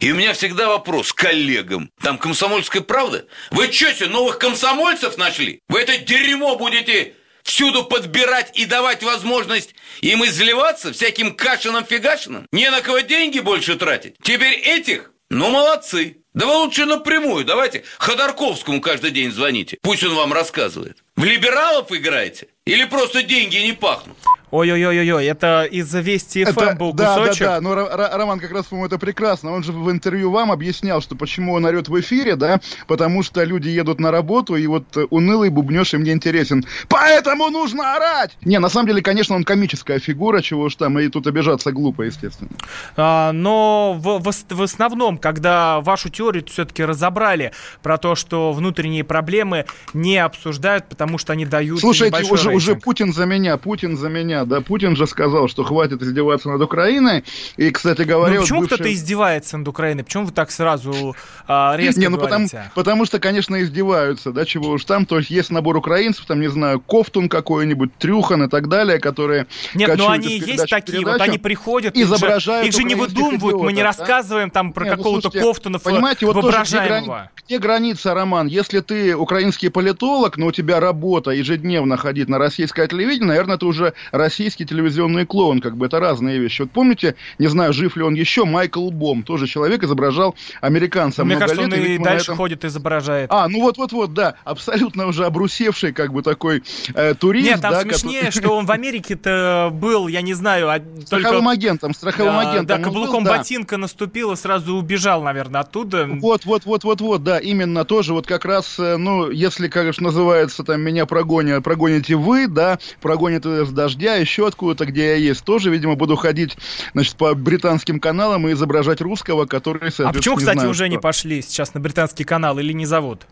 И 0.00 0.12
у 0.12 0.14
меня 0.14 0.34
всегда 0.34 0.68
вопрос 0.68 1.12
коллегам. 1.12 1.90
Там 2.02 2.18
комсомольская 2.18 2.82
правда? 2.82 3.26
Вы 3.50 3.72
что 3.72 3.94
себе, 3.94 4.08
новых 4.08 4.38
комсомольцев 4.38 5.16
нашли? 5.16 5.60
Вы 5.68 5.80
это 5.80 5.96
дерьмо 5.98 6.56
будете 6.56 7.14
всюду 7.42 7.84
подбирать 7.84 8.50
и 8.54 8.66
давать 8.66 9.02
возможность 9.02 9.74
им 10.02 10.24
изливаться 10.24 10.92
всяким 10.92 11.34
кашином-фигашином? 11.34 12.46
Не 12.52 12.70
на 12.70 12.82
кого 12.82 13.00
деньги 13.00 13.40
больше 13.40 13.76
тратить? 13.76 14.16
Теперь 14.22 14.54
этих? 14.54 15.12
Ну, 15.30 15.50
молодцы. 15.50 16.18
Да 16.34 16.46
вы 16.46 16.52
лучше 16.52 16.84
напрямую, 16.84 17.46
давайте 17.46 17.82
Ходорковскому 17.96 18.82
каждый 18.82 19.10
день 19.10 19.32
звоните. 19.32 19.78
Пусть 19.80 20.04
он 20.04 20.14
вам 20.14 20.34
рассказывает. 20.34 20.98
В 21.16 21.24
либералов 21.24 21.90
играете? 21.90 22.48
Или 22.66 22.84
просто 22.84 23.22
деньги 23.22 23.56
не 23.56 23.72
пахнут? 23.72 24.18
Ой-ой-ой-ой, 24.50 25.26
это 25.26 25.64
из 25.64 25.92
Вести 25.92 26.44
ФМ 26.44 26.60
Это- 26.60 26.76
был 26.76 26.92
да, 26.92 27.16
кусочек. 27.16 27.46
да, 27.46 27.54
да, 27.56 27.60
но 27.60 27.74
Ро- 27.74 28.16
Роман 28.16 28.38
как 28.38 28.52
раз, 28.52 28.66
по-моему, 28.66 28.86
это 28.86 28.98
прекрасно. 28.98 29.52
Он 29.52 29.64
же 29.64 29.72
в 29.72 29.90
интервью 29.90 30.30
вам 30.30 30.52
объяснял, 30.52 31.00
что 31.02 31.16
почему 31.16 31.54
он 31.54 31.64
орет 31.64 31.88
в 31.88 32.00
эфире, 32.00 32.36
да, 32.36 32.60
потому 32.86 33.24
что 33.24 33.42
люди 33.42 33.68
едут 33.68 33.98
на 33.98 34.10
работу, 34.12 34.54
и 34.54 34.66
вот 34.68 34.96
э, 34.96 35.06
унылый 35.10 35.50
бубнеж 35.50 35.94
им 35.94 36.04
не 36.04 36.12
интересен. 36.12 36.64
Поэтому 36.88 37.50
нужно 37.50 37.94
орать! 37.96 38.36
Не, 38.44 38.60
на 38.60 38.68
самом 38.68 38.86
деле, 38.86 39.02
конечно, 39.02 39.34
он 39.34 39.42
комическая 39.42 39.98
фигура, 39.98 40.40
чего 40.42 40.62
уж 40.64 40.76
там, 40.76 40.96
и 41.00 41.08
тут 41.08 41.26
обижаться 41.26 41.72
глупо, 41.72 42.02
естественно. 42.02 42.50
А, 42.96 43.32
но 43.32 43.94
в, 43.98 44.20
в 44.20 44.32
в 44.50 44.62
основном, 44.62 45.18
когда 45.18 45.80
вашу 45.80 46.08
теорию 46.08 46.44
все-таки 46.46 46.84
разобрали 46.84 47.52
про 47.82 47.98
то, 47.98 48.14
что 48.14 48.52
внутренние 48.52 49.02
проблемы 49.02 49.64
не 49.92 50.18
обсуждают, 50.18 50.88
потому 50.88 51.18
что 51.18 51.32
они 51.32 51.46
дают 51.46 51.80
Слушайте, 51.80 52.22
уже, 52.30 52.50
уже 52.50 52.70
рейтинг. 52.72 52.84
Путин 52.84 53.12
за 53.12 53.26
меня, 53.26 53.56
Путин 53.56 53.96
за 53.96 54.08
меня, 54.08 54.35
да, 54.44 54.60
Путин 54.60 54.96
же 54.96 55.06
сказал, 55.06 55.48
что 55.48 55.64
хватит 55.64 56.02
издеваться 56.02 56.48
над 56.48 56.60
Украиной, 56.60 57.24
и, 57.56 57.70
кстати 57.70 58.02
говоря... 58.02 58.34
Ну, 58.34 58.40
вот 58.40 58.44
почему 58.44 58.60
бывший- 58.60 58.74
кто-то 58.74 58.92
издевается 58.92 59.58
над 59.58 59.68
Украиной? 59.68 60.04
Почему 60.04 60.26
вы 60.26 60.32
так 60.32 60.50
сразу 60.50 61.16
а, 61.46 61.74
резко 61.76 62.00
Не, 62.00 62.08
ну 62.08 62.18
потому, 62.18 62.48
потому 62.74 63.06
что, 63.06 63.18
конечно, 63.18 63.60
издеваются, 63.62 64.32
да, 64.32 64.44
чего 64.44 64.70
уж 64.70 64.84
там. 64.84 65.06
То 65.06 65.18
есть 65.18 65.30
есть 65.30 65.50
набор 65.50 65.76
украинцев, 65.76 66.26
там, 66.26 66.40
не 66.40 66.48
знаю, 66.48 66.80
Кофтун 66.80 67.28
какой-нибудь, 67.28 67.96
Трюхан 67.98 68.44
и 68.44 68.48
так 68.48 68.68
далее, 68.68 68.98
которые 68.98 69.46
Нет, 69.74 69.88
ну 69.96 70.06
кочуют 70.06 70.24
они 70.24 70.38
есть 70.38 70.68
такие, 70.68 71.04
вот 71.04 71.20
они 71.20 71.38
приходят, 71.38 71.94
их 71.94 72.06
же, 72.06 72.14
изображают 72.14 72.66
их 72.66 72.74
же 72.74 72.84
не 72.84 72.94
выдумывают, 72.94 73.60
мы 73.62 73.72
не 73.72 73.80
идиотов, 73.80 73.96
да? 73.96 74.04
рассказываем 74.04 74.50
там 74.50 74.72
про 74.72 74.84
ну, 74.84 74.90
какого-то 74.90 75.30
слушайте, 75.30 75.40
Кофтунов 75.40 75.82
Понимаете, 75.82 76.26
вот 76.26 76.34
тоже 76.34 76.48
где, 76.48 76.76
воображаемого. 76.76 77.14
грани- 77.14 77.28
где 77.46 77.58
граница, 77.58 78.14
Роман? 78.14 78.46
Если 78.46 78.80
ты 78.80 79.14
украинский 79.14 79.70
политолог, 79.70 80.36
но 80.36 80.46
у 80.46 80.52
тебя 80.52 80.80
работа 80.80 81.30
ежедневно 81.30 81.96
ходить 81.96 82.28
на 82.28 82.38
российское 82.38 82.86
телевидение, 82.88 83.28
наверное, 83.28 83.56
ты 83.56 83.66
уже 83.66 83.94
российский 84.26 84.66
телевизионный 84.66 85.24
клоун, 85.24 85.60
как 85.60 85.76
бы 85.76 85.86
это 85.86 86.00
разные 86.00 86.38
вещи. 86.40 86.62
Вот 86.62 86.72
помните, 86.72 87.14
не 87.38 87.46
знаю, 87.46 87.72
жив 87.72 87.96
ли 87.96 88.02
он 88.02 88.14
еще, 88.14 88.44
Майкл 88.44 88.90
Бом, 88.90 89.22
тоже 89.22 89.46
человек 89.46 89.84
изображал 89.84 90.34
американца 90.60 91.24
Мне 91.24 91.36
много 91.36 91.52
кажется, 91.54 91.70
лет. 91.70 91.78
он 91.78 91.86
и 91.94 91.98
на 91.98 92.04
дальше 92.04 92.24
этом- 92.24 92.36
ходит, 92.36 92.64
изображает. 92.64 93.30
А, 93.32 93.48
ну 93.48 93.60
вот-вот-вот, 93.60 94.14
да, 94.14 94.34
абсолютно 94.44 95.06
уже 95.06 95.26
обрусевший, 95.26 95.92
как 95.92 96.12
бы 96.12 96.22
такой 96.22 96.64
э, 96.94 97.14
турист. 97.14 97.48
Нет, 97.50 97.60
там 97.60 97.70
да, 97.72 97.82
смешнее, 97.82 98.24
который- 98.24 98.42
что 98.42 98.56
он 98.56 98.66
в 98.66 98.70
Америке-то 98.72 99.70
был, 99.72 100.08
я 100.08 100.22
не 100.22 100.34
знаю, 100.34 100.68
а 100.70 100.80
только... 100.80 101.06
Страховым 101.06 101.48
агентом, 101.48 101.94
страховым 101.94 102.34
Да, 102.34 102.50
агентом. 102.50 102.78
Да, 102.78 102.82
каблуком 102.82 103.22
был, 103.22 103.30
да. 103.30 103.38
ботинка 103.38 103.76
наступил 103.76 104.32
и 104.32 104.36
сразу 104.36 104.74
убежал, 104.74 105.22
наверное, 105.22 105.60
оттуда. 105.60 106.08
Вот, 106.10 106.44
вот, 106.44 106.64
вот, 106.64 106.82
вот, 106.82 107.00
вот, 107.00 107.22
да, 107.22 107.38
именно 107.38 107.84
тоже 107.84 108.12
вот 108.12 108.26
как 108.26 108.44
раз, 108.44 108.76
э, 108.80 108.96
ну, 108.96 109.30
если, 109.30 109.68
как 109.68 109.92
же 109.94 110.02
называется, 110.02 110.64
там, 110.64 110.80
меня 110.80 111.06
прогонят, 111.06 111.62
прогоните 111.62 112.16
вы, 112.16 112.48
да, 112.48 112.78
прогонят 113.00 113.46
с 113.46 113.70
дождя, 113.70 114.15
еще 114.16 114.46
откуда-то, 114.46 114.86
где 114.86 115.08
я 115.08 115.14
есть, 115.16 115.44
тоже, 115.44 115.70
видимо, 115.70 115.94
буду 115.94 116.16
ходить, 116.16 116.56
значит, 116.92 117.16
по 117.16 117.34
британским 117.34 118.00
каналам 118.00 118.48
и 118.48 118.52
изображать 118.52 119.00
русского, 119.00 119.46
который, 119.46 119.90
А 119.98 120.12
почему, 120.12 120.36
кстати, 120.36 120.56
знаю, 120.56 120.70
уже 120.70 120.84
что. 120.84 120.88
не 120.88 120.98
пошли 120.98 121.42
сейчас 121.42 121.74
на 121.74 121.80
британский 121.80 122.24
канал 122.24 122.58
или 122.58 122.72
не 122.72 122.86
зовут? 122.86 123.26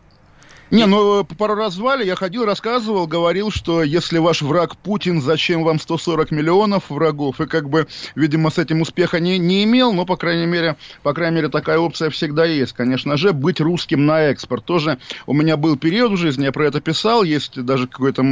Не, 0.74 0.86
ну 0.86 1.20
э, 1.20 1.24
пару 1.24 1.54
раз 1.54 1.74
звали, 1.74 2.04
я 2.04 2.16
ходил, 2.16 2.44
рассказывал, 2.44 3.06
говорил, 3.06 3.50
что 3.50 3.82
если 3.82 4.18
ваш 4.18 4.42
враг 4.42 4.76
Путин, 4.76 5.22
зачем 5.22 5.62
вам 5.62 5.78
140 5.78 6.30
миллионов 6.32 6.90
врагов? 6.90 7.40
И 7.40 7.46
как 7.46 7.68
бы, 7.70 7.86
видимо, 8.14 8.50
с 8.50 8.58
этим 8.58 8.80
успеха 8.80 9.20
не, 9.20 9.38
не 9.38 9.64
имел, 9.64 9.92
но, 9.92 10.04
по 10.04 10.16
крайней 10.16 10.46
мере, 10.46 10.76
по 11.02 11.12
крайней 11.14 11.36
мере, 11.36 11.48
такая 11.48 11.78
опция 11.78 12.10
всегда 12.10 12.44
есть. 12.44 12.72
Конечно 12.72 13.16
же, 13.16 13.32
быть 13.32 13.60
русским 13.60 14.04
на 14.04 14.22
экспорт. 14.22 14.64
Тоже 14.64 14.98
у 15.26 15.32
меня 15.32 15.56
был 15.56 15.76
период 15.76 16.12
в 16.12 16.16
жизни, 16.16 16.44
я 16.44 16.52
про 16.52 16.66
это 16.66 16.80
писал, 16.80 17.22
есть 17.22 17.60
даже 17.62 17.86
какое-то 17.86 18.24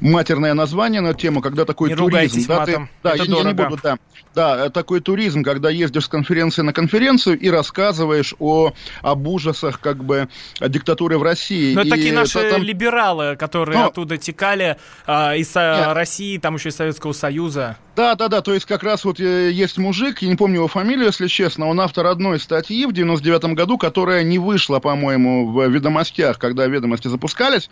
матерное 0.00 0.54
название 0.54 1.00
на 1.00 1.14
тему, 1.14 1.40
когда 1.40 1.64
такой 1.64 1.90
Не 1.90 1.96
туризм. 1.96 2.46
да, 2.46 2.64
ты- 2.64 2.88
да, 3.02 3.10
это 3.14 3.24
я, 3.24 3.28
не- 3.28 3.38
я 3.38 3.44
не 3.44 3.52
дорого. 3.54 3.70
буду, 3.70 3.80
да. 3.82 3.98
Да, 4.34 4.70
такой 4.70 5.00
туризм, 5.00 5.42
когда 5.42 5.68
ездишь 5.70 6.04
с 6.04 6.08
конференции 6.08 6.62
на 6.62 6.72
конференцию 6.72 7.38
и 7.40 7.48
рассказываешь 7.50 8.34
о, 8.38 8.72
об 9.02 9.26
ужасах, 9.26 9.80
как 9.80 10.04
бы, 10.04 10.28
диктатуры 10.60 11.18
в 11.18 11.22
России. 11.22 11.74
Это 11.87 11.87
И 11.88 11.90
такие 11.90 12.12
наши 12.12 12.38
это 12.38 12.54
там- 12.56 12.62
либералы, 12.62 13.36
которые 13.36 13.78
Ну, 13.78 13.86
оттуда 13.86 14.16
текали 14.16 14.76
а, 15.06 15.34
из 15.34 15.54
Нет. 15.54 15.94
России, 15.94 16.38
там 16.38 16.54
еще 16.56 16.68
из 16.68 16.76
Советского 16.76 17.12
Союза. 17.12 17.76
Да, 17.96 18.14
да, 18.14 18.28
да, 18.28 18.42
то 18.42 18.54
есть 18.54 18.64
как 18.64 18.84
раз 18.84 19.04
вот 19.04 19.18
э, 19.18 19.50
есть 19.50 19.76
мужик, 19.76 20.22
я 20.22 20.28
не 20.28 20.36
помню 20.36 20.58
его 20.58 20.68
фамилию, 20.68 21.06
если 21.06 21.26
честно, 21.26 21.66
он 21.66 21.80
автор 21.80 22.06
одной 22.06 22.38
статьи 22.38 22.86
в 22.86 22.92
99 22.92 23.54
году, 23.56 23.76
которая 23.76 24.22
не 24.22 24.38
вышла, 24.38 24.78
по-моему, 24.78 25.50
в 25.50 25.66
«Ведомостях», 25.66 26.38
когда 26.38 26.66
«Ведомости» 26.68 27.08
запускались, 27.08 27.68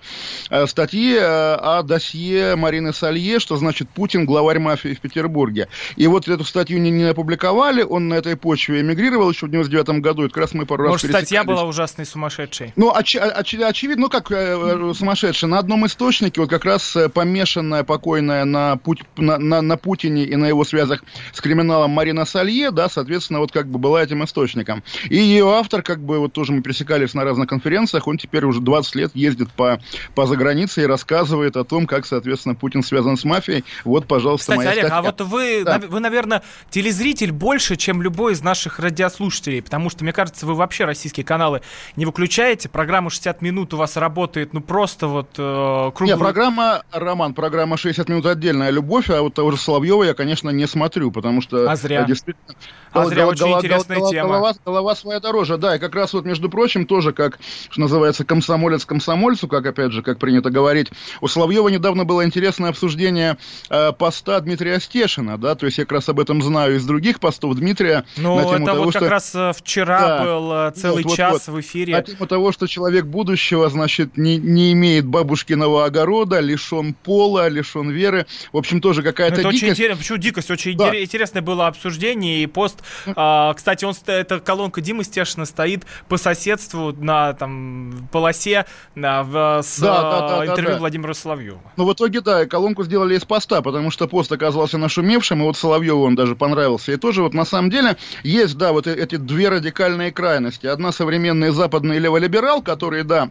э, 0.51 0.67
статьи 0.67 1.15
э, 1.15 1.21
о 1.23 1.83
досье 1.85 2.57
Марины 2.57 2.93
Салье, 2.93 3.39
что 3.39 3.57
значит 3.57 3.89
Путин 3.89 4.27
главарь 4.27 4.59
мафии 4.59 4.95
в 4.95 5.01
Петербурге. 5.01 5.69
И 5.95 6.09
вот 6.09 6.27
эту 6.27 6.43
статью 6.43 6.81
не, 6.81 6.91
не 6.91 7.05
опубликовали, 7.05 7.83
он 7.83 8.09
на 8.09 8.15
этой 8.15 8.37
почве 8.37 8.81
эмигрировал 8.81 9.31
еще 9.31 9.47
в 9.47 9.51
99 9.51 10.01
году, 10.01 10.25
и 10.25 10.29
как 10.29 10.39
раз 10.39 10.55
мы 10.55 10.67
пару 10.67 10.83
раз 10.85 10.91
Может, 10.93 11.11
статья 11.11 11.45
была 11.45 11.63
ужасной, 11.63 12.05
сумасшедшей. 12.05 12.73
Ну, 12.75 12.91
оч- 12.93 13.17
оч- 13.17 13.63
очевидно, 13.63 13.96
ну 13.97 14.09
как 14.09 14.31
э, 14.31 14.35
э, 14.35 14.93
сумасшедший. 14.95 15.49
На 15.49 15.59
одном 15.59 15.87
источнике 15.87 16.41
вот 16.41 16.51
как 16.51 16.65
раз 16.65 16.95
э, 16.97 17.09
помешанная, 17.09 17.85
покойная 17.85 18.45
на, 18.45 18.77
путь, 18.77 19.01
на, 19.17 19.39
на, 19.39 19.63
на 19.63 19.77
Путине 19.77 20.25
и 20.25 20.37
на 20.37 20.47
его 20.47 20.65
связях 20.65 21.03
с 21.33 21.41
криминалом 21.41 21.91
Марина 21.91 22.25
Салье, 22.25 22.71
да, 22.71 22.89
соответственно, 22.89 23.41
вот 23.41 23.53
как 23.53 23.69
бы 23.69 23.79
была 23.79 24.03
этим 24.03 24.25
источником. 24.25 24.83
И 25.09 25.17
ее 25.17 25.49
автор, 25.51 25.83
как 25.83 26.01
бы 26.01 26.19
вот 26.19 26.33
тоже 26.33 26.53
мы 26.53 26.63
пересекались 26.63 27.15
на 27.15 27.25
разных 27.25 27.49
конференциях, 27.49 28.07
он 28.07 28.19
теперь 28.19 28.45
уже 28.45 28.61
20 28.61 28.95
лет 28.97 29.11
ездит 29.15 29.51
по, 29.53 29.81
по 30.15 30.27
загранице 30.27 30.83
и 30.83 30.87
рассказывает 30.87 31.57
о 31.57 31.65
том, 31.65 31.87
как, 31.87 32.07
соответственно, 32.07 32.55
Путин 32.55 32.83
связан 32.83 33.17
с 33.17 33.25
мафией. 33.25 33.65
Вот, 33.85 34.07
пожалуйста, 34.07 34.53
Кстати, 34.53 34.57
моя 34.59 34.71
Олег, 34.71 34.87
статья. 34.87 34.99
а 34.99 35.03
вот 35.03 35.21
вы, 35.21 35.63
Да. 35.65 35.79
нав- 35.79 35.89
вы, 35.89 36.01
наверное, 36.01 36.43
телезритель 36.71 37.33
больше, 37.33 37.77
чем 37.77 38.03
любой 38.03 38.33
из 38.33 38.43
наших 38.43 38.79
радиослушателей, 38.79 39.63
потому 39.63 39.91
что, 39.91 40.05
мне 40.05 40.13
кажется, 40.13 40.47
вы 40.47 40.55
вообще 40.55 40.85
российские 40.85 41.25
каналы 41.25 41.63
не 41.97 42.07
выключаете, 42.07 42.69
программа 42.69 43.11
60 43.11 43.43
минут 43.43 43.75
у 43.75 43.77
вас 43.77 43.86
работает, 43.97 44.53
ну 44.55 44.61
просто 44.61 45.07
вот 45.07 45.29
э, 45.39 45.91
круглый... 45.95 46.17
Не, 46.17 46.19
программа, 46.19 46.83
Роман, 46.91 47.35
программа 47.35 47.77
60 47.77 48.09
минут 48.09 48.27
отдельная 48.27 48.71
любовь, 48.71 49.11
а 49.11 49.21
вот 49.23 49.35
того 49.35 49.51
же 49.53 49.59
Соловьева 49.59 50.03
я, 50.05 50.15
конечно, 50.15 50.51
не 50.51 50.67
смотрю, 50.67 51.13
потому 51.13 51.41
что... 51.43 51.71
А 51.71 51.77
зря. 51.77 52.03
э, 52.03 52.07
Действительно, 52.07 52.55
А 52.93 53.01
гол- 53.03 53.09
зря, 53.11 53.23
гол- 53.25 53.33
очень 53.33 53.45
гол- 53.47 53.59
интересная 53.59 53.99
гол- 53.99 54.11
тема. 54.11 54.29
Голова, 54.31 54.53
голова 54.65 54.95
своя 54.97 55.21
дороже, 55.21 55.59
да, 55.59 55.77
и 55.77 55.79
как 55.79 55.95
раз 55.95 56.13
вот, 56.15 56.25
между 56.25 56.49
прочим, 56.49 56.87
тоже, 56.87 57.13
как, 57.13 57.39
что 57.71 57.81
называется, 57.83 58.25
комсомолец 58.25 58.85
комсомольцу, 58.85 59.47
как, 59.47 59.67
опять 59.67 59.93
же, 59.93 60.03
как 60.03 60.19
принято 60.19 60.51
говорить, 60.51 60.91
у 61.21 61.29
Соловьева 61.29 61.69
недавно 61.69 62.05
было 62.05 62.25
интересное 62.25 62.71
обсуждение 62.71 63.37
э, 63.71 63.93
поста 63.93 64.41
Дмитрия 64.41 64.81
Стешина, 64.81 65.37
да, 65.39 65.55
то 65.55 65.67
есть 65.67 65.79
я 65.79 65.85
как 65.85 65.93
раз 65.93 66.09
об 66.09 66.19
этом 66.21 66.41
знаю 66.43 66.77
из 66.77 66.85
других 66.87 67.21
постов 67.21 67.55
Дмитрия. 67.57 68.05
Ну, 68.17 68.39
это 68.41 68.65
того, 68.65 68.85
вот 68.85 68.93
как 68.95 69.03
что- 69.03 69.11
раз 69.11 69.35
э, 69.35 69.53
вчера 69.57 70.01
Да. 70.01 70.25
был 70.25 70.53
э, 70.53 70.73
целый 70.73 71.03
Вот, 71.03 71.11
вот, 71.11 71.17
час 71.17 71.49
вот. 71.49 71.57
в 71.57 71.61
эфире. 71.61 71.93
На 71.97 72.03
тему 72.03 72.27
того, 72.27 72.53
что 72.53 72.67
человек 72.67 73.05
будущего, 73.07 73.69
значит, 73.77 74.17
не, 74.17 74.37
не 74.39 74.73
имеет 74.73 75.07
бабушкиного 75.07 75.85
огорода, 75.85 76.41
лишен 76.41 76.93
пола, 76.95 77.49
лишен 77.49 77.91
веры. 77.91 78.27
В 78.53 78.57
общем, 78.57 78.81
тоже 78.81 79.03
какая-то 79.03 79.41
это 79.41 79.49
очень 79.49 79.61
дикость. 79.61 79.79
интересно. 79.81 79.99
Почему 79.99 80.19
дикость? 80.19 80.51
Очень 80.51 80.77
Да. 80.77 80.89
интерес- 80.89 81.03
интересное 81.05 81.43
было 81.43 81.67
обсуждение 81.69 82.43
и 82.43 82.47
пост. 82.47 82.83
а, 83.15 83.55
кстати, 83.55 83.85
он 83.85 83.95
эта 84.07 84.41
колонка 84.41 84.81
Димы 84.81 85.05
Стешина 85.05 85.45
стоит 85.47 85.85
по 86.09 86.17
соседству 86.17 86.93
на 86.93 87.33
там 87.35 88.09
полосе 88.13 88.67
на, 88.95 89.23
в- 89.23 89.63
с 89.63 89.79
Да, 89.79 90.03
да, 90.03 90.03
да, 90.03 90.27
а, 90.27 90.39
да, 90.41 90.47
интервью 90.47 90.73
да. 90.75 90.79
Владимира 90.79 91.15
Соловьева. 91.15 91.61
Ну, 91.77 91.85
в 91.87 91.93
итоге, 91.93 92.21
да, 92.21 92.47
колонку 92.47 92.85
сделали 92.85 93.17
из 93.17 93.25
поста, 93.25 93.63
потому 93.63 93.91
что 93.91 94.09
пост 94.09 94.33
оказался 94.33 94.79
нашумевшим, 94.79 95.41
и 95.41 95.45
вот 95.45 95.57
Соловьеву 95.57 96.05
он 96.05 96.15
даже 96.17 96.35
понравился. 96.37 96.93
И 96.93 96.97
тоже 96.97 97.23
вот 97.23 97.35
на 97.35 97.45
самом 97.45 97.71
деле 97.71 97.97
есть, 98.23 98.57
да, 98.57 98.73
вот 98.73 98.87
э- 98.87 98.95
эти 98.95 99.17
две 99.17 99.49
радикальные 99.49 100.13
крайности. 100.13 100.67
Одна 100.67 100.93
современный 100.93 101.51
западный 101.51 101.99
леволиберал, 101.99 102.63
который, 102.63 103.03
да, 103.05 103.31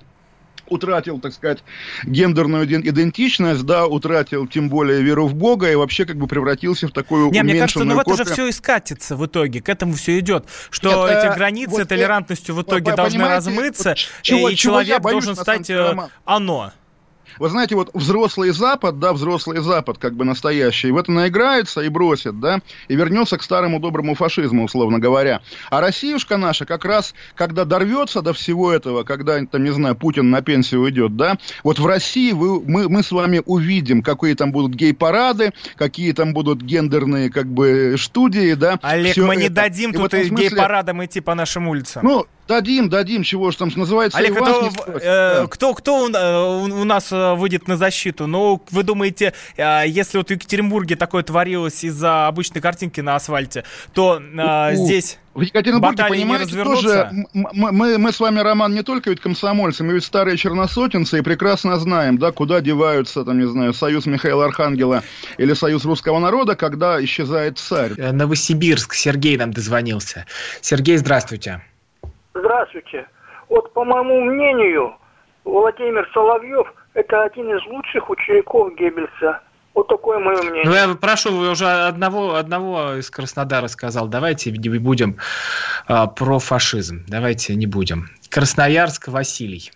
утратил, 0.67 1.19
так 1.19 1.33
сказать, 1.33 1.59
гендерную 2.05 2.65
иден- 2.65 2.81
идентичность, 2.87 3.63
да, 3.63 3.85
утратил 3.85 4.47
тем 4.47 4.69
более 4.69 5.01
веру 5.01 5.27
в 5.27 5.33
Бога 5.35 5.71
и 5.71 5.75
вообще 5.75 6.05
как 6.05 6.17
бы 6.17 6.27
превратился 6.27 6.87
в 6.87 6.91
такую 6.91 7.31
Не, 7.31 7.43
мне 7.43 7.59
кажется, 7.59 7.79
ну 7.79 7.85
уменьшенную 7.85 7.97
в 7.97 7.99
это 8.01 8.11
же 8.11 8.23
копию. 8.23 8.33
все 8.33 8.47
и 8.47 8.51
скатится 8.51 9.15
в 9.15 9.25
итоге, 9.25 9.61
к 9.61 9.69
этому 9.69 9.93
все 9.93 10.19
идет, 10.19 10.45
что 10.69 11.07
Нет, 11.07 11.17
эти 11.17 11.27
э, 11.27 11.35
границы 11.35 11.71
вот 11.71 11.79
я- 11.79 11.85
толерантностью 11.85 12.53
в 12.53 12.57
вот 12.57 12.67
итоге 12.67 12.91
вы 12.91 12.97
должны 12.97 13.27
размыться, 13.27 13.89
вот 13.89 13.97
чего- 14.21 14.49
и 14.49 14.55
чего 14.55 14.83
человек 14.83 15.01
должен 15.01 15.35
стать 15.35 15.69
э, 15.69 15.95
оно. 16.25 16.71
Вы 17.39 17.49
знаете, 17.49 17.75
вот 17.75 17.89
взрослый 17.93 18.51
Запад, 18.51 18.99
да, 18.99 19.13
взрослый 19.13 19.59
Запад, 19.61 19.97
как 19.97 20.15
бы 20.15 20.25
настоящий, 20.25 20.91
в 20.91 20.97
это 20.97 21.11
наиграется 21.11 21.81
и 21.81 21.89
бросит, 21.89 22.39
да, 22.39 22.59
и 22.87 22.95
вернется 22.95 23.37
к 23.37 23.43
старому 23.43 23.79
доброму 23.79 24.15
фашизму, 24.15 24.65
условно 24.65 24.99
говоря. 24.99 25.41
А 25.69 25.81
Россиюшка 25.81 26.37
наша 26.37 26.65
как 26.65 26.85
раз, 26.85 27.13
когда 27.35 27.65
дорвется 27.65 28.21
до 28.21 28.33
всего 28.33 28.71
этого, 28.71 29.03
когда, 29.03 29.43
там, 29.45 29.63
не 29.63 29.71
знаю, 29.71 29.95
Путин 29.95 30.29
на 30.29 30.41
пенсию 30.41 30.81
уйдет, 30.81 31.15
да, 31.15 31.37
вот 31.63 31.79
в 31.79 31.85
России 31.85 32.31
вы, 32.31 32.61
мы, 32.61 32.89
мы 32.89 33.03
с 33.03 33.11
вами 33.11 33.41
увидим, 33.45 34.01
какие 34.01 34.33
там 34.33 34.51
будут 34.51 34.75
гей-парады, 34.75 35.51
какие 35.75 36.11
там 36.11 36.33
будут 36.33 36.61
гендерные, 36.61 37.29
как 37.29 37.47
бы, 37.47 37.95
студии, 37.99 38.53
да. 38.53 38.79
Олег, 38.81 39.17
мы 39.17 39.35
не 39.35 39.45
это. 39.45 39.55
дадим 39.55 39.91
И 39.91 39.97
тут 39.97 40.11
смысле- 40.11 40.49
гей-парадам 40.49 41.03
идти 41.03 41.21
по 41.21 41.35
нашим 41.35 41.67
улицам. 41.67 42.05
Ну, 42.05 42.25
дадим, 42.47 42.89
дадим, 42.89 43.23
чего 43.23 43.51
ж 43.51 43.55
там 43.55 43.71
называется, 43.75 44.17
Олег, 44.17 44.37
это, 44.37 44.69
э, 44.87 45.41
да. 45.41 45.47
кто, 45.47 45.73
кто 45.73 46.05
у, 46.05 46.09
э, 46.09 46.67
у- 46.69 46.81
у 46.81 46.83
нас 46.83 47.11
э, 47.11 47.33
выйдет 47.35 47.67
на 47.67 47.77
защиту? 47.77 48.27
Ну, 48.27 48.61
вы 48.71 48.83
думаете, 48.83 49.33
э, 49.57 49.83
если 49.87 50.17
вот 50.17 50.27
в 50.27 50.31
Екатеринбурге 50.31 50.95
такое 50.95 51.23
творилось 51.23 51.83
из-за 51.83 52.27
обычной 52.27 52.61
картинки 52.61 53.01
на 53.01 53.15
асфальте, 53.15 53.63
то 53.93 54.19
э, 54.21 54.73
У- 54.73 54.85
здесь 54.85 55.17
В 55.33 55.41
Екатеринбурге, 55.41 55.97
баталии 55.97 56.19
понимаете, 56.19 56.63
тоже 56.63 57.09
м- 57.11 57.27
м- 57.33 57.47
мы, 57.75 57.97
мы 57.97 58.11
с 58.13 58.19
вами, 58.19 58.39
Роман, 58.39 58.73
не 58.73 58.83
только 58.83 59.09
ведь 59.09 59.19
комсомольцы, 59.19 59.83
мы 59.83 59.93
ведь 59.93 60.03
старые 60.05 60.37
черносотенцы 60.37 61.19
и 61.19 61.21
прекрасно 61.21 61.77
знаем, 61.77 62.17
да, 62.17 62.31
куда 62.31 62.61
деваются, 62.61 63.25
там, 63.25 63.39
не 63.39 63.47
знаю, 63.47 63.73
Союз 63.73 64.05
Михаила 64.05 64.45
Архангела 64.45 65.03
или 65.37 65.53
Союз 65.53 65.83
Русского 65.83 66.19
Народа, 66.19 66.55
когда 66.55 67.03
исчезает 67.03 67.57
царь. 67.57 67.93
Э, 67.97 68.11
Новосибирск, 68.13 68.93
Сергей 68.93 69.35
нам 69.37 69.51
дозвонился. 69.51 70.25
Сергей, 70.61 70.95
здравствуйте. 70.97 71.61
Здравствуйте. 72.35 73.07
Вот, 73.49 73.73
по 73.73 73.83
моему 73.85 74.21
мнению, 74.21 74.95
Владимир 75.45 76.07
Соловьев– 76.13 76.67
это 76.93 77.23
один 77.23 77.55
из 77.55 77.65
лучших 77.67 78.09
учеников 78.09 78.75
Геббельса. 78.75 79.41
Вот 79.73 79.87
такое 79.87 80.19
мое 80.19 80.41
мнение. 80.41 80.63
Ну, 80.65 80.73
я 80.73 80.95
прошу, 80.95 81.31
вы 81.35 81.49
уже 81.51 81.65
одного, 81.67 82.35
одного 82.35 82.93
из 82.95 83.09
Краснодара 83.09 83.67
сказал. 83.67 84.07
Давайте 84.07 84.51
не 84.51 84.79
будем 84.79 85.17
а, 85.87 86.07
про 86.07 86.39
фашизм. 86.39 87.03
Давайте 87.07 87.55
не 87.55 87.67
будем. 87.67 88.07
Красноярск, 88.29 89.07
Василий. 89.09 89.71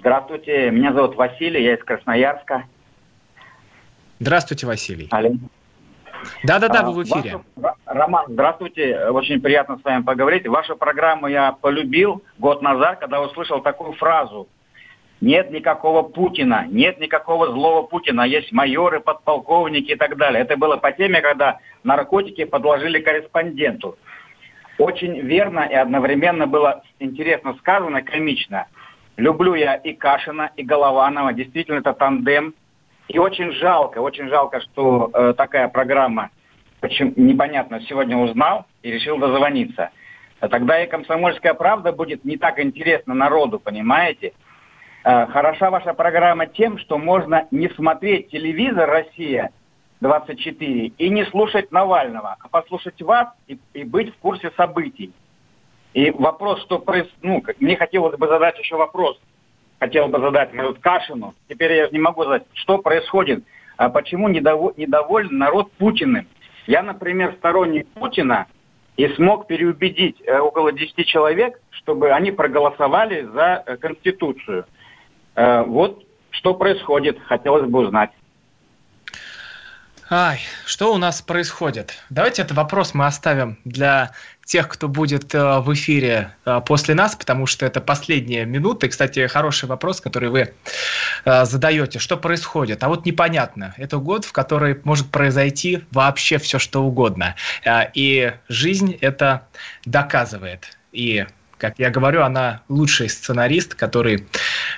Здравствуйте, 0.00 0.70
меня 0.70 0.92
зовут 0.92 1.16
Василий, 1.16 1.64
я 1.64 1.74
из 1.74 1.84
Красноярска. 1.84 2.64
Здравствуйте, 4.20 4.66
Василий. 4.66 5.08
Алло. 5.10 5.32
Да-да-да, 6.44 6.80
А, 6.80 6.90
вы 6.90 7.02
в 7.02 7.04
эфире. 7.04 7.40
вашу- 7.56 7.75
Роман, 7.96 8.26
здравствуйте, 8.28 9.08
очень 9.08 9.40
приятно 9.40 9.78
с 9.78 9.84
вами 9.84 10.02
поговорить. 10.02 10.46
Вашу 10.46 10.76
программу 10.76 11.28
я 11.28 11.52
полюбил 11.52 12.22
год 12.36 12.60
назад, 12.60 12.98
когда 12.98 13.22
услышал 13.22 13.62
такую 13.62 13.94
фразу. 13.94 14.48
Нет 15.22 15.50
никакого 15.50 16.02
Путина, 16.02 16.66
нет 16.68 17.00
никакого 17.00 17.46
злого 17.46 17.86
Путина, 17.86 18.22
есть 18.22 18.52
майоры, 18.52 19.00
подполковники 19.00 19.92
и 19.92 19.96
так 19.96 20.18
далее. 20.18 20.42
Это 20.42 20.58
было 20.58 20.76
по 20.76 20.92
теме, 20.92 21.22
когда 21.22 21.58
наркотики 21.84 22.44
подложили 22.44 23.00
корреспонденту. 23.00 23.96
Очень 24.76 25.18
верно 25.20 25.60
и 25.60 25.74
одновременно 25.74 26.46
было 26.46 26.82
интересно 26.98 27.54
сказано, 27.54 28.02
комично. 28.02 28.66
Люблю 29.16 29.54
я 29.54 29.74
и 29.74 29.94
Кашина, 29.94 30.50
и 30.54 30.62
Голованова. 30.62 31.32
Действительно, 31.32 31.78
это 31.78 31.94
тандем. 31.94 32.52
И 33.08 33.18
очень 33.18 33.52
жалко, 33.52 34.00
очень 34.00 34.28
жалко, 34.28 34.60
что 34.60 35.10
э, 35.14 35.32
такая 35.34 35.68
программа, 35.68 36.30
почему, 36.86 37.12
непонятно, 37.16 37.80
сегодня 37.82 38.16
узнал 38.16 38.66
и 38.82 38.90
решил 38.90 39.18
дозвониться. 39.18 39.90
А 40.38 40.48
Тогда 40.48 40.82
и 40.82 40.86
«Комсомольская 40.86 41.54
правда» 41.54 41.92
будет 41.92 42.24
не 42.24 42.36
так 42.36 42.60
интересна 42.60 43.14
народу, 43.14 43.58
понимаете? 43.58 44.32
Э, 45.04 45.26
хороша 45.26 45.70
ваша 45.70 45.94
программа 45.94 46.46
тем, 46.46 46.78
что 46.78 46.98
можно 46.98 47.48
не 47.50 47.68
смотреть 47.70 48.30
телевизор 48.30 48.88
«Россия-24» 48.88 50.92
и 50.98 51.08
не 51.08 51.24
слушать 51.26 51.72
Навального, 51.72 52.36
а 52.38 52.48
послушать 52.48 53.00
вас 53.02 53.28
и, 53.48 53.58
и 53.72 53.82
быть 53.82 54.14
в 54.14 54.18
курсе 54.18 54.52
событий. 54.56 55.12
И 55.94 56.10
вопрос, 56.10 56.62
что 56.62 56.78
проис... 56.78 57.08
ну, 57.22 57.42
мне 57.58 57.76
хотелось 57.76 58.16
бы 58.16 58.28
задать 58.28 58.58
еще 58.58 58.76
вопрос. 58.76 59.18
Хотел 59.80 60.08
бы 60.08 60.20
задать 60.20 60.54
вот 60.54 60.78
Кашину. 60.78 61.34
Теперь 61.48 61.72
я 61.72 61.88
не 61.88 61.98
могу 61.98 62.24
задать, 62.24 62.44
что 62.52 62.78
происходит. 62.78 63.44
А 63.76 63.88
почему 63.88 64.28
недово- 64.28 64.74
недоволен 64.76 65.36
народ 65.36 65.72
Путиным? 65.72 66.26
Я, 66.66 66.82
например, 66.82 67.34
сторонник 67.38 67.88
Путина 67.88 68.46
и 68.96 69.08
смог 69.14 69.46
переубедить 69.46 70.20
э, 70.26 70.38
около 70.38 70.72
10 70.72 71.06
человек, 71.06 71.60
чтобы 71.70 72.12
они 72.12 72.32
проголосовали 72.32 73.22
за 73.22 73.62
э, 73.64 73.76
Конституцию. 73.76 74.64
Э, 75.34 75.62
вот 75.62 76.04
что 76.30 76.54
происходит, 76.54 77.18
хотелось 77.26 77.68
бы 77.68 77.80
узнать. 77.80 78.10
Ай, 80.08 80.38
что 80.64 80.94
у 80.94 80.98
нас 80.98 81.20
происходит? 81.20 82.02
Давайте 82.10 82.42
этот 82.42 82.56
вопрос 82.56 82.94
мы 82.94 83.06
оставим 83.06 83.58
для 83.64 84.12
тех, 84.46 84.68
кто 84.68 84.88
будет 84.88 85.34
э, 85.34 85.58
в 85.58 85.74
эфире 85.74 86.32
э, 86.44 86.60
после 86.64 86.94
нас, 86.94 87.16
потому 87.16 87.46
что 87.46 87.66
это 87.66 87.80
последние 87.80 88.46
минуты. 88.46 88.88
Кстати, 88.88 89.26
хороший 89.26 89.68
вопрос, 89.68 90.00
который 90.00 90.28
вы 90.30 90.54
э, 91.24 91.44
задаете. 91.44 91.98
Что 91.98 92.16
происходит? 92.16 92.82
А 92.84 92.88
вот 92.88 93.04
непонятно. 93.04 93.74
Это 93.76 93.98
год, 93.98 94.24
в 94.24 94.32
который 94.32 94.80
может 94.84 95.10
произойти 95.10 95.84
вообще 95.90 96.38
все, 96.38 96.60
что 96.60 96.84
угодно. 96.84 97.34
И 97.94 98.32
жизнь 98.48 98.96
это 99.00 99.46
доказывает. 99.84 100.78
И 100.92 101.26
как 101.58 101.78
я 101.78 101.90
говорю, 101.90 102.22
она 102.22 102.62
лучший 102.68 103.08
сценарист, 103.08 103.74
который 103.74 104.26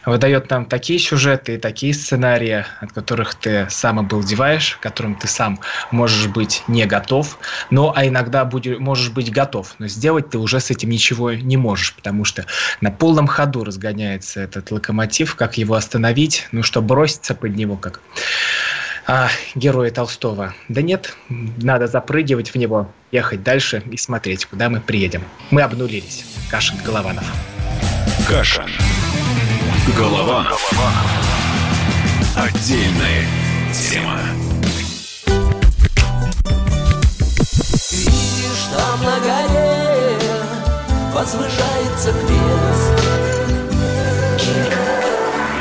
выдает 0.08 0.50
нам 0.50 0.64
такие 0.64 0.98
сюжеты 0.98 1.54
и 1.54 1.58
такие 1.58 1.94
сценарии, 1.94 2.64
от 2.80 2.92
которых 2.92 3.34
ты 3.34 3.66
сам 3.70 3.98
обалдеваешь, 3.98 4.76
к 4.76 4.80
которым 4.80 5.14
ты 5.14 5.28
сам 5.28 5.60
можешь 5.90 6.26
быть 6.28 6.62
не 6.68 6.86
готов, 6.86 7.38
но 7.70 7.92
а 7.94 8.06
иногда 8.06 8.44
будешь, 8.44 8.78
можешь 8.78 9.10
быть 9.10 9.30
готов, 9.30 9.74
но 9.78 9.86
сделать 9.86 10.30
ты 10.30 10.38
уже 10.38 10.60
с 10.60 10.70
этим 10.70 10.90
ничего 10.90 11.32
не 11.32 11.56
можешь, 11.56 11.94
потому 11.94 12.24
что 12.24 12.46
на 12.80 12.90
полном 12.90 13.26
ходу 13.26 13.64
разгоняется 13.64 14.40
этот 14.40 14.70
локомотив, 14.70 15.34
как 15.34 15.58
его 15.58 15.74
остановить, 15.74 16.48
ну 16.52 16.62
что 16.62 16.80
броситься 16.82 17.34
под 17.34 17.56
него, 17.56 17.76
как 17.76 18.00
а, 19.06 19.28
героя 19.54 19.90
Толстого. 19.90 20.54
Да 20.68 20.82
нет, 20.82 21.16
надо 21.28 21.86
запрыгивать 21.86 22.50
в 22.50 22.56
него, 22.56 22.92
ехать 23.10 23.42
дальше 23.42 23.82
и 23.90 23.96
смотреть, 23.96 24.44
куда 24.44 24.68
мы 24.68 24.80
приедем. 24.80 25.24
Мы 25.50 25.62
обнулились. 25.62 26.24
Кашин 26.50 26.76
Голованов. 26.84 27.24
Кашин. 28.28 28.68
Голованов. 29.96 30.70
Отдельная 32.36 33.26
тема. 33.72 34.20
Видишь, 37.90 38.64
там 38.74 39.02
на 39.02 39.18
горе 39.20 40.18
возвышается 41.12 42.12
крест. 42.12 42.96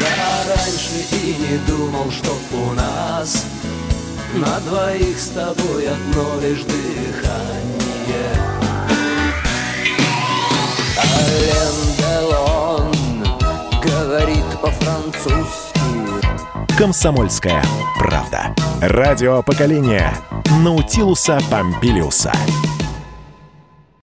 Я 0.01 0.55
раньше 0.55 0.97
и 1.11 1.35
не 1.39 1.57
думал, 1.67 2.11
что 2.11 2.37
у 2.53 2.73
нас 2.73 3.45
на 4.33 4.59
двоих 4.61 5.19
с 5.19 5.29
тобой 5.29 5.87
одно 5.87 6.39
лишь 6.41 6.63
дыхание. 6.63 7.76
По-французски. 14.61 15.79
«Комсомольская 16.77 17.63
правда». 17.97 18.53
Радио 18.81 19.41
поколения 19.41 20.13
Наутилуса 20.63 21.39
Помпилиуса. 21.49 22.31